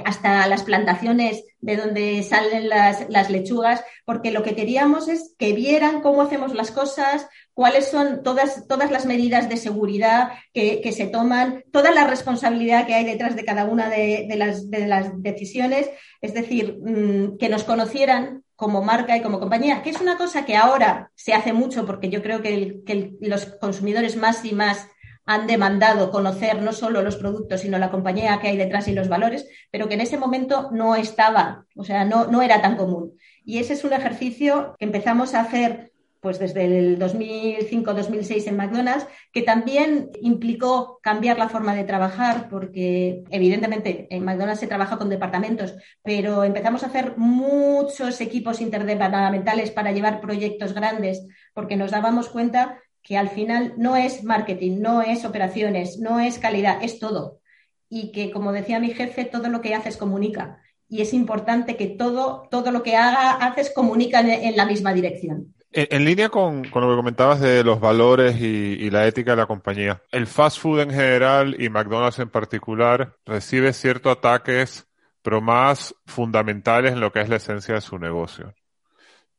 hasta 0.06 0.48
las 0.48 0.64
plantaciones 0.64 1.44
de 1.64 1.78
donde 1.78 2.22
salen 2.24 2.68
las, 2.68 3.10
las, 3.10 3.30
lechugas, 3.30 3.82
porque 4.04 4.32
lo 4.32 4.44
que 4.44 4.54
queríamos 4.54 5.08
es 5.08 5.34
que 5.40 5.54
vieran 5.54 6.02
cómo 6.02 6.22
hacemos 6.22 6.54
las 6.54 6.72
cosas, 6.72 7.26
cuáles 7.54 7.88
son 7.88 8.22
todas, 8.22 8.68
todas 8.68 8.92
las 8.92 9.06
medidas 9.06 9.48
de 9.48 9.56
seguridad 9.56 10.34
que, 10.54 10.82
que 10.82 10.92
se 10.92 11.08
toman, 11.08 11.64
toda 11.72 11.92
la 11.92 12.06
responsabilidad 12.06 12.86
que 12.86 12.96
hay 12.96 13.06
detrás 13.06 13.38
de 13.38 13.46
cada 13.46 13.64
una 13.64 13.90
de, 13.90 14.26
de, 14.28 14.36
las, 14.36 14.70
de 14.70 14.88
las, 14.88 15.22
decisiones, 15.22 15.90
es 16.22 16.34
decir, 16.34 16.80
mm, 16.84 17.38
que 17.38 17.48
nos 17.48 17.64
conocieran 17.64 18.44
como 18.64 18.82
marca 18.82 19.18
y 19.18 19.22
como 19.22 19.42
compañía, 19.42 19.84
que 19.84 19.90
es 19.90 20.00
una 20.00 20.18
cosa 20.18 20.46
que 20.46 20.56
ahora 20.56 21.12
se 21.16 21.34
hace 21.34 21.52
mucho 21.52 21.86
porque 21.86 22.10
yo 22.10 22.24
creo 22.24 22.42
que, 22.42 23.18
los 23.20 23.46
consumidores 23.60 24.16
más 24.16 24.46
y 24.46 24.54
más 24.54 24.88
han 25.26 25.48
demandado 25.48 26.12
conocer 26.12 26.62
no 26.62 26.72
solo 26.72 27.02
los 27.02 27.18
productos, 27.18 27.60
sino 27.60 27.78
la 27.78 27.92
compañía 27.92 28.40
que 28.40 28.48
hay 28.48 28.58
detrás 28.58 28.88
y 28.88 28.94
los 28.94 29.10
valores, 29.10 29.46
pero 29.70 29.90
que 29.90 29.96
en 29.96 30.02
ese 30.02 30.18
momento 30.18 30.70
no 30.72 30.96
estaba, 30.96 31.66
o 31.76 31.84
sea, 31.84 32.06
no, 32.06 32.28
no 32.28 32.42
era 32.42 32.62
tan 32.62 32.78
común. 32.78 33.18
Y 33.44 33.60
ese 33.60 33.74
es 33.74 33.84
un 33.84 33.92
ejercicio 33.92 34.76
que 34.80 34.86
empezamos 34.86 35.34
a 35.34 35.42
hacer 35.42 35.92
pues 36.24 36.40
desde 36.40 36.64
el 36.64 36.98
2005-2006 36.98 38.48
en 38.48 38.56
McDonald's, 38.56 39.06
que 39.34 39.42
también 39.42 40.10
implicó 40.22 41.00
cambiar 41.04 41.38
la 41.38 41.50
forma 41.50 41.76
de 41.76 41.84
trabajar, 41.84 42.48
porque 42.50 43.26
evidentemente 43.30 44.08
en 44.10 44.24
McDonald's 44.24 44.62
se 44.62 44.68
trabaja 44.68 44.98
con 44.98 45.10
departamentos, 45.10 45.76
pero 46.02 46.46
empezamos 46.46 46.82
a 46.84 46.88
hacer 46.88 47.18
muchos 47.18 48.22
equipos 48.22 48.62
interdepartamentales 48.62 49.72
para 49.72 49.92
llevar 49.92 50.22
proyectos 50.22 50.74
grandes, 50.74 51.28
porque 51.54 51.76
nos 51.76 51.92
dábamos 51.92 52.30
cuenta 52.30 52.80
que 53.02 53.18
al 53.18 53.28
final 53.28 53.74
no 53.76 53.98
es 53.98 54.24
marketing, 54.24 54.80
no 54.80 55.02
es 55.02 55.26
operaciones, 55.26 56.00
no 56.00 56.22
es 56.22 56.40
calidad, 56.40 56.82
es 56.82 57.00
todo. 57.00 57.42
Y 57.90 58.14
que, 58.14 58.32
como 58.32 58.54
decía 58.54 58.80
mi 58.80 58.92
jefe, 58.92 59.26
todo 59.26 59.50
lo 59.50 59.60
que 59.60 59.76
haces 59.76 59.98
comunica. 59.98 60.62
Y 60.88 61.02
es 61.02 61.14
importante 61.14 61.76
que 61.76 61.88
todo, 61.88 62.48
todo 62.50 62.72
lo 62.72 62.82
que 62.82 62.96
haga, 62.96 63.32
haces 63.32 63.72
comunica 63.72 64.22
en, 64.22 64.56
la 64.56 64.66
misma 64.66 64.94
dirección. 64.94 65.53
En, 65.76 66.06
línea 66.06 66.30
con, 66.30 66.62
lo 66.62 66.90
que 66.90 66.96
comentabas 66.96 67.40
de 67.40 67.64
los 67.64 67.80
valores 67.80 68.40
y, 68.40 68.90
la 68.92 69.08
ética 69.08 69.32
de 69.32 69.38
la 69.38 69.48
compañía, 69.48 70.04
el 70.12 70.28
fast 70.28 70.60
food 70.60 70.82
en 70.82 70.92
general 70.92 71.56
y 71.60 71.70
McDonald's 71.70 72.20
en 72.20 72.30
particular 72.30 73.18
recibe 73.26 73.74
ciertos 73.74 74.16
ataques, 74.16 74.88
pero 75.22 75.42
más 75.42 75.96
fundamentales 76.06 76.94
en 76.94 77.00
lo 77.00 77.12
que 77.12 77.22
es 77.22 77.30
la 77.30 77.38
esencia 77.38 77.76
de 77.76 77.82
su 77.82 77.98
negocio. 77.98 78.54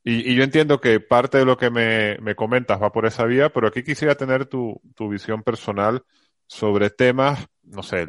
Y, 0.03 0.35
yo 0.35 0.43
entiendo 0.43 0.81
que 0.81 0.99
parte 0.99 1.37
de 1.37 1.45
lo 1.45 1.57
que 1.57 1.69
me, 1.69 2.17
me, 2.19 2.35
comentas 2.35 2.81
va 2.81 2.91
por 2.91 3.05
esa 3.05 3.25
vía, 3.25 3.49
pero 3.49 3.67
aquí 3.67 3.83
quisiera 3.83 4.15
tener 4.15 4.45
tu 4.45 4.81
visión 5.09 5.41
personal 5.41 6.03
sobre 6.47 6.89
temas, 6.89 7.47
no 7.63 7.83
sé, 7.83 8.07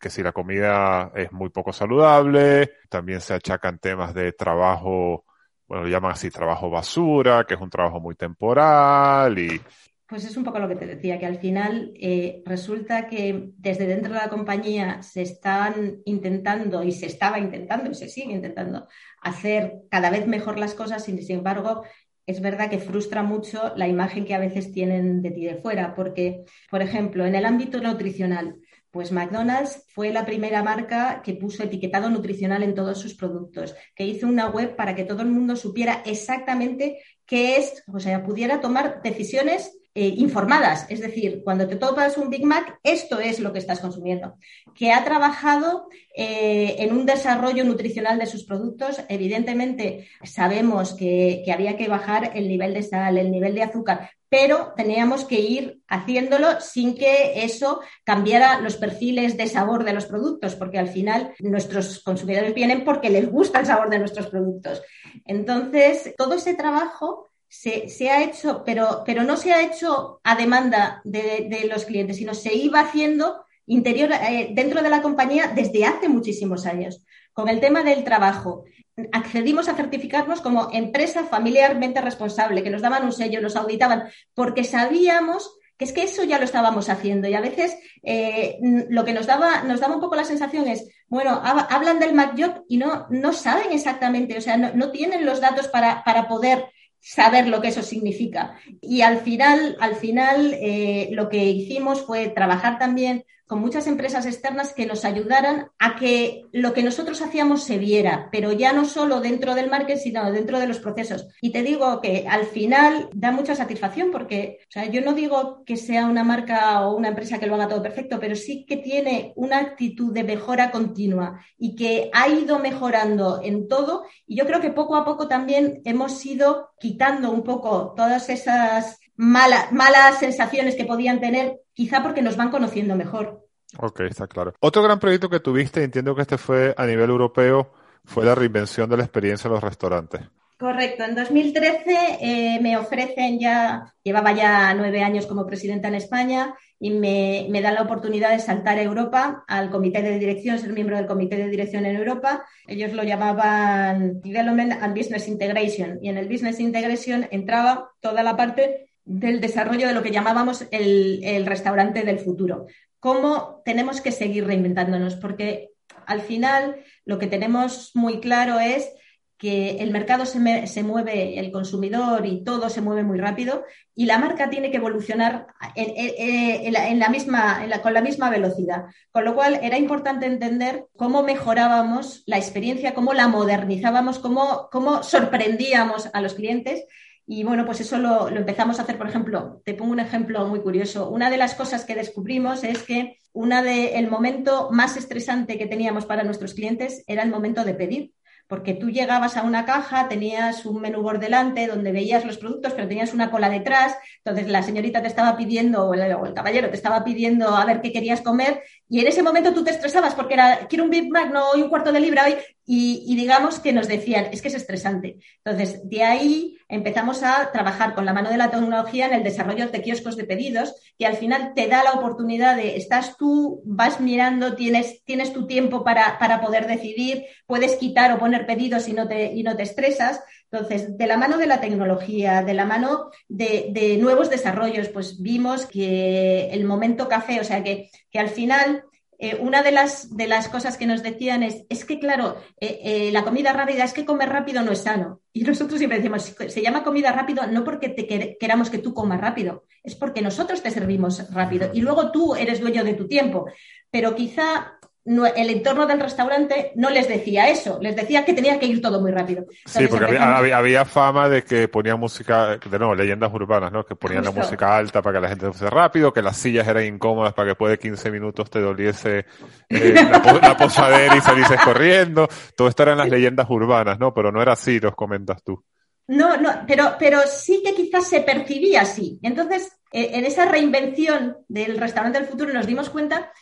que 0.00 0.10
si 0.10 0.22
la 0.22 0.32
comida 0.32 1.10
es 1.14 1.32
muy 1.32 1.48
poco 1.50 1.72
saludable, 1.72 2.72
también 2.88 3.20
se 3.20 3.34
achacan 3.34 3.78
temas 3.78 4.14
de 4.14 4.32
trabajo, 4.32 5.24
bueno, 5.68 5.84
lo 5.84 5.88
llaman 5.88 6.12
así 6.12 6.30
trabajo 6.30 6.70
basura, 6.70 7.44
que 7.44 7.54
es 7.54 7.60
un 7.60 7.70
trabajo 7.70 8.00
muy 8.00 8.14
temporal 8.14 9.38
y, 9.38 9.60
pues 10.08 10.24
es 10.24 10.38
un 10.38 10.44
poco 10.44 10.58
lo 10.58 10.68
que 10.68 10.76
te 10.76 10.86
decía, 10.86 11.18
que 11.18 11.26
al 11.26 11.38
final 11.38 11.92
eh, 11.94 12.42
resulta 12.46 13.08
que 13.08 13.50
desde 13.58 13.86
dentro 13.86 14.14
de 14.14 14.20
la 14.20 14.30
compañía 14.30 15.02
se 15.02 15.20
están 15.20 15.98
intentando 16.06 16.82
y 16.82 16.92
se 16.92 17.04
estaba 17.04 17.38
intentando 17.38 17.90
y 17.90 17.94
se 17.94 18.08
sigue 18.08 18.32
intentando 18.32 18.88
hacer 19.20 19.82
cada 19.90 20.08
vez 20.08 20.26
mejor 20.26 20.58
las 20.58 20.72
cosas 20.72 21.06
y 21.10 21.22
sin 21.22 21.36
embargo 21.36 21.82
es 22.24 22.40
verdad 22.40 22.70
que 22.70 22.78
frustra 22.78 23.22
mucho 23.22 23.74
la 23.76 23.86
imagen 23.86 24.24
que 24.24 24.34
a 24.34 24.38
veces 24.38 24.72
tienen 24.72 25.20
de 25.20 25.30
ti 25.30 25.44
de 25.44 25.56
fuera, 25.56 25.94
porque, 25.94 26.44
por 26.70 26.82
ejemplo, 26.82 27.24
en 27.24 27.34
el 27.34 27.44
ámbito 27.44 27.80
nutricional, 27.80 28.56
pues 28.90 29.12
McDonald's 29.12 29.84
fue 29.94 30.10
la 30.10 30.24
primera 30.24 30.62
marca 30.62 31.22
que 31.22 31.34
puso 31.34 31.62
etiquetado 31.62 32.08
nutricional 32.10 32.62
en 32.62 32.74
todos 32.74 32.98
sus 32.98 33.14
productos, 33.14 33.74
que 33.94 34.06
hizo 34.06 34.26
una 34.26 34.48
web 34.48 34.76
para 34.76 34.94
que 34.94 35.04
todo 35.04 35.22
el 35.22 35.28
mundo 35.28 35.56
supiera 35.56 36.02
exactamente 36.06 37.00
qué 37.26 37.56
es, 37.56 37.82
o 37.92 38.00
sea, 38.00 38.24
pudiera 38.24 38.60
tomar 38.60 39.02
decisiones 39.02 39.77
eh, 39.94 40.14
informadas. 40.16 40.86
Es 40.88 41.00
decir, 41.00 41.42
cuando 41.42 41.66
te 41.66 41.76
topas 41.76 42.16
un 42.16 42.30
Big 42.30 42.44
Mac, 42.44 42.78
esto 42.82 43.18
es 43.18 43.40
lo 43.40 43.52
que 43.52 43.58
estás 43.58 43.80
consumiendo. 43.80 44.36
Que 44.74 44.92
ha 44.92 45.04
trabajado 45.04 45.88
eh, 46.14 46.76
en 46.78 46.92
un 46.92 47.06
desarrollo 47.06 47.64
nutricional 47.64 48.18
de 48.18 48.26
sus 48.26 48.44
productos. 48.44 49.00
Evidentemente, 49.08 50.08
sabemos 50.22 50.94
que, 50.94 51.42
que 51.44 51.52
había 51.52 51.76
que 51.76 51.88
bajar 51.88 52.32
el 52.34 52.48
nivel 52.48 52.74
de 52.74 52.82
sal, 52.82 53.18
el 53.18 53.30
nivel 53.30 53.54
de 53.54 53.62
azúcar, 53.62 54.10
pero 54.28 54.74
teníamos 54.76 55.24
que 55.24 55.40
ir 55.40 55.80
haciéndolo 55.88 56.60
sin 56.60 56.94
que 56.94 57.44
eso 57.44 57.80
cambiara 58.04 58.60
los 58.60 58.76
perfiles 58.76 59.36
de 59.36 59.46
sabor 59.46 59.84
de 59.84 59.94
los 59.94 60.06
productos, 60.06 60.54
porque 60.54 60.78
al 60.78 60.88
final 60.88 61.32
nuestros 61.40 62.00
consumidores 62.00 62.54
vienen 62.54 62.84
porque 62.84 63.10
les 63.10 63.30
gusta 63.30 63.60
el 63.60 63.66
sabor 63.66 63.88
de 63.88 63.98
nuestros 63.98 64.26
productos. 64.26 64.82
Entonces, 65.24 66.14
todo 66.16 66.34
ese 66.34 66.54
trabajo 66.54 67.27
se, 67.48 68.10
ha 68.10 68.22
hecho, 68.22 68.62
pero, 68.64 69.02
pero 69.06 69.22
no 69.24 69.36
se 69.36 69.52
ha 69.52 69.62
hecho 69.62 70.20
a 70.22 70.36
demanda 70.36 71.00
de, 71.04 71.66
los 71.70 71.84
clientes, 71.84 72.16
sino 72.16 72.34
se 72.34 72.54
iba 72.54 72.80
haciendo 72.80 73.44
interior 73.66 74.10
eh, 74.12 74.50
dentro 74.52 74.82
de 74.82 74.90
la 74.90 75.02
compañía 75.02 75.52
desde 75.54 75.84
hace 75.84 76.08
muchísimos 76.08 76.66
años. 76.66 77.04
Con 77.32 77.48
el 77.48 77.60
tema 77.60 77.82
del 77.82 78.04
trabajo, 78.04 78.64
accedimos 79.12 79.68
a 79.68 79.74
certificarnos 79.74 80.40
como 80.40 80.70
empresa 80.72 81.24
familiarmente 81.24 82.00
responsable, 82.00 82.62
que 82.62 82.70
nos 82.70 82.82
daban 82.82 83.04
un 83.04 83.12
sello, 83.12 83.40
nos 83.40 83.56
auditaban, 83.56 84.08
porque 84.34 84.64
sabíamos 84.64 85.58
que 85.78 85.84
es 85.84 85.92
que 85.92 86.02
eso 86.02 86.24
ya 86.24 86.38
lo 86.38 86.44
estábamos 86.44 86.88
haciendo 86.88 87.28
y 87.28 87.34
a 87.34 87.40
veces 87.40 87.78
eh, 88.02 88.58
lo 88.90 89.04
que 89.04 89.12
nos 89.12 89.26
daba, 89.26 89.62
nos 89.62 89.78
daba 89.78 89.94
un 89.94 90.00
poco 90.00 90.16
la 90.16 90.24
sensación 90.24 90.66
es, 90.66 90.88
bueno, 91.06 91.40
hablan 91.40 92.00
del 92.00 92.14
MacJob 92.14 92.64
y 92.68 92.78
no, 92.78 93.06
no 93.10 93.32
saben 93.32 93.70
exactamente, 93.70 94.36
o 94.36 94.40
sea, 94.40 94.56
no, 94.56 94.90
tienen 94.90 95.24
los 95.24 95.40
datos 95.40 95.68
para, 95.68 96.02
para 96.02 96.26
poder 96.26 96.66
saber 97.00 97.48
lo 97.48 97.60
que 97.60 97.68
eso 97.68 97.82
significa. 97.82 98.58
Y 98.80 99.02
al 99.02 99.20
final, 99.20 99.76
al 99.80 99.94
final 99.96 100.54
eh, 100.54 101.08
lo 101.12 101.28
que 101.28 101.44
hicimos 101.44 102.04
fue 102.04 102.28
trabajar 102.28 102.78
también 102.78 103.24
con 103.48 103.60
muchas 103.60 103.86
empresas 103.86 104.26
externas 104.26 104.74
que 104.74 104.86
nos 104.86 105.04
ayudaran 105.04 105.70
a 105.78 105.96
que 105.96 106.44
lo 106.52 106.74
que 106.74 106.82
nosotros 106.82 107.22
hacíamos 107.22 107.64
se 107.64 107.78
viera, 107.78 108.28
pero 108.30 108.52
ya 108.52 108.72
no 108.72 108.84
solo 108.84 109.20
dentro 109.20 109.54
del 109.54 109.70
marketing, 109.70 110.00
sino 110.00 110.30
dentro 110.30 110.60
de 110.60 110.66
los 110.66 110.78
procesos. 110.78 111.26
Y 111.40 111.50
te 111.50 111.62
digo 111.62 112.00
que 112.00 112.26
al 112.28 112.44
final 112.44 113.08
da 113.14 113.32
mucha 113.32 113.54
satisfacción 113.54 114.10
porque, 114.12 114.58
o 114.68 114.70
sea, 114.70 114.84
yo 114.86 115.00
no 115.00 115.14
digo 115.14 115.64
que 115.64 115.76
sea 115.76 116.06
una 116.06 116.24
marca 116.24 116.86
o 116.86 116.94
una 116.94 117.08
empresa 117.08 117.38
que 117.38 117.46
lo 117.46 117.54
haga 117.54 117.68
todo 117.68 117.82
perfecto, 117.82 118.20
pero 118.20 118.36
sí 118.36 118.66
que 118.66 118.76
tiene 118.76 119.32
una 119.34 119.58
actitud 119.58 120.12
de 120.12 120.24
mejora 120.24 120.70
continua 120.70 121.40
y 121.58 121.74
que 121.74 122.10
ha 122.12 122.28
ido 122.28 122.58
mejorando 122.58 123.40
en 123.42 123.66
todo. 123.66 124.04
Y 124.26 124.36
yo 124.36 124.46
creo 124.46 124.60
que 124.60 124.70
poco 124.70 124.94
a 124.94 125.06
poco 125.06 125.26
también 125.26 125.80
hemos 125.86 126.24
ido 126.26 126.70
quitando 126.78 127.30
un 127.30 127.42
poco 127.42 127.94
todas 127.96 128.28
esas 128.28 128.98
malas 129.16 130.18
sensaciones 130.20 130.76
que 130.76 130.84
podían 130.84 131.20
tener, 131.20 131.60
quizá 131.78 132.02
porque 132.02 132.22
nos 132.22 132.36
van 132.36 132.50
conociendo 132.50 132.96
mejor. 132.96 133.46
Ok, 133.78 134.00
está 134.00 134.26
claro. 134.26 134.52
Otro 134.58 134.82
gran 134.82 134.98
proyecto 134.98 135.30
que 135.30 135.38
tuviste, 135.38 135.84
entiendo 135.84 136.12
que 136.12 136.22
este 136.22 136.36
fue 136.36 136.74
a 136.76 136.84
nivel 136.84 137.08
europeo, 137.08 137.70
fue 138.04 138.24
la 138.24 138.34
reinvención 138.34 138.90
de 138.90 138.96
la 138.96 139.04
experiencia 139.04 139.46
en 139.46 139.54
los 139.54 139.62
restaurantes. 139.62 140.22
Correcto. 140.58 141.04
En 141.04 141.14
2013 141.14 142.18
eh, 142.20 142.58
me 142.60 142.76
ofrecen 142.76 143.38
ya, 143.38 143.94
llevaba 144.02 144.32
ya 144.32 144.74
nueve 144.74 145.04
años 145.04 145.26
como 145.26 145.46
presidenta 145.46 145.86
en 145.86 145.94
España 145.94 146.52
y 146.80 146.90
me, 146.90 147.46
me, 147.48 147.62
dan 147.62 147.74
la 147.74 147.82
oportunidad 147.82 148.30
de 148.30 148.40
saltar 148.40 148.76
a 148.78 148.82
Europa 148.82 149.44
al 149.46 149.70
comité 149.70 150.02
de 150.02 150.18
dirección, 150.18 150.58
ser 150.58 150.72
miembro 150.72 150.96
del 150.96 151.06
comité 151.06 151.36
de 151.36 151.48
dirección 151.48 151.86
en 151.86 151.94
Europa. 151.94 152.44
Ellos 152.66 152.92
lo 152.92 153.04
llamaban 153.04 154.20
Development 154.20 154.82
and 154.82 154.96
Business 154.96 155.28
Integration 155.28 156.00
y 156.02 156.08
en 156.08 156.18
el 156.18 156.28
Business 156.28 156.58
Integration 156.58 157.28
entraba 157.30 157.92
toda 158.00 158.24
la 158.24 158.36
parte 158.36 158.87
del 159.08 159.40
desarrollo 159.40 159.88
de 159.88 159.94
lo 159.94 160.02
que 160.02 160.10
llamábamos 160.10 160.66
el, 160.70 161.46
restaurante 161.46 162.02
del 162.02 162.18
futuro. 162.18 162.66
Cómo 163.00 163.62
tenemos 163.64 164.00
que 164.00 164.12
seguir 164.12 164.46
reinventándonos, 164.46 165.16
porque 165.16 165.70
al 166.06 166.20
final 166.20 166.76
lo 167.06 167.18
que 167.18 167.26
tenemos 167.26 167.92
muy 167.94 168.20
claro 168.20 168.60
es 168.60 168.92
que 169.38 169.78
el 169.78 169.92
mercado 169.92 170.26
se, 170.26 170.40
mueve, 170.82 171.38
el 171.38 171.52
consumidor 171.52 172.26
y 172.26 172.42
todo 172.42 172.68
se 172.68 172.80
mueve 172.80 173.04
muy 173.04 173.18
rápido 173.18 173.64
y 173.94 174.06
la 174.06 174.18
marca 174.18 174.50
tiene 174.50 174.70
que 174.70 174.78
evolucionar 174.78 175.46
en, 175.76 176.98
la, 176.98 177.08
misma, 177.08 177.62
con 177.80 177.94
la 177.94 178.02
misma 178.02 178.30
velocidad. 178.30 178.86
Con 179.10 179.24
lo 179.24 179.34
cual 179.34 179.60
era 179.62 179.78
importante 179.78 180.26
entender 180.26 180.86
cómo 180.96 181.22
mejorábamos 181.22 182.24
la 182.26 182.36
experiencia, 182.36 182.94
cómo 182.94 183.14
la 183.14 183.28
modernizábamos, 183.28 184.18
cómo, 184.18 184.68
cómo 184.72 185.02
sorprendíamos 185.02 186.10
a 186.12 186.20
los 186.20 186.34
clientes 186.34 186.84
y 187.30 187.44
bueno, 187.44 187.66
pues 187.66 187.80
eso 187.82 187.98
lo, 187.98 188.28
empezamos 188.28 188.78
a 188.78 188.82
hacer, 188.82 188.96
por 188.96 189.06
ejemplo, 189.06 189.60
te 189.62 189.74
pongo 189.74 189.92
un 189.92 190.00
ejemplo 190.00 190.48
muy 190.48 190.60
curioso. 190.60 191.10
Una 191.10 191.28
de 191.28 191.36
las 191.36 191.54
cosas 191.54 191.84
que 191.84 191.94
descubrimos 191.94 192.64
es 192.64 192.82
que 192.82 193.18
una 193.34 193.62
de, 193.62 193.98
el 193.98 194.08
momento 194.08 194.70
más 194.72 194.96
estresante 194.96 195.58
que 195.58 195.66
teníamos 195.66 196.06
para 196.06 196.24
nuestros 196.24 196.54
clientes 196.54 197.04
era 197.06 197.22
el 197.22 197.30
momento 197.30 197.64
de 197.64 197.74
pedir 197.74 198.12
porque 198.48 198.72
tú 198.72 198.88
llegabas 198.88 199.36
a 199.36 199.42
una 199.42 199.66
caja, 199.66 200.08
tenías 200.08 200.64
un 200.64 200.80
menú 200.80 201.02
por 201.02 201.20
delante 201.20 201.66
donde 201.66 201.92
veías 201.92 202.24
los 202.24 202.38
productos, 202.38 202.72
pero 202.72 202.88
tenías 202.88 203.12
una 203.12 203.30
cola 203.30 203.50
detrás, 203.50 203.94
entonces 204.24 204.50
la 204.50 204.62
señorita 204.62 205.02
te 205.02 205.08
estaba 205.08 205.36
pidiendo, 205.36 205.86
o 205.86 205.94
el, 205.94 206.34
caballero 206.34 206.70
te 206.70 206.76
estaba 206.76 207.04
pidiendo 207.04 207.54
a 207.54 207.64
ver 207.66 207.82
qué 207.82 207.92
querías 207.92 208.22
comer, 208.22 208.62
y 208.88 209.00
en 209.00 209.06
ese 209.06 209.22
momento 209.22 209.52
tú 209.52 209.62
te 209.62 209.70
estresabas 209.70 210.14
porque 210.14 210.34
era, 210.34 210.66
quiero 210.68 210.84
un 210.84 210.90
Big 210.90 211.10
Mac, 211.10 211.30
no, 211.32 211.52
un 211.52 211.68
cuarto 211.68 211.92
de 211.92 212.00
libra 212.00 212.24
hoy, 212.26 212.36
y, 212.70 213.16
digamos 213.16 213.60
que 213.60 213.72
nos 213.72 213.88
decían, 213.88 214.26
es 214.30 214.42
que 214.42 214.48
es 214.48 214.54
estresante. 214.54 215.16
Entonces, 215.42 215.88
de 215.88 216.02
ahí 216.04 216.58
empezamos 216.68 217.22
a 217.22 217.50
trabajar 217.50 217.94
con 217.94 218.04
la 218.04 218.12
mano 218.12 218.28
de 218.28 218.36
la 218.36 218.50
tecnología 218.50 219.06
en 219.06 219.14
el 219.14 219.22
desarrollo 219.22 219.68
de 219.68 219.80
kioscos 219.80 220.16
de 220.16 220.24
pedidos, 220.24 220.74
que 220.98 221.06
al 221.06 221.16
final 221.16 221.52
te 221.54 221.66
da 221.66 221.82
la 221.82 221.92
oportunidad 221.92 222.56
de, 222.56 222.76
estás 222.76 223.16
tú, 223.16 223.62
vas 223.64 224.00
mirando, 224.00 224.54
tienes, 224.54 225.02
tienes 225.04 225.32
tu 225.32 225.46
tiempo 225.46 225.82
para, 225.82 226.18
para 226.18 226.42
poder 226.42 226.66
decidir, 226.66 227.24
puedes 227.46 227.76
quitar 227.76 228.12
o 228.12 228.18
poner 228.18 228.44
pedidos 228.44 228.86
y 228.86 228.92
no 228.92 229.08
te, 229.08 229.32
y 229.32 229.42
no 229.42 229.56
te 229.56 229.62
estresas. 229.62 230.20
Entonces, 230.50 230.96
de 230.96 231.06
la 231.06 231.16
mano 231.16 231.36
de 231.36 231.46
la 231.46 231.60
tecnología, 231.60 232.42
de 232.42 232.54
la 232.54 232.64
mano 232.64 233.10
de, 233.28 233.98
nuevos 234.00 234.30
desarrollos, 234.30 234.88
pues 234.88 235.20
vimos 235.20 235.66
que 235.66 236.48
el 236.50 236.64
momento 236.64 237.08
café, 237.08 237.40
o 237.40 237.44
sea, 237.44 237.62
que, 237.62 237.90
que 238.10 238.18
al 238.18 238.28
final 238.28 238.84
eh, 239.20 239.36
una 239.40 239.64
de 239.64 239.72
las, 239.72 240.16
de 240.16 240.28
las 240.28 240.48
cosas 240.48 240.76
que 240.76 240.86
nos 240.86 241.02
decían 241.02 241.42
es, 241.42 241.64
es 241.68 241.84
que, 241.84 241.98
claro, 241.98 242.36
eh, 242.60 242.78
eh, 242.84 243.10
la 243.12 243.24
comida 243.24 243.52
rápida 243.52 243.82
es 243.82 243.92
que 243.92 244.04
comer 244.04 244.28
rápido 244.28 244.62
no 244.62 244.70
es 244.70 244.82
sano. 244.82 245.20
Y 245.32 245.42
nosotros 245.42 245.78
siempre 245.78 245.98
decimos, 245.98 246.34
se 246.48 246.62
llama 246.62 246.84
comida 246.84 247.10
rápido 247.10 247.46
no 247.48 247.64
porque 247.64 247.88
te 247.88 248.36
queramos 248.38 248.70
que 248.70 248.78
tú 248.78 248.94
comas 248.94 249.20
rápido, 249.20 249.64
es 249.82 249.96
porque 249.96 250.22
nosotros 250.22 250.62
te 250.62 250.70
servimos 250.70 251.32
rápido 251.32 251.70
y 251.72 251.80
luego 251.80 252.12
tú 252.12 252.36
eres 252.36 252.60
dueño 252.60 252.84
de 252.84 252.94
tu 252.94 253.08
tiempo. 253.08 253.46
Pero 253.90 254.14
quizá 254.14 254.77
el 255.08 255.50
entorno 255.50 255.86
del 255.86 256.00
restaurante 256.00 256.72
no 256.74 256.90
les 256.90 257.08
decía 257.08 257.48
eso, 257.48 257.78
les 257.80 257.96
decía 257.96 258.26
que 258.26 258.34
tenía 258.34 258.58
que 258.58 258.66
ir 258.66 258.82
todo 258.82 259.00
muy 259.00 259.10
rápido. 259.10 259.46
sí, 259.64 259.86
porque 259.88 260.18
había, 260.18 260.84
fama 260.84 261.28
de 261.28 261.42
que 261.42 261.66
ponían 261.66 261.98
música, 261.98 262.58
de 262.58 262.78
nuevo, 262.78 262.94
leyendas 262.94 263.32
urbanas, 263.32 263.72
¿no? 263.72 263.84
Que 263.86 263.96
ponían 263.96 264.24
la 264.24 264.32
música 264.32 264.76
alta 264.76 265.00
para 265.00 265.18
que 265.18 265.22
la 265.22 265.28
gente 265.30 265.46
se 265.46 265.52
fuese 265.52 265.70
rápido, 265.70 266.12
que 266.12 266.20
las 266.20 266.36
sillas 266.36 266.68
eran 266.68 266.84
incómodas 266.84 267.32
para 267.32 267.46
que 267.46 267.50
después 267.50 267.70
de 267.70 267.78
15 267.78 268.10
minutos 268.10 268.50
te 268.50 268.60
doliese 268.60 269.24
eh, 269.68 269.94
la, 269.94 270.56
posadera 270.56 271.16
y 271.16 271.20
salieses 271.20 271.60
corriendo. 271.62 272.28
Todo 272.54 272.68
esto 272.68 272.82
eran 272.82 272.98
las 272.98 273.08
leyendas 273.08 273.46
urbanas, 273.48 273.98
¿no? 273.98 274.12
Pero 274.12 274.30
no 274.30 274.42
era 274.42 274.52
así, 274.52 274.78
los 274.78 274.94
comentas 274.94 275.42
tú. 275.42 275.64
No, 276.08 276.36
no, 276.36 276.64
pero, 276.66 276.96
pero 276.98 277.20
sí 277.26 277.62
que 277.64 277.74
quizás 277.74 278.06
se 278.08 278.20
percibía 278.20 278.82
así. 278.82 279.18
Entonces, 279.22 279.72
eh, 279.92 280.10
en 280.14 280.24
esa 280.26 280.46
reinvención 280.46 281.38
del 281.48 281.78
restaurante 281.78 282.18
del 282.18 282.28
futuro 282.28 282.52
nos 282.52 282.66
dimos 282.66 282.90
cuenta 282.90 283.32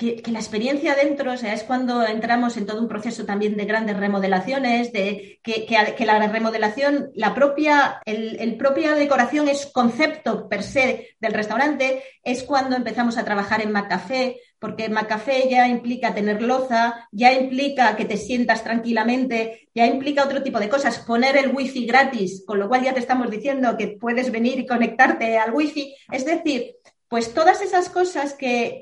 que, 0.00 0.32
la 0.32 0.38
experiencia 0.38 0.94
dentro, 0.94 1.34
es 1.34 1.62
cuando 1.64 2.06
entramos 2.06 2.56
en 2.56 2.64
todo 2.64 2.80
un 2.80 2.88
proceso 2.88 3.26
también 3.26 3.54
de 3.58 3.66
grandes 3.66 3.98
remodelaciones, 3.98 4.94
de 4.94 5.38
que, 5.42 5.66
que 5.66 6.06
la 6.06 6.26
remodelación, 6.26 7.10
la 7.14 7.34
propia, 7.34 8.00
el, 8.06 8.56
propia 8.56 8.94
decoración 8.94 9.48
es 9.48 9.66
concepto 9.66 10.48
per 10.48 10.62
se 10.62 11.16
del 11.20 11.34
restaurante, 11.34 12.02
es 12.24 12.44
cuando 12.44 12.76
empezamos 12.76 13.18
a 13.18 13.26
trabajar 13.26 13.60
en 13.60 13.72
Macafé, 13.72 14.40
porque 14.58 14.88
Macafé 14.88 15.50
ya 15.50 15.68
implica 15.68 16.14
tener 16.14 16.40
loza, 16.40 17.06
ya 17.12 17.34
implica 17.34 17.94
que 17.94 18.06
te 18.06 18.16
sientas 18.16 18.64
tranquilamente, 18.64 19.68
ya 19.74 19.84
implica 19.84 20.24
otro 20.24 20.42
tipo 20.42 20.58
de 20.60 20.70
cosas, 20.70 21.00
poner 21.00 21.36
el 21.36 21.54
wifi 21.54 21.84
gratis, 21.84 22.42
con 22.46 22.58
lo 22.58 22.68
cual 22.68 22.84
ya 22.84 22.94
te 22.94 23.00
estamos 23.00 23.30
diciendo 23.30 23.76
que 23.76 23.98
puedes 24.00 24.32
venir 24.32 24.60
y 24.60 24.66
conectarte 24.66 25.36
al 25.36 25.52
wifi, 25.52 25.94
es 26.10 26.24
decir, 26.24 26.76
pues 27.10 27.34
todas 27.34 27.60
esas 27.60 27.88
cosas 27.88 28.34
que, 28.34 28.80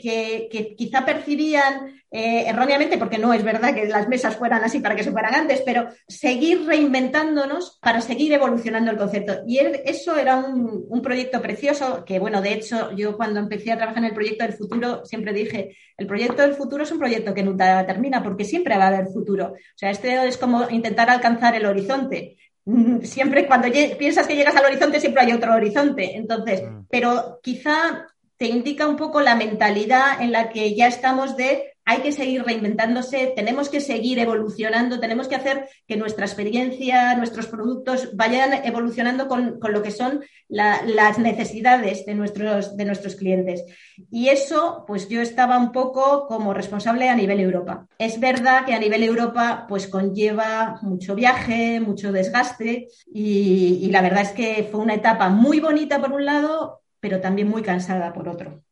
quizá 0.77 1.07
percibían 1.07 1.99
eh, 2.11 2.45
erróneamente, 2.47 2.99
porque 2.99 3.17
no 3.17 3.33
es 3.33 3.43
verdad 3.43 3.75
que 3.75 3.87
las 3.87 4.07
mesas 4.07 4.37
fueran 4.37 4.63
así 4.63 4.81
para 4.81 4.95
que 4.95 5.03
se 5.03 5.13
fueran 5.13 5.35
antes, 5.35 5.63
pero 5.65 5.89
seguir 6.07 6.67
reinventándonos 6.67 7.79
para 7.81 8.03
seguir 8.03 8.35
evolucionando 8.35 8.91
el 8.91 8.99
concepto. 8.99 9.41
Y 9.47 9.61
eso 9.61 10.15
era 10.19 10.37
un, 10.37 11.01
proyecto 11.01 11.41
precioso, 11.41 12.05
que 12.05 12.19
bueno, 12.19 12.43
de 12.43 12.53
hecho, 12.53 12.93
yo 12.95 13.17
cuando 13.17 13.41
empecé 13.41 13.73
a 13.73 13.79
trabajar 13.79 14.05
en 14.05 14.11
el 14.11 14.15
proyecto 14.15 14.45
del 14.45 14.53
futuro, 14.53 15.07
siempre 15.07 15.33
dije, 15.33 15.75
el 15.97 16.07
proyecto 16.07 16.43
del 16.43 16.53
futuro 16.53 16.83
es 16.83 16.93
un 16.93 16.99
proyecto 16.99 17.33
que 17.33 17.43
nunca 17.43 17.87
termina, 17.87 18.23
porque 18.23 18.45
siempre 18.45 18.77
va 18.77 18.85
a 18.85 18.89
haber 18.89 19.07
futuro. 19.07 19.53
O 19.55 19.57
sea, 19.75 19.91
este 19.91 20.29
es 20.29 20.37
como 20.37 20.69
intentar 20.69 21.09
alcanzar 21.09 21.55
el 21.55 21.65
horizonte 21.65 22.37
siempre 23.03 23.47
cuando 23.47 23.69
piensas 23.99 24.27
que 24.27 24.37
llegas 24.37 24.55
al 24.55 24.67
horizonte 24.67 25.01
siempre 25.01 25.23
hay 25.23 25.33
otro 25.33 25.55
horizonte. 25.55 26.15
Entonces, 26.15 26.63
mm. 26.63 26.81
pero 26.91 27.41
quizá 27.43 28.07
te 28.39 28.47
indica 28.47 28.87
un 28.87 28.97
poco 28.97 29.21
la 29.21 29.35
mentalidad 29.35 30.23
en 30.23 30.33
la 30.33 30.49
que 30.49 30.75
ya 30.75 30.87
estamos 30.87 31.37
de 31.37 31.75
hay 31.91 32.03
que 32.03 32.13
seguir 32.13 32.45
reinventándose, 32.45 33.33
tenemos 33.35 33.71
que 33.71 33.81
seguir 33.81 34.19
evolucionando, 34.19 35.01
tenemos 35.01 35.27
que 35.27 35.37
hacer 35.37 35.71
que 35.87 35.97
nuestra 35.97 36.27
experiencia, 36.27 37.15
nuestros 37.15 37.47
productos 37.47 38.15
vayan 38.15 38.53
evolucionando 38.67 39.27
con, 39.27 39.59
lo 39.59 39.83
que 39.83 39.91
son 39.91 40.23
las 40.49 41.19
necesidades 41.19 42.05
de 42.05 42.15
nuestros, 42.15 42.77
de 42.77 42.85
nuestros 42.85 43.15
clientes. 43.15 43.65
Y 44.11 44.29
eso, 44.29 44.85
pues 44.87 45.09
yo 45.09 45.23
estaba 45.23 45.57
un 45.57 45.73
poco 45.73 46.27
como 46.27 46.53
responsable 46.53 47.09
a 47.09 47.17
nivel 47.17 47.41
Europa. 47.41 47.87
Es 47.97 48.21
verdad 48.21 48.67
que 48.67 48.75
a 48.75 48.79
nivel 48.79 49.03
Europa, 49.03 49.65
pues 49.67 49.89
conlleva 49.89 50.79
mucho 50.83 51.15
viaje, 51.15 51.81
mucho 51.81 52.13
desgaste 52.13 52.89
y 53.15 53.89
la 53.91 54.03
verdad 54.03 54.25
es 54.25 54.33
que 54.33 54.69
fue 54.71 54.81
una 54.81 54.95
etapa 54.95 55.31
muy 55.31 55.59
bonita 55.59 55.99
por 56.03 56.13
un 56.13 56.27
lado, 56.27 56.83
pero 57.01 57.21
también 57.21 57.49
muy 57.49 57.63
cansada 57.63 58.13
por 58.13 58.29
otro. 58.29 58.63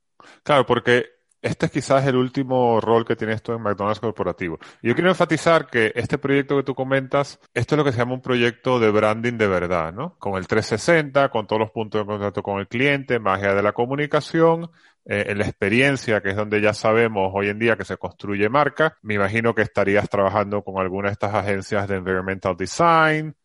Claro, 0.42 0.66
porque 0.66 1.16
este 1.42 1.66
es 1.66 1.72
quizás 1.72 2.06
el 2.06 2.16
último 2.16 2.80
rol 2.80 3.04
que 3.04 3.14
tienes 3.14 3.42
tú 3.42 3.52
en 3.52 3.62
McDonald's 3.62 4.00
Corporativo. 4.00 4.58
yo 4.82 4.94
quiero 4.94 5.10
enfatizar 5.10 5.66
que 5.68 5.92
este 5.94 6.18
proyecto 6.18 6.56
que 6.56 6.64
tú 6.64 6.74
comentas, 6.74 7.38
esto 7.54 7.74
es 7.74 7.78
lo 7.78 7.84
que 7.84 7.92
se 7.92 7.98
llama 7.98 8.14
un 8.14 8.22
proyecto 8.22 8.80
de 8.80 8.90
branding 8.90 9.38
de 9.38 9.46
verdad, 9.46 9.92
¿no? 9.92 10.16
Con 10.18 10.36
el 10.36 10.46
360, 10.46 11.28
con 11.28 11.46
todos 11.46 11.60
los 11.60 11.70
puntos 11.70 12.00
de 12.00 12.06
contacto 12.06 12.42
con 12.42 12.58
el 12.58 12.66
cliente, 12.66 13.20
magia 13.20 13.54
de 13.54 13.62
la 13.62 13.72
comunicación, 13.72 14.70
eh, 15.04 15.26
en 15.28 15.38
la 15.38 15.44
experiencia, 15.44 16.20
que 16.20 16.30
es 16.30 16.36
donde 16.36 16.60
ya 16.60 16.74
sabemos 16.74 17.30
hoy 17.32 17.48
en 17.48 17.60
día 17.60 17.76
que 17.76 17.84
se 17.84 17.96
construye 17.96 18.48
marca. 18.48 18.98
Me 19.02 19.14
imagino 19.14 19.54
que 19.54 19.62
estarías 19.62 20.08
trabajando 20.08 20.62
con 20.64 20.80
alguna 20.80 21.10
de 21.10 21.12
estas 21.12 21.32
agencias 21.32 21.86
de 21.86 21.96
environmental 21.96 22.56
design, 22.56 23.36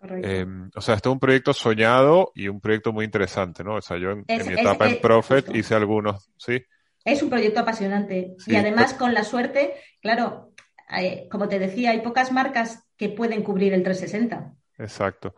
eh, 0.00 0.46
o 0.74 0.80
sea, 0.80 0.94
esto 0.94 1.10
es 1.10 1.12
un 1.12 1.20
proyecto 1.20 1.52
soñado 1.52 2.32
y 2.34 2.48
un 2.48 2.60
proyecto 2.60 2.92
muy 2.92 3.04
interesante, 3.04 3.64
¿no? 3.64 3.76
O 3.76 3.80
sea, 3.80 3.98
yo 3.98 4.10
en, 4.10 4.24
mi 4.26 4.54
etapa 4.54 4.88
en 4.88 5.00
Profit 5.00 5.54
hice 5.54 5.74
algunos, 5.74 6.30
¿sí? 6.36 6.62
Es 7.04 7.22
un 7.22 7.30
proyecto 7.30 7.60
apasionante 7.60 8.36
y 8.46 8.56
además 8.56 8.94
con 8.94 9.14
la 9.14 9.24
suerte, 9.24 9.74
claro, 10.00 10.52
eh, 10.96 11.26
como 11.30 11.48
te 11.48 11.58
decía, 11.58 11.90
hay 11.90 12.00
pocas 12.00 12.32
marcas 12.32 12.86
que 12.96 13.08
pueden 13.08 13.42
cubrir 13.42 13.72
el 13.72 13.82
360. 13.82 14.54
Exacto. 14.78 15.34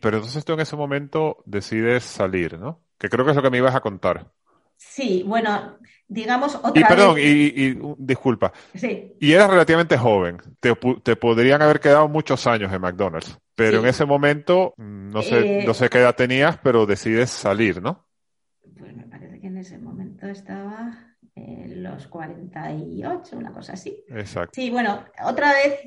Pero 0.00 0.18
entonces 0.18 0.44
tú 0.44 0.52
en 0.52 0.60
ese 0.60 0.76
momento 0.76 1.42
decides 1.44 2.04
salir, 2.04 2.58
¿no? 2.58 2.82
Que 2.98 3.08
creo 3.08 3.24
que 3.24 3.32
es 3.32 3.36
lo 3.36 3.42
que 3.42 3.50
me 3.50 3.58
ibas 3.58 3.74
a 3.74 3.80
contar. 3.80 4.30
Sí, 4.78 5.24
bueno, 5.26 5.76
digamos 6.06 6.54
otra 6.54 6.80
y, 6.80 6.84
perdón, 6.84 7.16
Y, 7.18 7.76
disculpa. 7.98 8.52
Sí. 8.74 9.12
Y 9.18 9.32
eras 9.32 9.50
relativamente 9.50 9.98
joven. 9.98 10.38
Te, 10.60 10.72
te, 11.02 11.16
podrían 11.16 11.60
haber 11.62 11.80
quedado 11.80 12.08
muchos 12.08 12.46
años 12.46 12.72
en 12.72 12.80
McDonald's. 12.80 13.36
Pero 13.56 13.80
en 13.80 13.86
ese 13.86 14.04
momento, 14.04 14.74
mm, 14.76 15.10
no 15.10 15.22
sé, 15.22 15.64
no 15.66 15.74
sé 15.74 15.88
qué 15.90 15.98
edad 15.98 16.14
tenías, 16.14 16.58
pero 16.62 16.86
decides 16.86 17.30
salir, 17.30 17.82
¿no? 17.82 18.06
Pues 18.78 18.94
me 18.96 19.02
parece 19.04 19.40
que 19.40 19.48
en 19.48 19.58
ese 19.58 19.78
momento 19.78 20.28
estaba 20.28 21.07
los 21.68 22.06
48, 22.06 23.36
una 23.36 23.52
cosa 23.52 23.74
así. 23.74 24.04
Exacto. 24.08 24.52
Sí, 24.54 24.70
bueno, 24.70 25.04
otra 25.24 25.52
vez, 25.52 25.80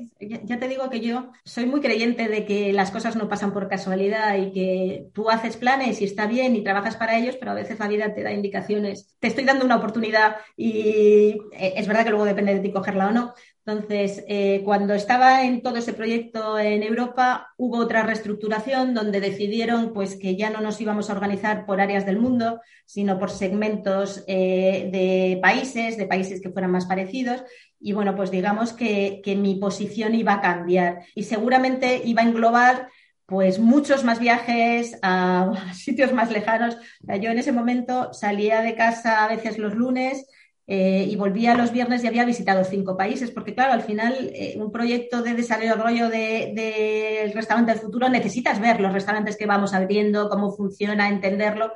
ya 0.44 0.58
te 0.58 0.68
digo 0.68 0.88
que 0.90 1.00
yo 1.00 1.32
soy 1.44 1.66
muy 1.66 1.80
creyente 1.80 2.28
de 2.28 2.44
que 2.44 2.72
las 2.72 2.90
cosas 2.90 3.16
no 3.16 3.28
pasan 3.28 3.52
por 3.52 3.68
casualidad 3.68 4.36
y 4.36 4.52
que 4.52 5.08
tú 5.12 5.30
haces 5.30 5.56
planes 5.56 6.00
y 6.00 6.04
está 6.04 6.26
bien 6.26 6.56
y 6.56 6.64
trabajas 6.64 6.96
para 6.96 7.18
ellos, 7.18 7.36
pero 7.36 7.52
a 7.52 7.54
veces 7.54 7.78
la 7.78 7.88
vida 7.88 8.14
te 8.14 8.22
da 8.22 8.32
indicaciones. 8.32 9.14
Te 9.18 9.28
estoy 9.28 9.44
dando 9.44 9.64
una 9.64 9.76
oportunidad 9.76 10.36
y 10.56 11.38
eh, 11.52 11.74
es 11.76 11.86
verdad 11.86 12.04
que 12.04 12.10
luego 12.10 12.24
depende 12.24 12.54
de 12.54 12.60
ti 12.60 12.72
cogerla 12.72 13.08
o 13.08 13.12
no, 13.12 13.34
entonces, 13.64 14.24
eh, 14.26 14.62
cuando 14.64 14.92
estaba 14.92 15.44
en 15.44 15.62
todo 15.62 15.76
ese 15.76 15.92
proyecto 15.92 16.58
en 16.58 16.82
Europa, 16.82 17.52
hubo 17.56 17.78
otra 17.78 18.02
reestructuración 18.02 18.92
donde 18.92 19.20
decidieron 19.20 19.92
pues, 19.92 20.16
que 20.16 20.34
ya 20.34 20.50
no 20.50 20.60
nos 20.60 20.80
íbamos 20.80 21.08
a 21.08 21.12
organizar 21.12 21.64
por 21.64 21.80
áreas 21.80 22.04
del 22.04 22.18
mundo, 22.18 22.60
sino 22.86 23.20
por 23.20 23.30
segmentos 23.30 24.24
eh, 24.26 24.88
de 24.90 25.38
países, 25.40 25.96
de 25.96 26.06
países 26.06 26.40
que 26.40 26.50
fueran 26.50 26.72
más 26.72 26.86
parecidos. 26.86 27.44
Y 27.78 27.92
bueno, 27.92 28.16
pues 28.16 28.32
digamos 28.32 28.72
que, 28.72 29.20
que 29.24 29.36
mi 29.36 29.54
posición 29.54 30.16
iba 30.16 30.34
a 30.34 30.40
cambiar 30.40 31.04
y 31.14 31.22
seguramente 31.22 32.02
iba 32.04 32.22
a 32.22 32.26
englobar 32.26 32.88
pues 33.26 33.60
muchos 33.60 34.02
más 34.02 34.18
viajes 34.18 34.98
a 35.02 35.52
sitios 35.74 36.12
más 36.12 36.32
lejanos. 36.32 36.76
yo 37.20 37.30
en 37.30 37.38
ese 37.38 37.52
momento 37.52 38.12
salía 38.12 38.60
de 38.60 38.74
casa 38.74 39.24
a 39.24 39.28
veces 39.28 39.56
los 39.56 39.74
lunes, 39.74 40.26
eh, 40.66 41.06
y 41.10 41.16
volvía 41.16 41.54
los 41.56 41.72
viernes 41.72 42.04
y 42.04 42.06
había 42.06 42.24
visitado 42.24 42.62
cinco 42.64 42.96
países, 42.96 43.30
porque 43.32 43.54
claro, 43.54 43.72
al 43.72 43.82
final 43.82 44.30
eh, 44.32 44.54
un 44.56 44.70
proyecto 44.70 45.22
de 45.22 45.34
desarrollo 45.34 46.08
del 46.08 46.54
de, 46.54 47.32
restaurante 47.34 47.72
del 47.72 47.80
futuro 47.80 48.08
necesitas 48.08 48.60
ver 48.60 48.80
los 48.80 48.92
restaurantes 48.92 49.36
que 49.36 49.46
vamos 49.46 49.74
abriendo, 49.74 50.28
cómo 50.28 50.52
funciona, 50.52 51.08
entenderlo. 51.08 51.72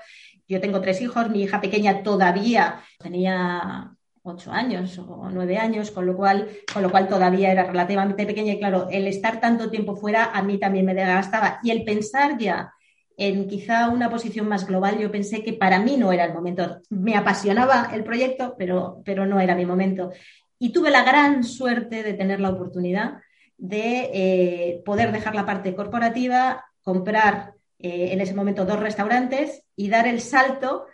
Yo 0.48 0.60
tengo 0.60 0.80
tres 0.80 1.00
hijos, 1.00 1.28
mi 1.30 1.42
hija 1.42 1.60
pequeña 1.60 2.04
todavía 2.04 2.80
tenía 2.98 3.92
ocho 4.22 4.52
años 4.52 4.98
o 4.98 5.28
nueve 5.32 5.58
años, 5.58 5.90
con 5.90 6.06
lo 6.06 6.16
cual, 6.16 6.48
con 6.72 6.82
lo 6.82 6.90
cual 6.90 7.08
todavía 7.08 7.50
era 7.50 7.64
relativamente 7.64 8.26
pequeña 8.26 8.52
y 8.52 8.58
claro, 8.58 8.88
el 8.90 9.08
estar 9.08 9.40
tanto 9.40 9.68
tiempo 9.68 9.96
fuera 9.96 10.30
a 10.32 10.42
mí 10.42 10.58
también 10.58 10.84
me 10.84 10.94
desgastaba 10.94 11.58
y 11.62 11.70
el 11.70 11.84
pensar 11.84 12.38
ya 12.38 12.72
en 13.16 13.48
quizá 13.48 13.88
una 13.88 14.10
posición 14.10 14.48
más 14.48 14.66
global, 14.66 14.98
yo 14.98 15.10
pensé 15.10 15.42
que 15.42 15.54
para 15.54 15.78
mí 15.78 15.96
no 15.96 16.12
era 16.12 16.24
el 16.24 16.34
momento. 16.34 16.80
Me 16.90 17.16
apasionaba 17.16 17.90
el 17.92 18.04
proyecto, 18.04 18.54
pero, 18.58 19.00
pero 19.04 19.26
no 19.26 19.40
era 19.40 19.54
mi 19.54 19.64
momento. 19.64 20.10
Y 20.58 20.70
tuve 20.70 20.90
la 20.90 21.02
gran 21.02 21.44
suerte 21.44 22.02
de 22.02 22.14
tener 22.14 22.40
la 22.40 22.50
oportunidad 22.50 23.18
de 23.58 24.10
eh, 24.12 24.82
poder 24.84 25.12
dejar 25.12 25.34
la 25.34 25.46
parte 25.46 25.74
corporativa, 25.74 26.64
comprar 26.82 27.54
eh, 27.78 28.10
en 28.12 28.20
ese 28.20 28.34
momento 28.34 28.64
dos 28.64 28.80
restaurantes 28.80 29.62
y 29.74 29.88
dar 29.88 30.06
el 30.06 30.20
salto 30.20 30.86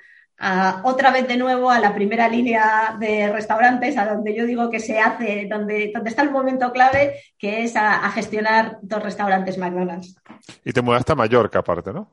otra 0.82 1.12
vez 1.12 1.28
de 1.28 1.36
nuevo 1.36 1.70
a 1.70 1.78
la 1.78 1.94
primera 1.94 2.28
línea 2.28 2.96
de 2.98 3.30
restaurantes, 3.32 3.96
a 3.96 4.06
donde 4.06 4.34
yo 4.34 4.44
digo 4.44 4.70
que 4.70 4.80
se 4.80 4.98
hace, 4.98 5.46
donde, 5.48 5.92
donde 5.94 6.10
está 6.10 6.22
el 6.22 6.30
momento 6.30 6.72
clave, 6.72 7.20
que 7.38 7.62
es 7.62 7.76
a, 7.76 8.10
gestionar 8.10 8.78
dos 8.82 9.02
restaurantes 9.02 9.56
McDonald's. 9.56 10.16
Y 10.64 10.72
te 10.72 10.82
mudaste 10.82 11.12
a 11.12 11.16
Mallorca 11.16 11.60
aparte, 11.60 11.92
¿no? 11.92 12.10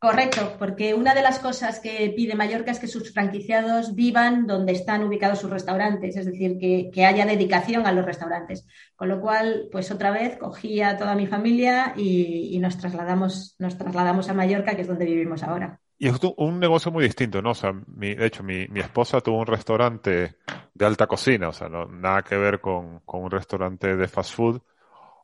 Correcto, 0.00 0.54
porque 0.60 0.94
una 0.94 1.12
de 1.12 1.22
las 1.22 1.40
cosas 1.40 1.80
que 1.80 2.12
pide 2.14 2.36
Mallorca 2.36 2.70
es 2.70 2.78
que 2.78 2.86
sus 2.86 3.12
franquiciados 3.12 3.96
vivan 3.96 4.46
donde 4.46 4.72
están 4.72 5.02
ubicados 5.02 5.40
sus 5.40 5.50
restaurantes, 5.50 6.16
es 6.16 6.26
decir, 6.26 6.56
que, 6.58 7.04
haya 7.04 7.26
dedicación 7.26 7.84
a 7.84 7.92
los 7.92 8.04
restaurantes. 8.04 8.64
Con 8.94 9.08
lo 9.08 9.20
cual, 9.20 9.68
pues 9.72 9.90
otra 9.90 10.12
vez 10.12 10.36
cogí 10.36 10.82
a 10.82 10.96
toda 10.96 11.16
mi 11.16 11.26
familia 11.26 11.94
y, 11.96 12.50
y 12.52 12.58
nos, 12.60 12.78
trasladamos, 12.78 13.56
nos 13.58 13.76
trasladamos 13.76 14.28
a 14.28 14.34
Mallorca, 14.34 14.76
que 14.76 14.82
es 14.82 14.88
donde 14.88 15.04
vivimos 15.04 15.42
ahora. 15.42 15.80
Y 15.98 16.08
es 16.08 16.16
un 16.36 16.60
negocio 16.60 16.92
muy 16.92 17.04
distinto, 17.04 17.42
¿no? 17.42 17.50
O 17.50 17.54
sea, 17.54 17.72
mi, 17.72 18.14
de 18.14 18.26
hecho, 18.26 18.44
mi, 18.44 18.68
mi 18.68 18.80
esposa 18.80 19.20
tuvo 19.20 19.38
un 19.38 19.46
restaurante 19.46 20.36
de 20.72 20.86
alta 20.86 21.08
cocina, 21.08 21.48
o 21.48 21.52
sea, 21.52 21.68
no, 21.68 21.86
nada 21.86 22.22
que 22.22 22.36
ver 22.36 22.60
con, 22.60 23.00
con 23.00 23.24
un 23.24 23.30
restaurante 23.30 23.96
de 23.96 24.06
fast 24.06 24.32
food. 24.34 24.60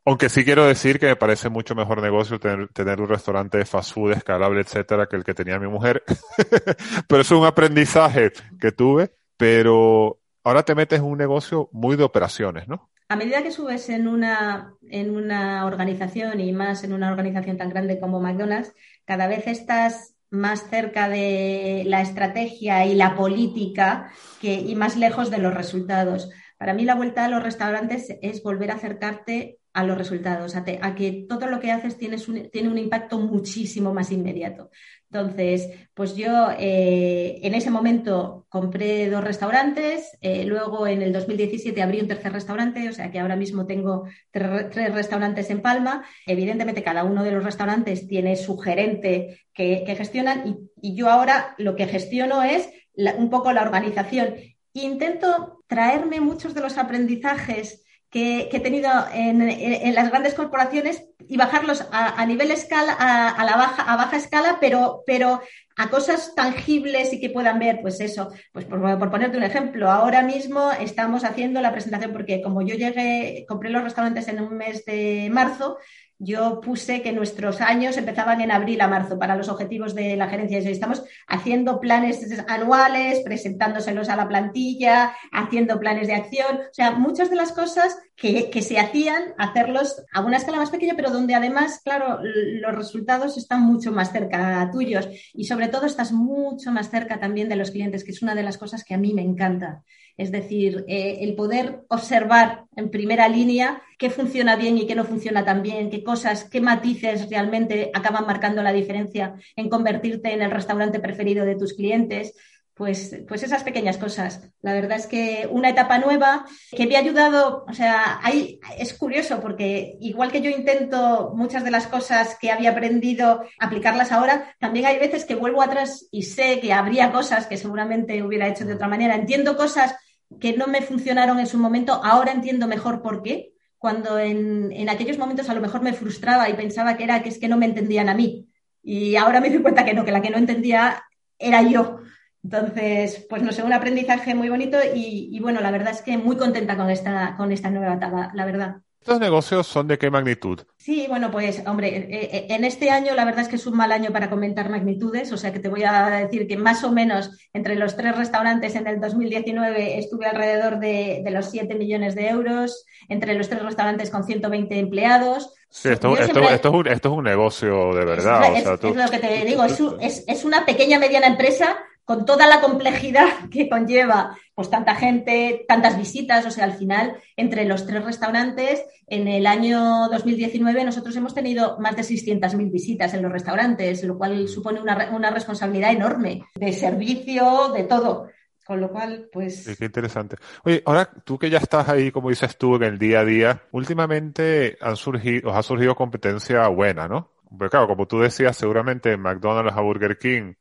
Aunque 0.03 0.29
sí 0.29 0.43
quiero 0.43 0.65
decir 0.65 0.99
que 0.99 1.07
me 1.07 1.15
parece 1.15 1.49
mucho 1.49 1.75
mejor 1.75 2.01
negocio 2.01 2.39
tener, 2.39 2.67
tener 2.73 2.99
un 3.01 3.07
restaurante 3.07 3.57
de 3.57 3.65
fast 3.65 3.93
food 3.93 4.11
escalable, 4.11 4.61
etcétera, 4.61 5.07
que 5.07 5.15
el 5.15 5.23
que 5.23 5.33
tenía 5.33 5.57
mi 5.59 5.67
mujer. 5.67 6.03
pero 7.07 7.21
es 7.21 7.31
un 7.31 7.45
aprendizaje 7.45 8.31
que 8.59 8.71
tuve. 8.71 9.11
Pero 9.37 10.19
ahora 10.43 10.63
te 10.63 10.75
metes 10.75 10.99
en 10.99 11.05
un 11.05 11.17
negocio 11.17 11.69
muy 11.71 11.95
de 11.95 12.03
operaciones, 12.03 12.67
¿no? 12.67 12.91
A 13.07 13.15
medida 13.15 13.43
que 13.43 13.51
subes 13.51 13.89
en 13.89 14.07
una, 14.07 14.73
en 14.89 15.15
una 15.15 15.65
organización 15.65 16.39
y 16.39 16.51
más 16.53 16.83
en 16.83 16.93
una 16.93 17.11
organización 17.11 17.57
tan 17.57 17.69
grande 17.69 17.99
como 17.99 18.19
McDonald's, 18.19 18.73
cada 19.05 19.27
vez 19.27 19.47
estás 19.47 20.14
más 20.35 20.69
cerca 20.69 21.09
de 21.09 21.83
la 21.85 22.01
estrategia 22.01 22.85
y 22.85 22.95
la 22.95 23.15
política 23.15 24.11
que, 24.41 24.53
y 24.53 24.75
más 24.75 24.97
lejos 24.97 25.31
de 25.31 25.39
los 25.39 25.53
resultados. 25.53 26.29
Para 26.57 26.73
mí 26.73 26.85
la 26.85 26.95
vuelta 26.95 27.25
a 27.25 27.29
los 27.29 27.43
restaurantes 27.43 28.15
es 28.21 28.43
volver 28.43 28.71
a 28.71 28.75
acercarte 28.75 29.59
a 29.75 29.83
los 29.83 29.97
resultados, 29.97 30.55
a, 30.55 30.63
que 30.95 31.25
todo 31.27 31.47
lo 31.47 31.59
que 31.59 31.69
haces 31.69 31.97
tiene 31.97 32.69
un 32.69 32.77
impacto 32.77 33.19
muchísimo 33.19 33.93
más 33.93 34.09
inmediato. 34.09 34.71
Entonces, 35.11 35.69
pues 35.93 36.15
yo 36.15 36.49
eh, 36.57 37.39
en 37.43 37.53
ese 37.53 37.71
momento 37.71 38.45
compré 38.47 39.09
dos 39.09 39.21
restaurantes, 39.21 40.17
eh, 40.21 40.45
luego 40.45 40.87
en 40.87 41.01
el 41.01 41.11
2017 41.11 41.81
abrí 41.81 41.99
un 41.99 42.07
tercer 42.07 42.31
restaurante, 42.31 42.87
o 42.87 42.93
sea 42.93 43.11
que 43.11 43.19
ahora 43.19 43.35
mismo 43.35 43.65
tengo 43.65 44.05
tres, 44.31 44.73
restaurantes 44.93 45.49
en 45.49 45.61
Palma. 45.61 46.05
Evidentemente, 46.25 46.81
cada 46.81 47.03
uno 47.03 47.21
de 47.25 47.31
los 47.31 47.43
restaurantes 47.43 48.07
tiene 48.07 48.37
su 48.37 48.57
gerente 48.57 49.41
que, 49.53 49.83
gestionan 49.97 50.69
y, 50.81 50.95
yo 50.95 51.09
ahora 51.09 51.53
lo 51.57 51.75
que 51.75 51.87
gestiono 51.87 52.43
es 52.43 52.69
un 53.17 53.29
poco 53.29 53.51
la 53.51 53.63
organización. 53.63 54.35
Intento 54.71 55.63
traerme 55.67 56.21
muchos 56.21 56.53
de 56.53 56.61
los 56.61 56.77
aprendizajes 56.77 57.84
que, 58.09 58.49
he 58.51 58.59
tenido 58.59 58.89
en, 59.13 59.93
las 59.93 60.09
grandes 60.09 60.33
corporaciones 60.33 61.05
y 61.27 61.37
bajarlos 61.37 61.85
a, 61.91 62.25
nivel 62.25 62.51
escala, 62.51 62.93
a, 62.93 63.43
la 63.43 63.57
baja, 63.57 63.83
a 63.83 63.97
baja 63.97 64.17
escala, 64.17 64.57
pero, 64.61 65.03
pero 65.05 65.41
a 65.77 65.89
cosas 65.89 66.33
tangibles 66.35 67.11
y 67.11 67.19
que 67.19 67.29
puedan 67.29 67.59
ver, 67.59 67.79
pues 67.81 67.99
eso, 67.99 68.31
pues 68.53 68.65
por, 68.65 68.79
por, 68.97 69.11
ponerte 69.11 69.37
un 69.37 69.43
ejemplo, 69.43 69.91
ahora 69.91 70.21
mismo 70.21 70.71
estamos 70.71 71.25
haciendo 71.25 71.61
la 71.61 71.73
presentación 71.73 72.13
porque 72.13 72.41
como 72.41 72.61
yo 72.61 72.75
llegué, 72.75 73.45
compré 73.47 73.69
los 73.69 73.83
restaurantes 73.83 74.27
en 74.29 74.41
un 74.41 74.55
mes 74.55 74.85
de 74.85 75.29
marzo, 75.31 75.77
yo 76.17 76.61
puse 76.61 77.01
que 77.01 77.11
nuestros 77.11 77.61
años 77.61 77.97
empezaban 77.97 78.41
en 78.41 78.51
abril 78.51 78.81
a 78.81 78.87
marzo 78.87 79.19
para 79.19 79.35
los 79.35 79.49
objetivos 79.49 79.93
de 79.95 80.15
la 80.15 80.27
gerencia. 80.27 80.59
Estamos 80.59 81.03
haciendo 81.27 81.79
planes 81.79 82.25
anuales, 82.47 83.21
presentándoselos 83.23 84.09
a 84.09 84.15
la 84.15 84.27
plantilla, 84.27 85.13
haciendo 85.31 85.79
planes 85.79 86.07
de 86.07 86.15
acción. 86.15 86.57
O 86.57 86.73
sea, 86.73 86.91
muchas 86.91 87.29
de 87.29 87.35
las 87.35 87.51
cosas 87.51 87.97
que, 88.15 88.49
se 88.61 88.79
hacían, 88.79 89.33
hacerlos 89.37 90.03
a 90.13 90.21
una 90.21 90.37
escala 90.37 90.57
más 90.57 90.69
pequeña, 90.69 90.93
pero 90.95 91.11
donde 91.11 91.35
además, 91.35 91.81
claro, 91.83 92.19
los 92.23 92.75
resultados 92.75 93.37
están 93.37 93.61
mucho 93.61 93.91
más 93.91 94.11
cerca 94.11 94.69
tuyos 94.71 95.09
y 95.33 95.45
sobre 95.45 95.67
todo 95.67 95.85
estás 95.85 96.13
mucho 96.13 96.71
más 96.71 96.89
cerca 96.89 97.19
también 97.19 97.49
de 97.49 97.57
los 97.57 97.71
clientes, 97.71 98.03
que 98.03 98.11
es 98.11 98.21
una 98.21 98.35
de 98.35 98.43
las 98.43 98.57
cosas 98.57 98.83
que 98.83 98.93
a 98.93 98.97
mí 98.97 99.13
me 99.13 99.21
encanta. 99.21 99.83
Es 100.17 100.31
decir, 100.31 100.85
eh, 100.87 101.19
el 101.21 101.35
poder 101.35 101.81
observar 101.89 102.63
en 102.75 102.89
primera 102.89 103.27
línea 103.27 103.81
qué 103.97 104.09
funciona 104.09 104.55
bien 104.55 104.77
y 104.77 104.87
qué 104.87 104.95
no 104.95 105.03
funciona 105.03 105.43
tan 105.43 105.61
bien, 105.61 105.89
qué 105.89 106.03
cosas, 106.03 106.45
qué 106.45 106.61
matices 106.61 107.29
realmente 107.29 107.91
acaban 107.93 108.25
marcando 108.25 108.63
la 108.63 108.73
diferencia 108.73 109.35
en 109.55 109.69
convertirte 109.69 110.31
en 110.33 110.41
el 110.41 110.51
restaurante 110.51 110.99
preferido 110.99 111.45
de 111.45 111.55
tus 111.55 111.73
clientes. 111.73 112.33
pues, 112.75 113.15
pues 113.27 113.41
esas 113.41 113.63
pequeñas 113.63 113.97
cosas. 113.97 114.41
La 114.61 114.73
verdad 114.73 114.97
es 114.97 115.07
que 115.07 115.47
una 115.49 115.69
etapa 115.69 115.97
nueva 115.97 116.45
que 116.75 116.85
me 116.85 116.97
ha 116.97 116.99
ayudado, 116.99 117.63
o 117.67 117.73
sea, 117.73 118.19
hay, 118.21 118.59
es 118.77 118.93
curioso 118.93 119.39
porque 119.41 119.95
igual 120.01 120.29
que 120.29 120.41
yo 120.41 120.49
intento 120.49 121.31
muchas 121.33 121.63
de 121.63 121.71
las 121.71 121.87
cosas 121.87 122.37
que 122.39 122.51
había 122.51 122.71
aprendido 122.71 123.43
aplicarlas 123.59 124.11
ahora, 124.11 124.53
también 124.59 124.87
hay 124.87 124.99
veces 124.99 125.23
que 125.23 125.35
vuelvo 125.35 125.61
atrás 125.61 126.07
y 126.11 126.23
sé 126.23 126.59
que 126.59 126.73
habría 126.73 127.13
cosas 127.13 127.47
que 127.47 127.55
seguramente 127.55 128.21
hubiera 128.21 128.49
hecho 128.49 128.65
de 128.65 128.73
otra 128.73 128.89
manera. 128.89 129.15
Entiendo 129.15 129.55
cosas 129.55 129.95
que 130.39 130.57
no 130.57 130.67
me 130.67 130.81
funcionaron 130.81 131.39
en 131.39 131.47
su 131.47 131.57
momento, 131.57 132.01
ahora 132.03 132.31
entiendo 132.31 132.67
mejor 132.67 133.01
por 133.01 133.21
qué. 133.21 133.53
Cuando 133.77 134.17
en, 134.17 134.71
en 134.71 134.89
aquellos 134.89 135.17
momentos 135.17 135.49
a 135.49 135.53
lo 135.53 135.61
mejor 135.61 135.81
me 135.81 135.93
frustraba 135.93 136.49
y 136.49 136.53
pensaba 136.53 136.97
que 136.97 137.03
era 137.03 137.21
que 137.21 137.29
es 137.29 137.37
que 137.37 137.47
no 137.47 137.57
me 137.57 137.65
entendían 137.65 138.09
a 138.09 138.15
mí. 138.15 138.47
Y 138.81 139.15
ahora 139.15 139.41
me 139.41 139.49
doy 139.49 139.61
cuenta 139.61 139.85
que 139.85 139.93
no, 139.93 140.05
que 140.05 140.11
la 140.11 140.21
que 140.21 140.29
no 140.29 140.37
entendía 140.37 141.03
era 141.37 141.61
yo. 141.61 141.99
Entonces, 142.43 143.25
pues 143.27 143.41
no 143.41 143.51
sé, 143.51 143.63
un 143.63 143.73
aprendizaje 143.73 144.35
muy 144.35 144.49
bonito 144.49 144.77
y, 144.93 145.39
bueno, 145.39 145.61
la 145.61 145.71
verdad 145.71 145.93
es 145.93 146.03
que 146.03 146.17
muy 146.17 146.37
contenta 146.37 146.77
con 146.77 146.91
esta, 146.91 147.35
con 147.37 147.51
esta 147.51 147.71
nueva 147.71 147.95
etapa, 147.95 148.31
la 148.35 148.45
verdad. 148.45 148.75
¿Estos 149.05 149.19
negocios 149.19 149.67
son 149.67 149.87
de 149.87 149.99
qué 149.99 150.09
magnitud? 150.09 150.61
Sí, 150.77 151.05
bueno, 151.07 151.29
pues 151.29 151.61
hombre, 151.67 151.95
eh, 151.95 152.07
eh, 152.09 152.47
en 152.49 152.63
este 152.63 152.89
año 152.89 153.13
la 153.13 153.23
verdad 153.23 153.41
es 153.41 153.47
que 153.49 153.57
es 153.57 153.67
un 153.67 153.77
mal 153.77 153.91
año 153.91 154.09
para 154.11 154.31
comentar 154.31 154.67
magnitudes, 154.71 155.31
o 155.31 155.37
sea 155.37 155.53
que 155.53 155.59
te 155.59 155.69
voy 155.69 155.83
a 155.83 156.09
decir 156.23 156.47
que 156.47 156.57
más 156.57 156.83
o 156.83 156.91
menos 156.91 157.29
entre 157.53 157.75
los 157.75 157.95
tres 157.95 158.17
restaurantes 158.17 158.73
en 158.73 158.87
el 158.87 158.99
2019 158.99 159.99
estuve 159.99 160.25
alrededor 160.25 160.79
de, 160.79 161.23
los 161.29 161.51
7 161.51 161.75
millones 161.75 162.15
de 162.15 162.29
euros, 162.29 162.83
entre 163.07 163.35
los 163.35 163.47
tres 163.47 163.61
restaurantes 163.61 164.09
con 164.09 164.23
120 164.23 164.79
empleados. 164.79 165.53
Sí, 165.69 165.89
esto, 165.89 166.17
esto, 166.17 166.41
es, 166.83 167.05
un, 167.05 167.23
negocio 167.23 167.93
de 167.93 168.05
verdad. 168.05 168.57
Es, 168.57 168.65
lo 168.65 169.07
que 169.11 169.19
te 169.19 169.45
digo, 169.45 169.65
es, 169.65 170.23
es 170.25 170.43
una 170.43 170.65
pequeña, 170.65 170.97
mediana 170.97 171.27
empresa 171.27 171.77
con 172.05 172.25
toda 172.25 172.47
la 172.47 172.61
complejidad 172.61 173.27
que 173.51 173.67
conlleva 173.67 174.37
pues 174.53 174.69
tanta 174.69 174.95
gente, 174.95 175.65
tantas 175.67 175.97
visitas, 175.97 176.45
o 176.45 176.51
sea, 176.51 176.63
al 176.63 176.73
final, 176.73 177.17
entre 177.35 177.65
los 177.65 177.85
tres 177.85 178.05
restaurantes, 178.05 178.85
en 179.07 179.27
el 179.27 179.45
año 179.47 180.07
2019 180.09 180.85
nosotros 180.85 181.15
hemos 181.17 181.33
tenido 181.33 181.77
más 181.79 181.95
de 181.97 182.03
600.000 182.03 182.71
visitas 182.71 183.13
en 183.13 183.21
los 183.21 183.31
restaurantes, 183.31 184.03
lo 184.03 184.17
cual 184.17 184.47
supone 184.47 184.79
una, 184.79 185.09
una, 185.11 185.29
responsabilidad 185.29 185.91
enorme 185.91 186.45
de 186.55 186.71
servicio, 186.71 187.73
de 187.73 187.83
todo. 187.83 188.29
Con 188.65 188.81
lo 188.81 188.89
cual, 188.89 189.29
pues... 189.31 189.75
qué 189.77 189.85
interesante. 189.85 190.37
Oye, 190.63 190.81
ahora 190.85 191.07
tú 191.23 191.37
que 191.37 191.51
ya 191.51 191.59
estás 191.59 191.87
ahí, 191.87 192.11
como 192.11 192.29
dices 192.29 192.57
tú, 192.57 192.77
en 192.77 192.83
el 192.83 192.97
día 192.97 193.19
a 193.19 193.25
día, 193.25 193.63
últimamente 193.71 194.77
han 194.81 194.95
surgido, 194.95 195.51
os 195.51 195.55
ha 195.55 195.61
surgido 195.61 195.93
competencia 195.95 196.67
buena, 196.69 197.07
¿no? 197.07 197.33
Porque 197.47 197.69
claro, 197.69 197.87
como 197.87 198.07
tú 198.07 198.19
decías, 198.19 198.57
seguramente 198.57 199.17
McDonald's 199.17 199.77
a 199.77 199.81
Burger 199.81 200.17
King 200.17 200.55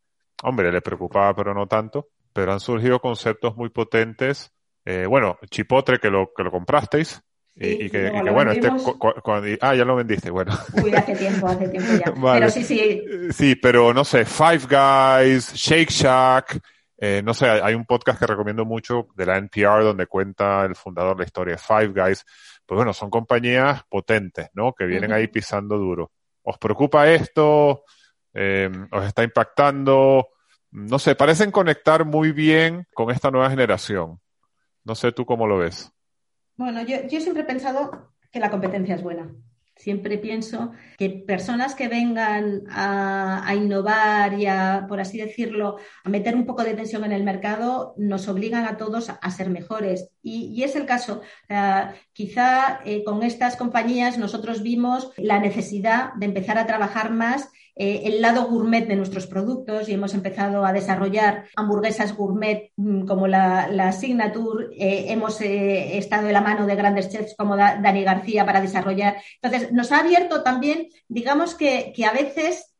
hombre, 0.45 0.71
le 0.73 0.81
preocupaba, 0.81 1.35
pero 1.35 1.55
no 1.55 1.67
tanto. 1.67 2.09
Pero 2.33 2.53
han 2.53 2.61
surgido 2.61 3.01
conceptos 3.01 3.57
muy 3.57 3.71
potentes. 3.71 4.53
Eh, 4.85 5.07
bueno, 5.07 5.39
Chipotle, 5.51 5.99
que 5.99 6.11
lo, 6.11 6.33
que 6.37 6.43
lo 6.43 6.51
comprasteis. 6.51 7.23
y, 7.57 7.89
que, 7.89 8.11
bueno, 8.33 8.51
este, 8.51 8.69
ah, 9.61 9.75
ya 9.75 9.85
lo 9.85 9.95
vendiste, 9.95 10.31
bueno. 10.31 10.53
Uy, 10.83 10.93
hace 10.93 11.15
tiempo, 11.15 11.47
hace 11.47 11.69
tiempo 11.69 11.93
ya. 11.93 12.13
Pero 12.35 12.51
sí, 12.51 12.65
sí. 12.65 13.03
Sí, 13.31 13.55
pero 13.55 13.95
no 13.95 14.05
sé, 14.05 14.25
Five 14.25 14.67
Guys, 14.69 15.55
Shake 15.55 15.91
Shack, 15.91 16.61
eh, 16.99 17.23
no 17.25 17.35
sé, 17.35 17.49
hay 17.49 17.75
un 17.75 17.85
podcast 17.85 18.19
que 18.19 18.27
recomiendo 18.27 18.65
mucho 18.65 19.09
de 19.15 19.27
la 19.27 19.37
NPR 19.37 19.83
donde 19.83 20.07
cuenta 20.07 20.65
el 20.65 20.75
fundador 20.75 21.19
la 21.19 21.25
historia 21.25 21.55
de 21.55 21.59
Five 21.59 21.89
Guys. 21.89 22.25
Pues 22.65 22.77
bueno, 22.77 22.93
son 22.93 23.11
compañías 23.11 23.83
potentes, 23.89 24.49
¿no? 24.55 24.73
Que 24.73 24.87
vienen 24.87 25.13
ahí 25.13 25.29
pisando 25.29 25.77
duro. 25.77 26.13
¿Os 26.43 26.57
preocupa 26.59 27.09
esto? 27.11 27.85
Eh, 28.33 28.71
¿Os 28.91 29.05
está 29.05 29.23
impactando? 29.23 30.29
No 30.75 30.99
sé, 30.99 31.15
parecen 31.15 31.53
conectar 31.53 32.05
muy 32.05 32.33
bien 32.33 32.85
con 32.95 33.13
esta 33.13 33.31
nueva 33.31 33.49
generación. 33.49 34.21
No 34.83 34.97
sé 34.97 35.13
tú 35.13 35.25
cómo 35.25 35.47
lo 35.47 35.59
ves. 35.59 35.93
Bueno, 36.57 36.83
yo, 36.83 36.99
siempre 37.21 37.43
he 37.43 37.47
pensado 37.47 38.13
que 38.33 38.41
la 38.41 38.51
competencia 38.51 38.97
es 38.97 39.03
buena. 39.03 39.33
Siempre 39.77 40.19
pienso 40.19 40.73
que 40.99 41.11
personas 41.11 41.77
que 41.77 41.87
vengan 41.87 42.65
a, 42.71 43.53
innovar 43.55 44.35
y 44.35 44.47
a, 44.47 44.87
por 44.89 44.99
así 44.99 45.17
decirlo, 45.19 45.77
a 46.03 46.09
meter 46.09 46.35
un 46.35 46.45
poco 46.45 46.65
de 46.65 46.75
tensión 46.75 47.05
en 47.05 47.13
el 47.13 47.23
mercado, 47.23 47.95
nos 47.97 48.27
obligan 48.27 48.65
a 48.65 48.77
todos 48.77 49.11
a, 49.11 49.31
ser 49.31 49.51
mejores. 49.51 50.11
Y, 50.23 50.61
es 50.65 50.75
el 50.75 50.87
caso. 50.87 51.23
quizá 52.13 52.81
eh, 52.85 53.05
con 53.05 53.23
estas 53.23 53.55
compañías 53.55 54.19
nosotros 54.19 54.63
vimos 54.63 55.13
la 55.19 55.39
necesidad 55.39 56.15
de 56.15 56.27
empezar 56.27 56.59
a 56.59 56.67
trabajar 56.67 57.13
más 57.13 57.49
eh, 57.77 58.03
el 58.05 58.23
lado 58.23 58.47
gourmet 58.47 58.87
de 58.87 58.95
nuestros 58.95 59.27
productos 59.27 59.89
y 59.89 59.95
hemos 59.95 60.15
empezado 60.15 60.65
a 60.65 60.73
desarrollar 60.73 61.47
hamburguesas 61.57 62.17
gourmet 62.17 62.71
mm, 62.77 63.05
como 63.05 63.27
la, 63.27 63.93
Signature. 63.93 64.69
Eh, 64.77 65.07
hemos 65.09 65.41
eh, 65.41 65.99
estado 65.99 66.27
de 66.27 66.33
la 66.33 66.41
mano 66.41 66.67
de 66.67 66.77
grandes 66.77 67.09
chefs 67.09 67.35
como 67.37 67.57
Dani 67.57 68.05
García 68.05 68.47
para 68.47 68.61
desarrollar. 68.61 69.17
Entonces, 69.43 69.73
nos 69.73 69.91
ha 69.93 70.01
abierto 70.01 70.43
también, 70.43 70.89
digamos 71.09 71.55
que, 71.55 71.93
a 72.07 72.13
veces 72.13 72.71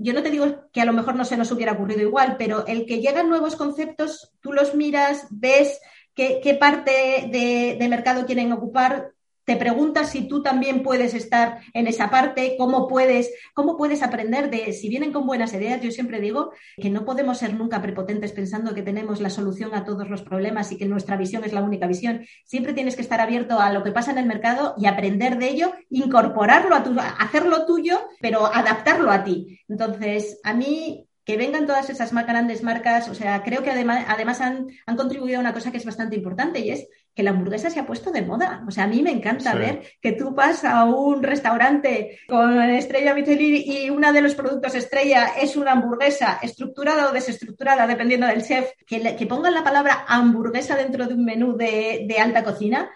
yo 0.00 0.12
no 0.12 0.22
te 0.22 0.30
digo 0.30 0.68
que 0.72 0.82
a 0.82 0.84
lo 0.84 0.92
mejor 0.92 1.14
no 1.14 1.24
se 1.24 1.38
nos 1.38 1.50
hubiera 1.50 1.72
ocurrido 1.72 2.02
igual, 2.02 2.36
pero 2.38 2.66
el 2.66 2.84
que 2.84 3.00
llegan 3.00 3.30
nuevos 3.30 3.56
conceptos, 3.56 4.30
tú 4.40 4.52
los 4.52 4.74
miras, 4.74 5.26
ves 5.30 5.80
qué, 6.14 6.56
parte 6.58 7.28
de, 7.30 7.88
mercado 7.88 8.26
quieren 8.26 8.52
ocupar, 8.52 9.12
te 9.44 9.56
preguntas 9.56 10.10
si 10.10 10.28
tú 10.28 10.42
también 10.42 10.82
puedes 10.82 11.14
estar 11.14 11.60
en 11.74 11.86
esa 11.86 12.10
parte, 12.10 12.54
cómo 12.58 12.86
puedes, 12.86 13.32
cómo 13.54 13.76
puedes 13.76 14.02
aprender 14.02 14.50
de, 14.50 14.72
si 14.72 14.88
vienen 14.88 15.12
con 15.12 15.26
buenas 15.26 15.52
ideas, 15.52 15.80
yo 15.80 15.90
siempre 15.90 16.20
digo 16.20 16.52
que 16.76 16.90
no 16.90 17.04
podemos 17.04 17.38
ser 17.38 17.54
nunca 17.54 17.82
prepotentes 17.82 18.32
pensando 18.32 18.74
que 18.74 18.82
tenemos 18.82 19.20
la 19.20 19.30
solución 19.30 19.74
a 19.74 19.84
todos 19.84 20.08
los 20.08 20.22
problemas 20.22 20.70
y 20.72 20.78
que 20.78 20.86
nuestra 20.86 21.16
visión 21.16 21.44
es 21.44 21.52
la 21.52 21.62
única 21.62 21.86
visión. 21.86 22.24
Siempre 22.44 22.72
tienes 22.72 22.96
que 22.96 23.02
estar 23.02 23.20
abierto 23.20 23.58
a 23.60 23.72
lo 23.72 23.82
que 23.82 23.92
pasa 23.92 24.12
en 24.12 24.18
el 24.18 24.26
mercado 24.26 24.74
y 24.78 24.86
aprender 24.86 25.38
de 25.38 25.48
ello, 25.48 25.72
incorporarlo 25.90 26.74
a 26.74 26.84
tu, 26.84 26.96
hacerlo 27.18 27.66
tuyo, 27.66 28.00
pero 28.20 28.46
adaptarlo 28.46 29.10
a 29.10 29.24
ti. 29.24 29.60
Entonces, 29.68 30.40
a 30.44 30.54
mí 30.54 31.08
que 31.24 31.36
vengan 31.36 31.66
todas 31.66 31.88
esas 31.88 32.12
grandes 32.12 32.62
marcas, 32.62 33.08
o 33.08 33.14
sea, 33.14 33.42
creo 33.44 33.62
que 33.62 33.70
además, 33.70 34.04
además 34.08 34.40
han, 34.40 34.66
han, 34.86 34.96
contribuido 34.96 35.38
a 35.38 35.40
una 35.40 35.54
cosa 35.54 35.70
que 35.70 35.78
es 35.78 35.84
bastante 35.84 36.16
importante 36.16 36.58
y 36.60 36.70
es 36.70 36.88
que 37.14 37.22
la 37.22 37.30
hamburguesa 37.30 37.70
se 37.70 37.80
ha 37.80 37.86
puesto 37.86 38.10
de 38.10 38.22
moda. 38.22 38.64
O 38.66 38.70
sea, 38.70 38.84
a 38.84 38.86
mí 38.86 39.02
me 39.02 39.10
encanta 39.10 39.54
ver 39.54 39.82
que 40.00 40.12
tú 40.12 40.30
vas 40.30 40.64
a 40.64 40.84
un 40.84 41.22
restaurante 41.22 42.18
con 42.28 42.58
estrella 42.70 43.14
Michelin 43.14 43.62
y 43.64 43.90
uno 43.90 44.12
de 44.12 44.22
los 44.22 44.34
productos 44.34 44.74
estrella 44.74 45.32
es 45.40 45.56
una 45.56 45.72
hamburguesa 45.72 46.38
estructurada 46.42 47.08
o 47.08 47.12
desestructurada, 47.12 47.86
dependiendo 47.86 48.26
del 48.26 48.42
chef, 48.42 48.70
que, 48.86 49.16
que 49.16 49.26
pongan 49.26 49.54
la 49.54 49.64
palabra 49.64 50.04
hamburguesa 50.08 50.76
dentro 50.76 51.06
de 51.06 51.14
un 51.14 51.24
menú 51.24 51.56
de, 51.56 52.04
de 52.08 52.18
alta 52.18 52.42
cocina 52.42 52.90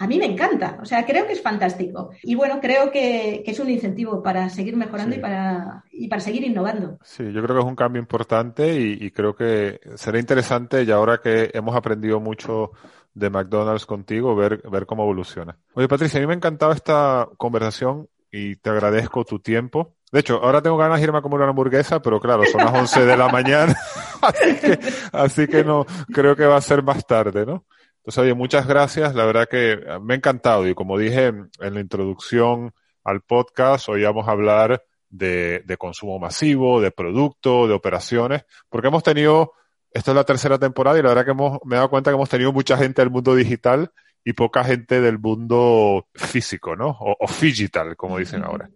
a 0.00 0.06
mí 0.06 0.16
me 0.16 0.26
encanta, 0.26 0.78
o 0.80 0.84
sea, 0.84 1.04
creo 1.04 1.26
que 1.26 1.32
es 1.32 1.42
fantástico. 1.42 2.10
Y 2.22 2.36
bueno, 2.36 2.60
creo 2.60 2.92
que, 2.92 3.42
es 3.44 3.58
un 3.58 3.68
incentivo 3.68 4.22
para 4.22 4.48
seguir 4.48 4.76
mejorando 4.76 5.16
y, 5.16 5.18
para, 5.18 5.82
y 5.90 6.06
para 6.06 6.20
seguir 6.20 6.44
innovando. 6.44 6.98
Sí, 7.02 7.24
yo 7.32 7.42
creo 7.42 7.56
que 7.56 7.62
es 7.62 7.68
un 7.68 7.74
cambio 7.74 8.00
importante 8.00 8.78
y, 8.80 9.10
creo 9.10 9.34
que 9.34 9.80
será 9.96 10.20
interesante 10.20 10.84
y 10.84 10.90
ahora 10.92 11.20
que 11.20 11.50
hemos 11.52 11.74
aprendido 11.74 12.20
mucho 12.20 12.70
de 13.18 13.30
McDonald's 13.30 13.86
contigo, 13.86 14.34
ver, 14.34 14.62
ver 14.70 14.86
cómo 14.86 15.02
evoluciona. 15.02 15.56
Oye, 15.74 15.88
Patricia, 15.88 16.18
a 16.18 16.20
mí 16.20 16.26
me 16.26 16.34
ha 16.34 16.36
encantado 16.36 16.72
esta 16.72 17.28
conversación 17.36 18.08
y 18.30 18.56
te 18.56 18.70
agradezco 18.70 19.24
tu 19.24 19.38
tiempo. 19.38 19.94
De 20.12 20.20
hecho, 20.20 20.42
ahora 20.42 20.62
tengo 20.62 20.76
ganas 20.76 20.98
de 20.98 21.04
irme 21.04 21.18
a 21.18 21.22
comer 21.22 21.40
una 21.40 21.50
hamburguesa, 21.50 22.00
pero 22.00 22.20
claro, 22.20 22.44
son 22.44 22.64
las 22.64 22.74
11 22.74 23.04
de 23.04 23.16
la 23.16 23.28
mañana, 23.28 23.76
así 24.22 24.56
que, 24.56 24.78
así 25.12 25.46
que 25.46 25.64
no, 25.64 25.84
creo 26.12 26.34
que 26.34 26.46
va 26.46 26.56
a 26.56 26.62
ser 26.62 26.82
más 26.82 27.06
tarde, 27.06 27.44
¿no? 27.44 27.66
Entonces, 28.08 28.22
oye, 28.22 28.34
muchas 28.34 28.66
gracias. 28.66 29.14
La 29.14 29.26
verdad 29.26 29.48
que 29.50 29.78
me 30.00 30.14
ha 30.14 30.16
encantado. 30.16 30.66
Y 30.66 30.74
como 30.74 30.96
dije 30.96 31.26
en 31.26 31.74
la 31.74 31.80
introducción 31.80 32.72
al 33.04 33.20
podcast, 33.20 33.90
hoy 33.90 34.02
vamos 34.02 34.26
a 34.26 34.30
hablar 34.30 34.82
de, 35.10 35.76
consumo 35.78 36.18
masivo, 36.18 36.80
de 36.80 36.90
producto, 36.90 37.68
de 37.68 37.74
operaciones, 37.74 38.44
porque 38.68 38.88
hemos 38.88 39.02
tenido, 39.02 39.52
esta 39.98 40.12
es 40.12 40.14
la 40.14 40.24
tercera 40.24 40.58
temporada 40.58 40.98
y 40.98 41.02
la 41.02 41.10
verdad 41.10 41.24
que 41.24 41.30
hemos, 41.32 41.58
me 41.64 41.74
he 41.74 41.78
dado 41.78 41.90
cuenta 41.90 42.10
que 42.10 42.14
hemos 42.14 42.28
tenido 42.28 42.52
mucha 42.52 42.76
gente 42.76 43.02
del 43.02 43.10
mundo 43.10 43.34
digital 43.34 43.90
y 44.24 44.32
poca 44.32 44.64
gente 44.64 45.00
del 45.00 45.18
mundo 45.18 46.08
físico, 46.14 46.76
¿no? 46.76 46.88
O, 46.88 47.16
o 47.18 47.26
digital, 47.40 47.96
como 47.96 48.18
dicen 48.18 48.44
ahora. 48.44 48.70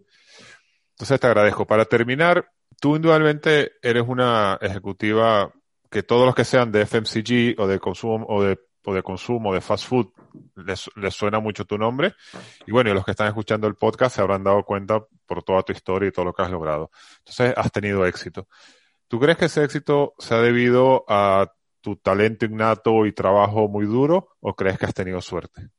Entonces 0.91 1.19
te 1.19 1.27
agradezco. 1.27 1.65
Para 1.65 1.85
terminar, 1.85 2.49
tú 2.79 2.95
indudablemente 2.95 3.73
eres 3.81 4.03
una 4.07 4.57
ejecutiva 4.61 5.51
que 5.89 6.03
todos 6.03 6.25
los 6.25 6.35
que 6.35 6.45
sean 6.45 6.71
de 6.71 6.85
FMCG 6.85 7.59
o 7.59 7.67
de 7.67 7.79
consumo 7.79 8.25
o 8.27 8.43
de 8.43 8.59
o 8.85 8.93
de 8.93 9.03
consumo 9.03 9.53
de 9.53 9.61
fast 9.61 9.85
food 9.87 10.07
les, 10.55 10.89
suena 11.13 11.39
mucho 11.39 11.65
tu 11.65 11.77
nombre. 11.77 12.15
Y 12.65 12.71
bueno, 12.71 12.89
y 12.89 12.93
los 12.93 13.05
que 13.05 13.11
están 13.11 13.27
escuchando 13.27 13.67
el 13.67 13.75
podcast 13.75 14.15
se 14.15 14.21
habrán 14.21 14.43
dado 14.43 14.63
cuenta 14.63 15.01
por 15.25 15.43
toda 15.43 15.63
tu 15.63 15.71
historia 15.71 16.09
y 16.09 16.11
todo 16.11 16.25
lo 16.25 16.33
que 16.33 16.41
has 16.41 16.51
logrado. 16.51 16.91
Entonces, 17.19 17.53
has 17.55 17.71
tenido 17.71 18.05
éxito. 18.05 18.47
¿Tú 19.13 19.19
crees 19.19 19.37
que 19.37 19.45
ese 19.45 19.63
éxito 19.63 20.15
se 20.17 20.33
ha 20.33 20.39
debido 20.39 21.05
a 21.07 21.53
tu 21.81 21.97
talento 21.97 22.47
innato 22.47 23.05
y 23.05 23.11
trabajo 23.11 23.67
muy 23.67 23.85
duro 23.85 24.29
o 24.39 24.55
crees 24.55 24.79
que 24.79 24.87
has 24.87 24.93
tenido 24.95 25.21
suerte? 25.21 25.69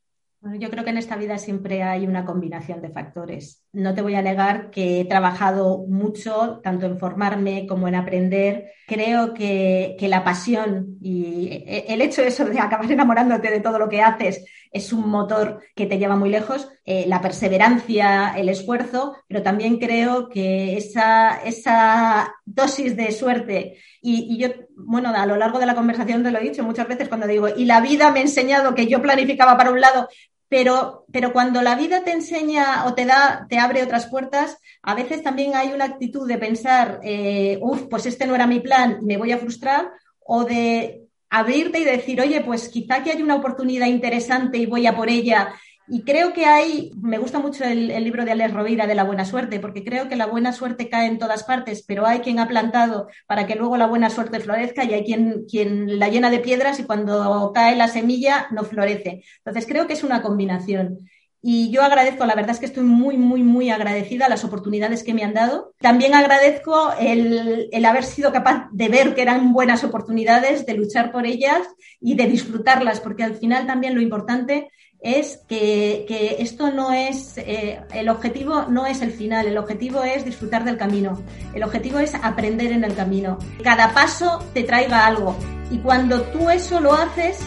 yo 0.59 0.69
creo 0.69 0.83
que 0.83 0.91
en 0.91 0.97
esta 0.97 1.15
vida 1.15 1.37
siempre 1.37 1.81
hay 1.83 2.05
una 2.05 2.23
combinación 2.23 2.81
de 2.81 2.89
factores. 2.89 3.65
No 3.73 3.93
te 3.93 4.01
voy 4.01 4.15
a 4.15 4.21
negar 4.21 4.69
que 4.69 5.01
he 5.01 5.05
trabajado 5.05 5.85
mucho, 5.87 6.61
tanto 6.63 6.85
en 6.85 6.99
formarme 6.99 7.65
como 7.67 7.87
en 7.87 7.95
aprender. 7.95 8.71
Creo 8.87 9.33
que, 9.33 9.97
la 10.01 10.23
pasión 10.23 10.97
y 11.01 11.47
e, 11.49 11.85
el 11.89 12.01
hecho 12.01 12.21
de 12.21 12.27
eso 12.27 12.45
de 12.45 12.59
acabar 12.59 12.89
enamorándote 12.89 13.49
de 13.49 13.59
todo 13.59 13.79
lo 13.79 13.89
que 13.89 14.01
haces 14.01 14.45
es 14.75 14.91
un 14.91 15.09
motor 15.09 15.61
que 15.73 15.85
te 15.85 15.97
lleva 15.97 16.17
muy 16.17 16.29
lejos. 16.29 16.67
Eh, 16.85 17.05
la 17.07 17.21
perseverancia, 17.21 18.33
el 18.37 18.49
esfuerzo, 18.49 19.15
pero 19.27 19.41
también 19.41 19.79
creo 19.79 20.27
que 20.27 20.75
esa, 20.75 21.41
esa 21.43 22.35
dosis 22.45 22.95
de 22.97 23.11
suerte 23.11 23.77
y, 24.01 24.37
yo, 24.37 24.49
bueno, 24.75 25.09
a 25.15 25.25
lo 25.25 25.37
largo 25.37 25.59
de 25.59 25.65
la 25.65 25.73
conversación 25.75 26.21
te 26.21 26.29
lo 26.29 26.37
he 26.37 26.43
dicho 26.43 26.63
muchas 26.63 26.87
veces 26.87 27.07
cuando 27.07 27.25
digo, 27.25 27.47
y 27.47 27.65
la 27.65 27.79
vida 27.79 28.11
me 28.11 28.19
ha 28.19 28.23
enseñado 28.23 28.75
que 28.75 28.85
yo 28.85 29.01
planificaba 29.01 29.57
para 29.57 29.71
un 29.71 29.79
lado, 29.81 30.09
pero, 30.49 31.05
pero 31.11 31.33
cuando 31.33 31.61
la 31.61 31.75
vida 31.75 32.03
te 32.03 32.11
enseña 32.11 32.85
o 32.85 32.93
te 32.93 33.05
da, 33.05 33.47
te 33.49 33.57
abre 33.57 33.81
otras 33.81 34.07
puertas, 34.07 34.59
a 34.83 34.93
veces 34.93 35.23
también 35.23 35.55
hay 35.55 35.71
una 35.71 35.85
actitud 35.85 36.27
de 36.27 36.37
pensar, 36.37 36.99
eh, 37.01 37.57
uff, 37.61 37.83
pues 37.89 38.05
este 38.05 38.27
no 38.27 38.35
era 38.35 38.45
mi 38.45 38.59
plan, 38.59 38.99
me 39.01 39.17
voy 39.17 39.31
a 39.31 39.37
frustrar, 39.37 39.89
o 40.19 40.43
de 40.43 41.04
abrirte 41.39 41.79
y 41.79 41.83
decir, 41.83 42.21
oye, 42.21 42.41
pues 42.41 42.69
quizá 42.69 43.03
que 43.03 43.11
hay 43.11 43.21
una 43.21 43.35
oportunidad 43.35 43.87
interesante 43.87 44.57
y 44.57 44.65
voy 44.65 44.87
a 44.87 44.95
por 44.95 45.09
ella 45.09 45.53
y 45.87 46.03
creo 46.03 46.33
que 46.33 46.45
hay, 46.45 46.91
me 46.99 47.19
gusta 47.19 47.37
mucho 47.37 47.63
el, 47.63 47.87
libro 48.03 48.25
de 48.25 48.31
Alex 48.31 48.53
Rovira 48.53 48.87
de 48.87 48.95
la 48.95 49.03
buena 49.03 49.23
suerte, 49.23 49.59
porque 49.59 49.83
creo 49.83 50.09
que 50.09 50.15
la 50.15 50.25
buena 50.25 50.51
suerte 50.51 50.89
cae 50.89 51.07
en 51.07 51.19
todas 51.19 51.43
partes, 51.43 51.83
pero 51.87 52.07
hay 52.07 52.19
quien 52.19 52.39
ha 52.39 52.47
plantado 52.47 53.07
para 53.27 53.45
que 53.45 53.55
luego 53.55 53.77
la 53.77 53.85
buena 53.85 54.09
suerte 54.09 54.39
florezca 54.39 54.83
y 54.83 54.95
hay 54.95 55.03
quien, 55.03 55.45
quien 55.45 55.99
la 55.99 56.09
llena 56.09 56.31
de 56.31 56.39
piedras 56.39 56.79
y 56.79 56.85
cuando 56.85 57.51
cae 57.53 57.75
la 57.75 57.87
semilla 57.87 58.47
no 58.49 58.63
florece. 58.63 59.23
Entonces 59.37 59.67
creo 59.67 59.85
que 59.85 59.93
es 59.93 60.03
una 60.03 60.23
combinación. 60.23 61.07
Y 61.47 61.69
yo 61.69 61.83
agradezco, 61.83 62.25
la 62.25 62.33
verdad 62.33 62.55
es 62.55 62.59
que 62.59 62.65
estoy 62.65 62.81
muy, 62.81 63.17
muy, 63.17 63.43
muy 63.43 63.69
agradecida 63.69 64.25
a 64.25 64.29
las 64.29 64.43
oportunidades 64.43 65.03
que 65.03 65.13
me 65.13 65.23
han 65.23 65.35
dado. 65.35 65.75
También 65.79 66.15
agradezco 66.15 66.91
el, 66.99 67.69
el, 67.71 67.85
haber 67.85 68.03
sido 68.03 68.31
capaz 68.31 68.67
de 68.71 68.89
ver 68.89 69.13
que 69.13 69.21
eran 69.21 69.53
buenas 69.53 69.83
oportunidades, 69.83 70.65
de 70.65 70.73
luchar 70.73 71.11
por 71.11 71.27
ellas 71.27 71.61
y 72.01 72.15
de 72.15 72.25
disfrutarlas, 72.25 72.99
porque 72.99 73.21
al 73.21 73.35
final 73.35 73.67
también 73.67 73.93
lo 73.93 74.01
importante 74.01 74.71
es 74.99 75.39
que, 75.47 76.37
esto 76.39 76.71
no 76.71 76.91
es, 76.91 77.37
eh, 77.37 77.79
el 77.93 78.09
objetivo 78.09 78.65
no 78.67 78.87
es 78.87 79.03
el 79.03 79.11
final, 79.11 79.45
el 79.45 79.59
objetivo 79.59 80.03
es 80.03 80.25
disfrutar 80.25 80.63
del 80.63 80.77
camino, 80.77 81.21
el 81.53 81.61
objetivo 81.61 81.99
es 81.99 82.15
aprender 82.15 82.71
en 82.71 82.83
el 82.83 82.95
camino. 82.95 83.37
Cada 83.63 83.93
paso 83.93 84.43
te 84.55 84.63
traiga 84.63 85.05
algo 85.05 85.37
y 85.69 85.77
cuando 85.77 86.23
tú 86.23 86.49
eso 86.49 86.79
lo 86.79 86.93
haces, 86.93 87.37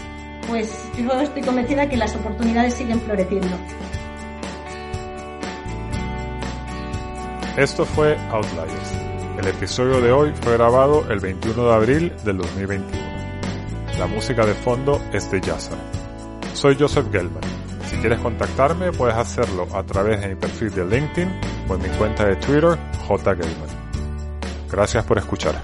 pues 0.49 0.90
yo 0.96 1.12
estoy 1.20 1.42
convencida 1.42 1.88
que 1.88 1.96
las 1.96 2.16
oportunidades 2.16 2.74
siguen 2.74 3.01
floreciendo. 3.01 3.57
Esto 7.57 7.84
fue 7.84 8.16
Outliers. 8.30 8.92
El 9.38 9.46
episodio 9.49 10.01
de 10.01 10.11
hoy 10.11 10.32
fue 10.42 10.55
grabado 10.55 11.09
el 11.11 11.20
21 11.20 11.64
de 11.64 11.74
abril 11.74 12.12
del 12.24 12.38
2021. 12.38 12.84
La 13.99 14.07
música 14.07 14.46
de 14.46 14.55
fondo 14.55 15.01
es 15.12 15.30
de 15.30 15.40
Yassar. 15.40 15.78
Soy 16.55 16.76
Joseph 16.78 17.07
Gelman. 17.12 17.42
Si 17.86 17.96
quieres 17.96 18.20
contactarme, 18.20 18.92
puedes 18.92 19.16
hacerlo 19.16 19.66
a 19.74 19.82
través 19.82 20.20
de 20.20 20.28
mi 20.28 20.34
perfil 20.34 20.70
de 20.70 20.84
LinkedIn 20.84 21.40
o 21.68 21.74
en 21.74 21.82
mi 21.82 21.88
cuenta 21.90 22.24
de 22.24 22.36
Twitter, 22.36 22.78
J. 23.07 23.34
Gelman. 23.34 23.68
Gracias 24.70 25.05
por 25.05 25.18
escuchar. 25.18 25.61